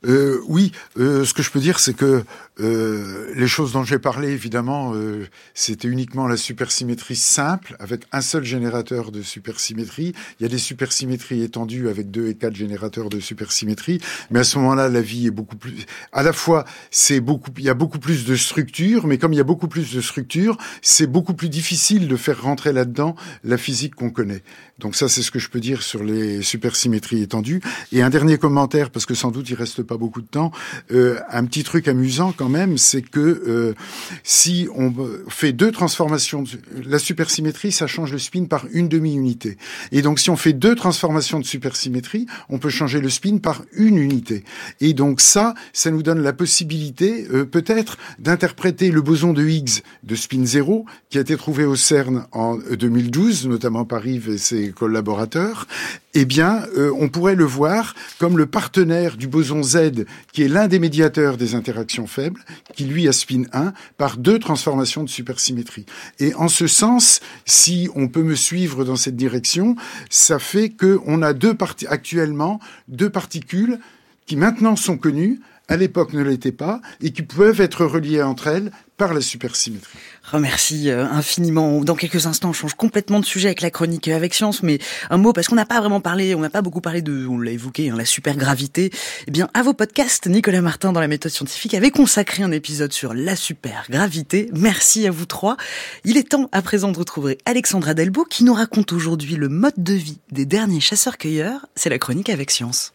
Euh, 0.07 0.40
oui, 0.46 0.72
euh, 0.98 1.24
ce 1.24 1.34
que 1.34 1.42
je 1.42 1.50
peux 1.50 1.61
dire, 1.61 1.78
c'est 1.78 1.94
que 1.94 2.24
euh, 2.61 3.32
les 3.34 3.48
choses 3.48 3.72
dont 3.72 3.84
j'ai 3.84 3.98
parlé, 3.98 4.30
évidemment, 4.30 4.92
euh, 4.94 5.26
c'était 5.55 5.88
uniquement 5.88 6.26
la 6.28 6.36
supersymétrie 6.36 7.16
simple, 7.16 7.74
avec 7.80 8.02
un 8.12 8.20
seul 8.20 8.44
générateur 8.44 9.11
de 9.11 9.22
supersymétrie. 9.22 10.14
Il 10.38 10.42
y 10.42 10.46
a 10.46 10.48
des 10.48 10.59
supersymétries 10.59 11.42
étendues 11.42 11.88
avec 11.88 12.11
deux 12.11 12.28
et 12.28 12.34
quatre 12.34 12.55
générateurs 12.55 13.09
de 13.09 13.18
supersymétrie, 13.18 14.00
mais 14.30 14.40
à 14.40 14.44
ce 14.44 14.59
moment-là, 14.59 14.88
la 14.88 15.00
vie 15.00 15.26
est 15.26 15.32
beaucoup 15.32 15.57
plus. 15.57 15.74
À 16.12 16.22
la 16.22 16.32
fois, 16.32 16.64
c'est 16.90 17.20
beaucoup, 17.20 17.50
il 17.59 17.64
y 17.64 17.70
a 17.70 17.74
beaucoup 17.74 17.98
plus 17.98 18.24
de 18.24 18.36
structures, 18.36 19.07
mais 19.07 19.18
comme 19.18 19.32
il 19.32 19.36
y 19.36 19.40
a 19.40 19.44
beaucoup 19.44 19.68
plus 19.68 19.92
de 19.92 20.00
structures, 20.00 20.57
c'est 20.82 21.07
beaucoup 21.07 21.34
plus 21.34 21.48
difficile 21.48 22.09
de 22.09 22.16
faire 22.16 22.42
rentrer 22.42 22.72
là-dedans 22.72 23.16
la 23.42 23.57
physique 23.57 23.94
qu'on 23.94 24.11
connaît. 24.11 24.42
Donc 24.78 24.96
ça, 24.96 25.09
c'est 25.09 25.22
ce 25.22 25.30
que 25.30 25.38
je 25.38 25.48
peux 25.48 25.61
dire 25.61 25.82
sur 25.82 26.05
les 26.05 26.42
supersymétries 26.42 27.22
étendues. 27.22 27.61
Et 27.92 28.02
un 28.02 28.11
dernier 28.11 28.38
commentaire, 28.38 28.90
parce 28.90 29.07
que 29.07 29.14
sans 29.14 29.30
doute 29.30 29.48
il 29.50 29.55
reste 29.55 29.82
pas 29.82 29.93
beaucoup 29.99 30.22
de 30.22 30.26
temps, 30.26 30.53
euh, 30.92 31.18
un 31.30 31.45
petit 31.45 31.64
truc 31.64 31.88
amusant 31.88 32.32
quand 32.36 32.49
même, 32.49 32.78
c'est 32.78 33.03
que 33.03 33.20
euh, 33.20 33.74
si 34.22 34.68
on 34.74 34.92
fait 35.28 35.53
deux 35.53 35.70
transformations, 35.70 36.45
la 36.86 36.99
supersymétrie, 36.99 37.72
ça 37.72 37.86
change 37.86 38.12
le 38.12 38.18
spin 38.18 38.45
par 38.45 38.66
une 38.72 38.88
demi-unité. 38.88 39.57
Et 39.92 40.03
donc 40.03 40.18
si 40.18 40.30
on 40.30 40.36
fait 40.36 40.53
deux 40.53 40.74
transformations 40.74 41.38
de 41.38 41.45
supersymétrie, 41.45 42.26
on 42.49 42.59
peut 42.59 42.70
changer 42.70 43.01
le 43.01 43.11
spin 43.11 43.38
par 43.38 43.62
une 43.72 43.99
unité. 43.99 44.45
Et 44.80 44.92
donc 44.95 45.20
ça, 45.20 45.55
ça 45.72 45.90
nous 45.90 46.03
donne 46.03 46.22
la 46.22 46.32
possibilité 46.32 47.26
euh, 47.32 47.45
peut-être 47.45 47.99
d'interpréter 48.18 48.90
le 48.90 49.03
boson 49.03 49.32
de 49.32 49.47
Higgs 49.47 49.82
de 50.03 50.14
spin 50.14 50.45
0, 50.45 50.86
qui 51.11 51.18
a 51.18 51.20
été 51.20 51.36
trouvé 51.36 51.64
au 51.64 51.76
CERN 51.76 52.26
en 52.32 52.57
2012, 52.57 53.47
notamment 53.49 53.84
par 53.84 54.07
Yves 54.07 54.30
et 54.30 54.38
ses 54.38 54.70
collaborateurs, 54.70 55.66
eh 56.14 56.24
bien, 56.24 56.64
euh, 56.76 56.92
on 56.98 57.08
pourrait 57.08 57.34
le 57.34 57.44
voir 57.44 57.94
comme 58.18 58.38
le 58.38 58.46
partenaire 58.46 59.16
du 59.16 59.26
boson 59.26 59.62
Z, 59.62 60.04
qui 60.32 60.42
est 60.42 60.48
l'un 60.48 60.68
des 60.68 60.78
médiateurs 60.78 61.36
des 61.36 61.54
interactions 61.54 62.06
faibles, 62.06 62.40
qui 62.74 62.84
lui 62.84 63.08
a 63.08 63.12
spin 63.12 63.42
1, 63.52 63.72
par 63.98 64.16
deux 64.16 64.38
transformations 64.38 65.02
de 65.02 65.08
supersymétrie. 65.08 65.86
Et 66.20 66.34
en 66.34 66.48
ce 66.48 66.66
sens, 66.66 67.20
si 67.44 67.88
on 67.94 68.08
peut 68.08 68.22
me 68.22 68.36
suivre 68.36 68.84
dans 68.84 68.96
cette 68.96 69.16
direction, 69.16 69.76
ça 70.08 70.38
fait 70.38 70.70
qu'on 70.70 71.22
a 71.22 71.32
deux 71.32 71.56
actuellement 71.88 72.60
deux 72.88 73.10
particules 73.10 73.78
qui 74.26 74.36
maintenant 74.36 74.76
sont 74.76 74.96
connues, 74.96 75.40
à 75.68 75.76
l'époque 75.76 76.12
ne 76.12 76.22
l'étaient 76.22 76.52
pas, 76.52 76.80
et 77.00 77.10
qui 77.10 77.22
peuvent 77.22 77.60
être 77.60 77.84
reliées 77.84 78.22
entre 78.22 78.48
elles 78.48 78.70
par 78.96 79.14
la 79.14 79.20
supersymétrie. 79.20 79.98
Remercie 80.30 80.90
euh, 80.90 81.04
infiniment. 81.04 81.80
Dans 81.84 81.94
quelques 81.94 82.26
instants, 82.26 82.50
on 82.50 82.52
change 82.54 82.74
complètement 82.74 83.20
de 83.20 83.26
sujet 83.26 83.48
avec 83.48 83.60
la 83.60 83.70
chronique 83.70 84.08
avec 84.08 84.32
science, 84.32 84.62
mais 84.62 84.78
un 85.10 85.18
mot 85.18 85.32
parce 85.32 85.48
qu'on 85.48 85.54
n'a 85.54 85.66
pas 85.66 85.80
vraiment 85.80 86.00
parlé, 86.00 86.34
on 86.34 86.40
n'a 86.40 86.50
pas 86.50 86.62
beaucoup 86.62 86.80
parlé 86.80 87.02
de, 87.02 87.26
on 87.26 87.38
l'a 87.38 87.50
évoqué, 87.50 87.90
hein, 87.90 87.96
la 87.96 88.06
supergravité. 88.06 88.90
Eh 89.26 89.30
bien, 89.30 89.48
à 89.52 89.62
vos 89.62 89.74
podcasts, 89.74 90.26
Nicolas 90.26 90.62
Martin 90.62 90.92
dans 90.92 91.00
la 91.00 91.08
méthode 91.08 91.30
scientifique 91.30 91.74
avait 91.74 91.90
consacré 91.90 92.42
un 92.42 92.52
épisode 92.52 92.92
sur 92.92 93.12
la 93.12 93.36
supergravité. 93.36 94.48
Merci 94.54 95.06
à 95.06 95.10
vous 95.10 95.26
trois. 95.26 95.58
Il 96.04 96.16
est 96.16 96.30
temps 96.30 96.48
à 96.52 96.62
présent 96.62 96.90
de 96.90 96.98
retrouver 96.98 97.38
Alexandra 97.44 97.92
Delbo 97.92 98.24
qui 98.24 98.44
nous 98.44 98.54
raconte 98.54 98.92
aujourd'hui 98.92 99.36
le 99.36 99.50
mode 99.50 99.74
de 99.76 99.94
vie 99.94 100.20
des 100.32 100.46
derniers 100.46 100.80
chasseurs-cueilleurs. 100.80 101.66
C'est 101.76 101.90
la 101.90 101.98
chronique 101.98 102.30
avec 102.30 102.50
science. 102.50 102.94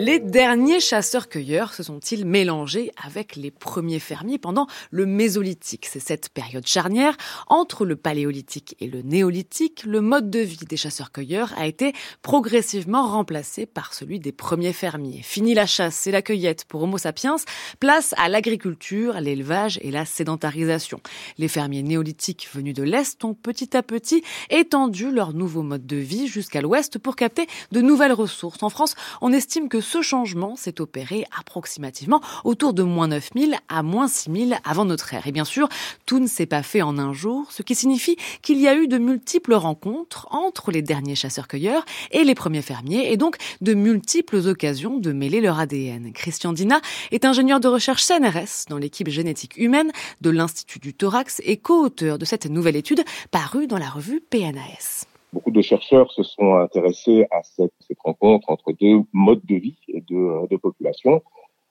Les 0.00 0.20
derniers 0.20 0.78
chasseurs-cueilleurs 0.78 1.74
se 1.74 1.82
sont-ils 1.82 2.24
mélangés 2.24 2.92
avec 3.04 3.34
les 3.34 3.50
premiers 3.50 3.98
fermiers 3.98 4.38
pendant 4.38 4.68
le 4.92 5.06
Mésolithique? 5.06 5.86
C'est 5.86 5.98
cette 5.98 6.28
période 6.28 6.68
charnière 6.68 7.16
entre 7.48 7.84
le 7.84 7.96
Paléolithique 7.96 8.76
et 8.78 8.86
le 8.86 9.02
Néolithique. 9.02 9.82
Le 9.84 10.00
mode 10.00 10.30
de 10.30 10.38
vie 10.38 10.66
des 10.68 10.76
chasseurs-cueilleurs 10.76 11.52
a 11.58 11.66
été 11.66 11.94
progressivement 12.22 13.08
remplacé 13.08 13.66
par 13.66 13.92
celui 13.92 14.20
des 14.20 14.30
premiers 14.30 14.72
fermiers. 14.72 15.20
Fini 15.24 15.52
la 15.52 15.66
chasse 15.66 16.06
et 16.06 16.12
la 16.12 16.22
cueillette 16.22 16.64
pour 16.66 16.84
Homo 16.84 16.96
sapiens, 16.96 17.34
place 17.80 18.14
à 18.18 18.28
l'agriculture, 18.28 19.14
l'élevage 19.20 19.80
et 19.82 19.90
la 19.90 20.04
sédentarisation. 20.04 21.00
Les 21.38 21.48
fermiers 21.48 21.82
néolithiques 21.82 22.48
venus 22.54 22.74
de 22.74 22.84
l'Est 22.84 23.24
ont 23.24 23.34
petit 23.34 23.76
à 23.76 23.82
petit 23.82 24.22
étendu 24.48 25.10
leur 25.10 25.32
nouveau 25.32 25.64
mode 25.64 25.88
de 25.88 25.96
vie 25.96 26.28
jusqu'à 26.28 26.60
l'Ouest 26.60 27.00
pour 27.00 27.16
capter 27.16 27.48
de 27.72 27.80
nouvelles 27.80 28.12
ressources. 28.12 28.62
En 28.62 28.70
France, 28.70 28.94
on 29.20 29.32
estime 29.32 29.68
que 29.68 29.87
ce 29.88 30.02
changement 30.02 30.54
s'est 30.54 30.80
opéré 30.80 31.24
approximativement 31.38 32.20
autour 32.44 32.74
de 32.74 32.82
moins 32.82 33.08
9000 33.08 33.56
à 33.68 33.82
moins 33.82 34.06
6000 34.06 34.58
avant 34.62 34.84
notre 34.84 35.14
ère. 35.14 35.26
Et 35.26 35.32
bien 35.32 35.46
sûr, 35.46 35.68
tout 36.04 36.18
ne 36.18 36.26
s'est 36.26 36.46
pas 36.46 36.62
fait 36.62 36.82
en 36.82 36.98
un 36.98 37.14
jour, 37.14 37.50
ce 37.50 37.62
qui 37.62 37.74
signifie 37.74 38.16
qu'il 38.42 38.60
y 38.60 38.68
a 38.68 38.76
eu 38.76 38.86
de 38.86 38.98
multiples 38.98 39.54
rencontres 39.54 40.28
entre 40.30 40.70
les 40.70 40.82
derniers 40.82 41.14
chasseurs-cueilleurs 41.14 41.86
et 42.10 42.22
les 42.24 42.34
premiers 42.34 42.60
fermiers, 42.60 43.10
et 43.10 43.16
donc 43.16 43.36
de 43.62 43.72
multiples 43.72 44.36
occasions 44.46 44.98
de 44.98 45.12
mêler 45.12 45.40
leur 45.40 45.58
ADN. 45.58 46.12
Christian 46.12 46.52
Dina 46.52 46.82
est 47.10 47.24
ingénieur 47.24 47.58
de 47.58 47.68
recherche 47.68 48.04
CNRS 48.04 48.66
dans 48.68 48.78
l'équipe 48.78 49.08
génétique 49.08 49.56
humaine 49.56 49.90
de 50.20 50.28
l'Institut 50.28 50.80
du 50.80 50.92
Thorax 50.92 51.40
et 51.44 51.56
co-auteur 51.56 52.18
de 52.18 52.26
cette 52.26 52.46
nouvelle 52.46 52.76
étude 52.76 53.02
parue 53.30 53.66
dans 53.66 53.78
la 53.78 53.88
revue 53.88 54.20
PNAS. 54.20 55.07
Beaucoup 55.32 55.50
de 55.50 55.60
chercheurs 55.60 56.10
se 56.12 56.22
sont 56.22 56.54
intéressés 56.54 57.26
à 57.30 57.42
cette, 57.42 57.72
cette 57.80 58.00
rencontre 58.00 58.48
entre 58.50 58.72
deux 58.72 59.02
modes 59.12 59.44
de 59.44 59.56
vie 59.56 59.78
et 59.88 60.00
deux, 60.00 60.46
deux 60.50 60.58
populations. 60.58 61.22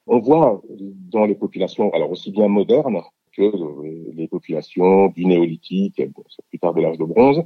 On 0.06 0.20
voit 0.20 0.62
dans 1.12 1.26
les 1.26 1.36
populations, 1.36 1.92
alors 1.94 2.12
aussi 2.12 2.32
bien 2.32 2.48
modernes 2.48 3.02
que 3.36 3.52
les 4.14 4.28
populations 4.28 5.08
du 5.08 5.26
néolithique, 5.26 6.02
plus 6.50 6.60
tard 6.60 6.74
de 6.74 6.82
l'âge 6.82 6.98
de 6.98 7.06
bronze, 7.06 7.44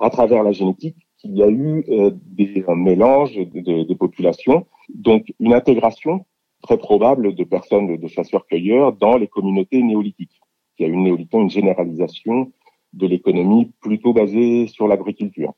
à 0.00 0.10
travers 0.10 0.42
la 0.42 0.52
génétique, 0.52 0.96
qu'il 1.18 1.36
y 1.36 1.42
a 1.42 1.48
eu 1.48 1.84
euh, 1.88 2.10
des 2.14 2.64
mélanges 2.68 3.36
des 3.36 3.62
de 3.62 3.94
populations, 3.94 4.66
donc 4.94 5.32
une 5.40 5.52
intégration 5.52 6.24
très 6.62 6.78
probable 6.78 7.34
de 7.34 7.44
personnes 7.44 7.96
de 7.96 8.08
chasseurs-cueilleurs 8.08 8.92
dans 8.92 9.16
les 9.16 9.26
communautés 9.26 9.82
néolithiques. 9.82 10.40
Il 10.78 10.86
y 10.86 10.90
a 10.90 10.92
une 10.92 11.04
néolithique, 11.04 11.34
une 11.34 11.50
généralisation 11.50 12.52
de 12.92 13.06
l'économie 13.06 13.72
plutôt 13.80 14.12
basée 14.12 14.66
sur 14.66 14.88
l'agriculture. 14.88 15.54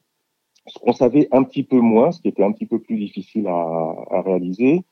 Ce 0.67 0.79
qu'on 0.79 0.93
savait 0.93 1.29
un 1.33 1.43
petit 1.43 1.63
peu 1.63 1.81
moins, 1.81 2.13
ce 2.13 2.21
qui 2.21 2.29
était 2.29 2.45
un 2.45 2.53
petit 2.53 2.67
peu 2.67 2.79
plus 2.79 2.97
difficile 2.97 3.47
à, 3.49 4.23
réaliser, 4.25 4.83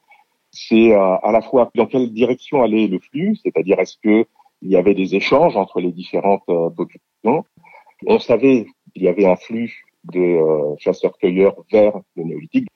c'est 0.51 0.93
à, 0.95 1.15
euh, 1.15 1.19
à 1.23 1.33
la 1.33 1.43
fois 1.43 1.71
dans 1.75 1.87
quelle 1.87 2.11
direction 2.13 2.63
allait 2.63 2.89
le 2.89 2.99
flux, 2.99 3.37
c'est-à-dire 3.37 3.79
est-ce 3.79 3.97
que 4.03 4.27
il 4.63 4.71
y 4.71 4.77
avait 4.77 4.95
des 4.95 5.15
échanges 5.15 5.57
entre 5.57 5.81
les 5.81 5.93
différentes 5.93 6.49
euh, 6.49 6.71
populations. 6.71 7.45
On 8.07 8.19
savait 8.19 8.67
qu'il 8.93 9.03
y 9.03 9.09
avait 9.09 9.27
un 9.27 9.37
flux 9.37 9.85
de 10.05 10.21
euh, 10.21 10.75
chasseurs-cueilleurs 10.79 11.57
vers 11.71 12.01
le 12.17 12.25
néolithique. 12.25 12.69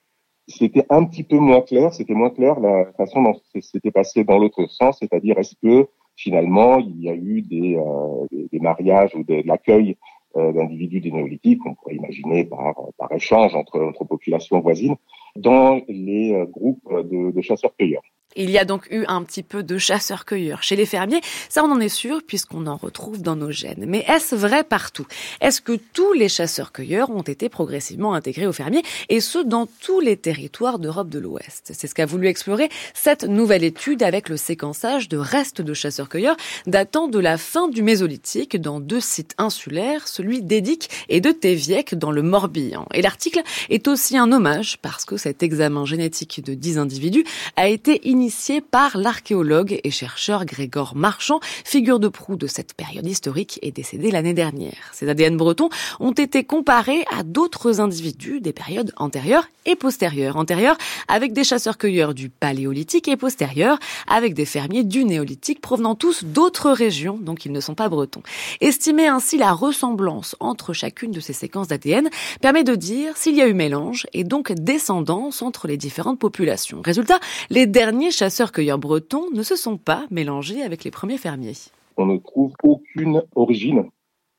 C'était 0.48 0.84
un 0.90 1.04
petit 1.04 1.22
peu 1.22 1.38
moins 1.38 1.60
clair, 1.60 1.92
c'était 1.92 2.14
moins 2.14 2.30
clair 2.30 2.58
la 2.60 2.92
façon 2.92 3.22
dont 3.22 3.40
c'était 3.60 3.92
passé 3.92 4.24
dans 4.24 4.38
l'autre 4.38 4.66
sens, 4.66 4.98
c'est-à-dire 4.98 5.38
est-ce 5.38 5.54
que 5.62 5.88
finalement, 6.22 6.78
il 6.78 7.02
y 7.02 7.08
a 7.08 7.14
eu 7.14 7.42
des, 7.42 7.76
euh, 7.76 8.58
mariages 8.60 9.14
ou 9.14 9.24
de, 9.24 9.42
l'accueil 9.44 9.96
d'individus 10.34 11.00
des 11.00 11.12
néolithiques, 11.12 11.60
on 11.66 11.74
pourrait 11.74 11.96
imaginer 11.96 12.44
par, 12.44 13.12
échange 13.12 13.54
entre, 13.54 13.78
entre 13.82 14.06
populations 14.06 14.60
voisines, 14.60 14.96
dans 15.36 15.82
les 15.88 16.34
groupes 16.50 16.90
de, 16.90 17.32
de 17.32 17.40
chasseurs-cueilleurs. 17.42 18.02
Il 18.36 18.50
y 18.50 18.58
a 18.58 18.64
donc 18.64 18.88
eu 18.90 19.04
un 19.08 19.22
petit 19.22 19.42
peu 19.42 19.62
de 19.62 19.78
chasseurs-cueilleurs 19.78 20.62
chez 20.62 20.76
les 20.76 20.86
fermiers, 20.86 21.20
ça 21.48 21.62
on 21.64 21.70
en 21.70 21.80
est 21.80 21.88
sûr 21.88 22.22
puisqu'on 22.26 22.66
en 22.66 22.76
retrouve 22.76 23.20
dans 23.20 23.36
nos 23.36 23.50
gènes. 23.50 23.84
Mais 23.86 24.04
est-ce 24.08 24.34
vrai 24.34 24.64
partout? 24.64 25.06
Est-ce 25.40 25.60
que 25.60 25.78
tous 25.92 26.12
les 26.12 26.28
chasseurs-cueilleurs 26.28 27.10
ont 27.10 27.22
été 27.22 27.48
progressivement 27.48 28.14
intégrés 28.14 28.46
aux 28.46 28.52
fermiers 28.52 28.82
et 29.08 29.20
ce 29.20 29.38
dans 29.38 29.66
tous 29.80 30.00
les 30.00 30.16
territoires 30.16 30.78
d'Europe 30.78 31.10
de 31.10 31.18
l'Ouest? 31.18 31.72
C'est 31.74 31.86
ce 31.86 31.94
qu'a 31.94 32.06
voulu 32.06 32.26
explorer 32.28 32.70
cette 32.94 33.24
nouvelle 33.24 33.64
étude 33.64 34.02
avec 34.02 34.28
le 34.28 34.36
séquençage 34.36 35.08
de 35.08 35.18
restes 35.18 35.60
de 35.60 35.74
chasseurs-cueilleurs 35.74 36.36
datant 36.66 37.08
de 37.08 37.18
la 37.18 37.36
fin 37.38 37.68
du 37.68 37.82
Mésolithique 37.82 38.60
dans 38.60 38.80
deux 38.80 39.00
sites 39.00 39.34
insulaires, 39.38 40.08
celui 40.08 40.42
d'Edic 40.42 40.88
et 41.08 41.20
de 41.20 41.32
Téviec 41.32 41.94
dans 41.94 42.10
le 42.10 42.22
Morbihan. 42.22 42.86
Et 42.94 43.02
l'article 43.02 43.42
est 43.68 43.88
aussi 43.88 44.16
un 44.16 44.32
hommage 44.32 44.78
parce 44.80 45.04
que 45.04 45.16
cet 45.16 45.42
examen 45.42 45.84
génétique 45.84 46.42
de 46.42 46.54
10 46.54 46.78
individus 46.78 47.24
a 47.56 47.68
été 47.68 48.08
initié 48.22 48.60
par 48.60 48.96
l'archéologue 48.96 49.80
et 49.82 49.90
chercheur 49.90 50.44
Grégor 50.44 50.94
Marchand, 50.94 51.40
figure 51.64 51.98
de 51.98 52.06
proue 52.06 52.36
de 52.36 52.46
cette 52.46 52.72
période 52.74 53.04
historique 53.04 53.58
et 53.62 53.72
décédé 53.72 54.12
l'année 54.12 54.32
dernière. 54.32 54.92
Ces 54.92 55.08
ADN 55.08 55.36
bretons 55.36 55.70
ont 55.98 56.12
été 56.12 56.44
comparés 56.44 57.04
à 57.10 57.24
d'autres 57.24 57.80
individus 57.80 58.40
des 58.40 58.52
périodes 58.52 58.92
antérieures 58.96 59.48
et 59.66 59.74
postérieures. 59.74 60.36
Antérieures 60.36 60.76
avec 61.08 61.32
des 61.32 61.42
chasseurs-cueilleurs 61.42 62.14
du 62.14 62.28
paléolithique 62.28 63.08
et 63.08 63.16
postérieures 63.16 63.78
avec 64.06 64.34
des 64.34 64.44
fermiers 64.44 64.84
du 64.84 65.04
néolithique 65.04 65.60
provenant 65.60 65.96
tous 65.96 66.22
d'autres 66.22 66.70
régions, 66.70 67.18
donc 67.20 67.44
ils 67.44 67.52
ne 67.52 67.60
sont 67.60 67.74
pas 67.74 67.88
bretons. 67.88 68.22
Estimer 68.60 69.08
ainsi 69.08 69.36
la 69.36 69.52
ressemblance 69.52 70.36
entre 70.38 70.72
chacune 70.72 71.10
de 71.10 71.20
ces 71.20 71.32
séquences 71.32 71.66
d'ADN 71.68 72.08
permet 72.40 72.62
de 72.62 72.76
dire 72.76 73.16
s'il 73.16 73.34
y 73.34 73.42
a 73.42 73.48
eu 73.48 73.54
mélange 73.54 74.06
et 74.12 74.22
donc 74.22 74.52
descendance 74.52 75.42
entre 75.42 75.66
les 75.66 75.76
différentes 75.76 76.20
populations. 76.20 76.82
Résultat, 76.84 77.18
les 77.50 77.66
derniers 77.66 78.01
chasseurs-cueilleurs 78.10 78.78
bretons 78.78 79.30
ne 79.32 79.42
se 79.42 79.56
sont 79.56 79.76
pas 79.76 80.06
mélangés 80.10 80.62
avec 80.62 80.84
les 80.84 80.90
premiers 80.90 81.18
fermiers. 81.18 81.70
On 81.96 82.06
ne 82.06 82.18
trouve 82.18 82.52
aucune 82.62 83.22
origine 83.34 83.84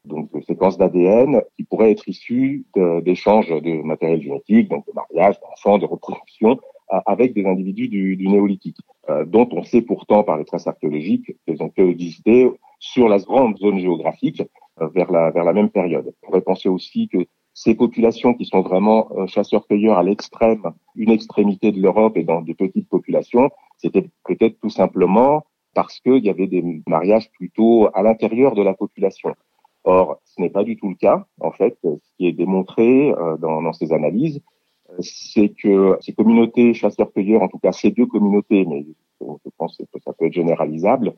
donc 0.06 0.32
de 0.34 0.42
séquences 0.42 0.78
d'ADN 0.78 1.42
qui 1.56 1.64
pourraient 1.64 1.92
être 1.92 2.08
issues 2.08 2.66
d'échanges 3.04 3.50
de, 3.50 3.82
matériel 3.84 4.22
génétique, 4.22 4.70
donc 4.70 4.86
de 4.86 4.92
mariage, 4.94 5.40
d'enfants, 5.40 5.78
de 5.78 5.86
reproduction, 5.86 6.60
avec 7.06 7.34
des 7.34 7.46
individus 7.46 7.88
du, 7.88 8.28
néolithique, 8.28 8.78
euh, 9.10 9.26
dont 9.26 9.48
on 9.52 9.64
sait 9.64 9.82
pourtant 9.82 10.24
par 10.24 10.38
les 10.38 10.46
traces 10.46 10.68
archéologiques 10.68 11.32
qu'elles 11.46 11.64
ont 11.64 11.70
pu 11.70 11.90
exister 11.90 12.52
sur 12.80 13.08
la 13.08 13.18
grande 13.18 13.58
zone 13.58 13.80
géographique 13.80 14.44
euh, 14.82 14.88
vers, 14.90 15.12
la, 15.12 15.32
vers 15.32 15.44
la 15.44 15.54
même 15.54 15.70
période. 15.70 16.14
On 16.22 16.26
pourrait 16.28 16.42
penser 16.42 16.70
aussi 16.70 17.08
que 17.08 17.26
ces 17.54 17.76
populations 17.76 18.34
qui 18.34 18.46
sont 18.46 18.62
vraiment 18.62 19.10
euh, 19.12 19.28
chasseurs-cueilleurs 19.28 19.98
à 19.98 20.04
l'extrême, 20.04 20.64
une 20.96 21.12
extrémité 21.12 21.72
de 21.72 21.80
l'Europe 21.80 22.18
et 22.18 22.24
dans 22.24 22.42
des 22.42 22.56
petites 22.56 22.90
populations, 22.90 23.50
c'était 23.78 24.10
peut-être 24.26 24.60
tout 24.60 24.70
simplement 24.70 25.46
parce 25.76 26.00
qu'il 26.00 26.24
y 26.24 26.30
avait 26.30 26.48
des 26.48 26.64
mariages 26.88 27.32
plutôt 27.32 27.90
à 27.94 28.02
l'intérieur 28.02 28.56
de 28.56 28.64
la 28.64 28.74
population. 28.74 29.36
Or, 29.84 30.20
ce 30.24 30.42
n'est 30.42 30.50
pas 30.50 30.64
du 30.64 30.78
tout 30.78 30.90
le 30.90 30.96
cas. 30.96 31.26
En 31.42 31.52
fait, 31.52 31.78
ce 31.84 32.12
qui 32.18 32.28
est 32.28 32.32
démontré 32.32 33.12
euh, 33.12 33.38
dans, 33.38 33.74
ces 33.74 33.94
analyses, 33.94 34.42
euh, 34.90 34.96
c'est 35.02 35.50
que 35.50 35.98
ces 36.02 36.14
communautés 36.14 36.74
chasseurs-cueilleurs, 36.74 37.44
en 37.44 37.50
tout 37.50 37.60
cas 37.60 37.72
ces 37.72 37.92
deux 37.92 38.08
communautés, 38.08 38.66
mais 38.66 38.86
je 39.22 39.50
pense 39.58 39.78
que 39.78 40.00
ça 40.04 40.12
peut 40.14 40.26
être 40.26 40.34
généralisable, 40.34 41.14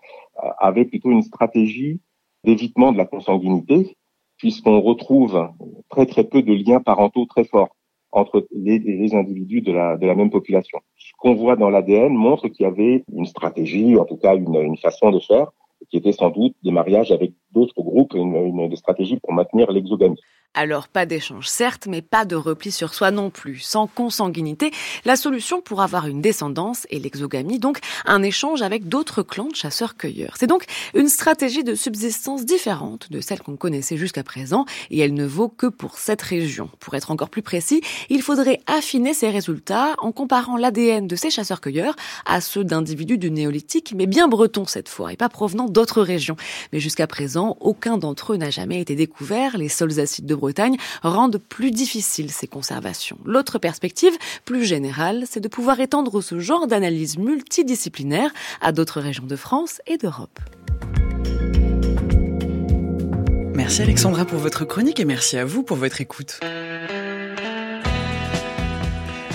avaient 0.60 0.86
plutôt 0.86 1.10
une 1.10 1.24
stratégie 1.24 2.02
d'évitement 2.44 2.92
de 2.92 2.98
la 2.98 3.06
consanguinité 3.06 3.98
puisqu'on 4.38 4.82
retrouve 4.82 5.50
très 5.90 6.06
très 6.06 6.24
peu 6.24 6.42
de 6.42 6.54
liens 6.54 6.82
parentaux 6.82 7.26
très 7.26 7.46
forts 7.46 7.76
entre 8.12 8.48
les, 8.52 8.80
les 8.80 9.14
individus 9.14 9.62
de 9.62 9.74
la, 9.74 9.98
de 9.98 10.08
la, 10.08 10.16
même 10.16 10.30
population. 10.30 10.80
Ce 10.98 11.12
qu'on 11.18 11.36
voit 11.36 11.58
dans 11.58 11.70
l'ADN 11.70 12.14
montre 12.14 12.48
qu'il 12.48 12.64
y 12.64 12.68
avait 12.68 13.04
une 13.14 13.26
stratégie, 13.26 13.98
en 13.98 14.06
tout 14.06 14.16
cas 14.16 14.36
une, 14.36 14.56
une, 14.56 14.78
façon 14.78 15.12
de 15.12 15.20
faire, 15.20 15.52
qui 15.90 15.98
était 15.98 16.14
sans 16.14 16.30
doute 16.30 16.56
des 16.64 16.72
mariages 16.72 17.12
avec 17.12 17.34
d'autres 17.52 17.82
groupes, 17.82 18.14
une, 18.14 18.34
une, 18.36 18.70
des 18.70 18.78
stratégies 18.78 19.20
pour 19.20 19.34
maintenir 19.34 19.70
l'exogamie. 19.70 20.20
Alors 20.58 20.88
pas 20.88 21.06
d'échange 21.06 21.50
certes, 21.50 21.86
mais 21.86 22.02
pas 22.02 22.24
de 22.24 22.38
repli 22.38 22.72
sur 22.72 22.94
soi 22.94 23.12
non 23.12 23.30
plus. 23.30 23.60
Sans 23.60 23.88
consanguinité, 23.88 24.72
la 25.04 25.18
solution 25.18 25.60
pour 25.60 25.82
avoir 25.82 26.08
une 26.08 26.22
descendance 26.22 26.88
est 26.90 27.00
l'exogamie, 27.00 27.60
donc 27.60 27.80
un 28.06 28.24
échange 28.24 28.62
avec 28.62 28.88
d'autres 28.88 29.22
clans 29.22 29.50
de 29.50 29.56
chasseurs-cueilleurs. 29.56 30.36
C'est 30.40 30.48
donc 30.48 30.64
une 30.94 31.10
stratégie 31.10 31.66
de 31.66 31.76
subsistance 31.76 32.46
différente 32.46 33.12
de 33.12 33.20
celle 33.20 33.42
qu'on 33.42 33.58
connaissait 33.58 33.98
jusqu'à 33.98 34.24
présent, 34.24 34.64
et 34.92 35.00
elle 35.00 35.14
ne 35.14 35.26
vaut 35.26 35.50
que 35.50 35.68
pour 35.68 35.98
cette 35.98 36.22
région. 36.22 36.70
Pour 36.80 36.94
être 36.94 37.12
encore 37.12 37.30
plus 37.30 37.42
précis, 37.42 37.82
il 38.10 38.22
faudrait 38.22 38.62
affiner 38.66 39.14
ces 39.14 39.30
résultats 39.30 39.96
en 39.98 40.14
comparant 40.14 40.56
l'ADN 40.56 41.06
de 41.06 41.18
ces 41.18 41.32
chasseurs-cueilleurs 41.32 41.98
à 42.26 42.40
ceux 42.40 42.64
d'individus 42.64 43.18
du 43.18 43.30
néolithique, 43.30 43.94
mais 43.94 44.06
bien 44.06 44.30
bretons 44.30 44.66
cette 44.66 44.88
fois, 44.88 45.12
et 45.12 45.18
pas 45.18 45.28
provenant 45.28 45.66
d'autres 45.66 46.02
régions. 46.02 46.38
Mais 46.72 46.80
jusqu'à 46.80 47.08
présent, 47.08 47.58
aucun 47.60 47.98
d'entre 47.98 48.32
eux 48.32 48.38
n'a 48.38 48.52
jamais 48.52 48.80
été 48.80 48.96
découvert. 48.96 49.58
Les 49.58 49.68
sols 49.68 50.00
acides 50.00 50.26
de 50.26 50.45
Rendent 51.04 51.38
plus 51.38 51.72
difficiles 51.72 52.32
ces 52.32 52.48
conservations. 52.48 53.18
L'autre 53.26 53.60
perspective, 53.60 54.14
plus 54.46 54.66
générale, 54.66 55.24
c'est 55.30 55.40
de 55.40 55.48
pouvoir 55.48 55.80
étendre 55.80 56.22
ce 56.22 56.40
genre 56.40 56.68
d'analyse 56.68 57.18
multidisciplinaire 57.18 58.32
à 58.62 58.72
d'autres 58.72 59.02
régions 59.02 59.26
de 59.26 59.36
France 59.36 59.82
et 59.88 59.98
d'Europe. 59.98 60.40
Merci 63.56 63.82
Alexandra 63.82 64.26
pour 64.26 64.40
votre 64.40 64.66
chronique 64.66 65.00
et 65.00 65.06
merci 65.06 65.38
à 65.38 65.46
vous 65.46 65.64
pour 65.64 65.78
votre 65.78 66.02
écoute. 66.02 66.40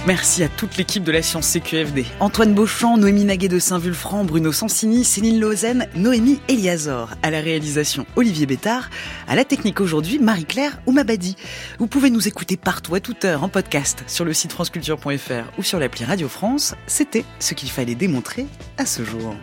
Merci 0.07 0.42
à 0.42 0.48
toute 0.48 0.78
l'équipe 0.78 1.05
de 1.05 1.12
la 1.12 1.20
science 1.20 1.46
CQFD. 1.46 2.07
Antoine 2.20 2.55
Beauchamp, 2.55 2.96
Noémie 2.96 3.26
Naguet 3.26 3.48
de 3.48 3.59
Saint-Vulfranc, 3.59 4.24
Bruno 4.24 4.51
Sansini, 4.51 5.05
Céline 5.05 5.38
Lauzen, 5.38 5.88
Noémie 5.94 6.40
Eliazor. 6.48 7.11
À 7.22 7.30
la 7.30 7.40
réalisation, 7.40 8.07
Olivier 8.16 8.46
Bétard. 8.46 8.88
À 9.28 9.36
la 9.36 9.44
technique 9.44 9.78
aujourd'hui, 9.78 10.18
Marie-Claire 10.18 10.80
Oumabadi. 10.86 11.36
Vous 11.78 11.86
pouvez 11.86 12.09
nous 12.09 12.26
écouter 12.26 12.57
partout 12.57 12.94
à 12.94 13.01
toute 13.01 13.26
heure 13.26 13.44
en 13.44 13.51
podcast 13.51 14.03
sur 14.07 14.24
le 14.24 14.32
site 14.32 14.53
franceculture.fr 14.53 15.59
ou 15.59 15.62
sur 15.62 15.78
l'appli 15.78 16.07
Radio 16.07 16.28
France. 16.28 16.74
C'était 16.86 17.26
ce 17.38 17.53
qu'il 17.53 17.70
fallait 17.70 17.94
démontrer 17.94 18.46
à 18.78 18.86
ce 18.86 19.05
jour. 19.05 19.34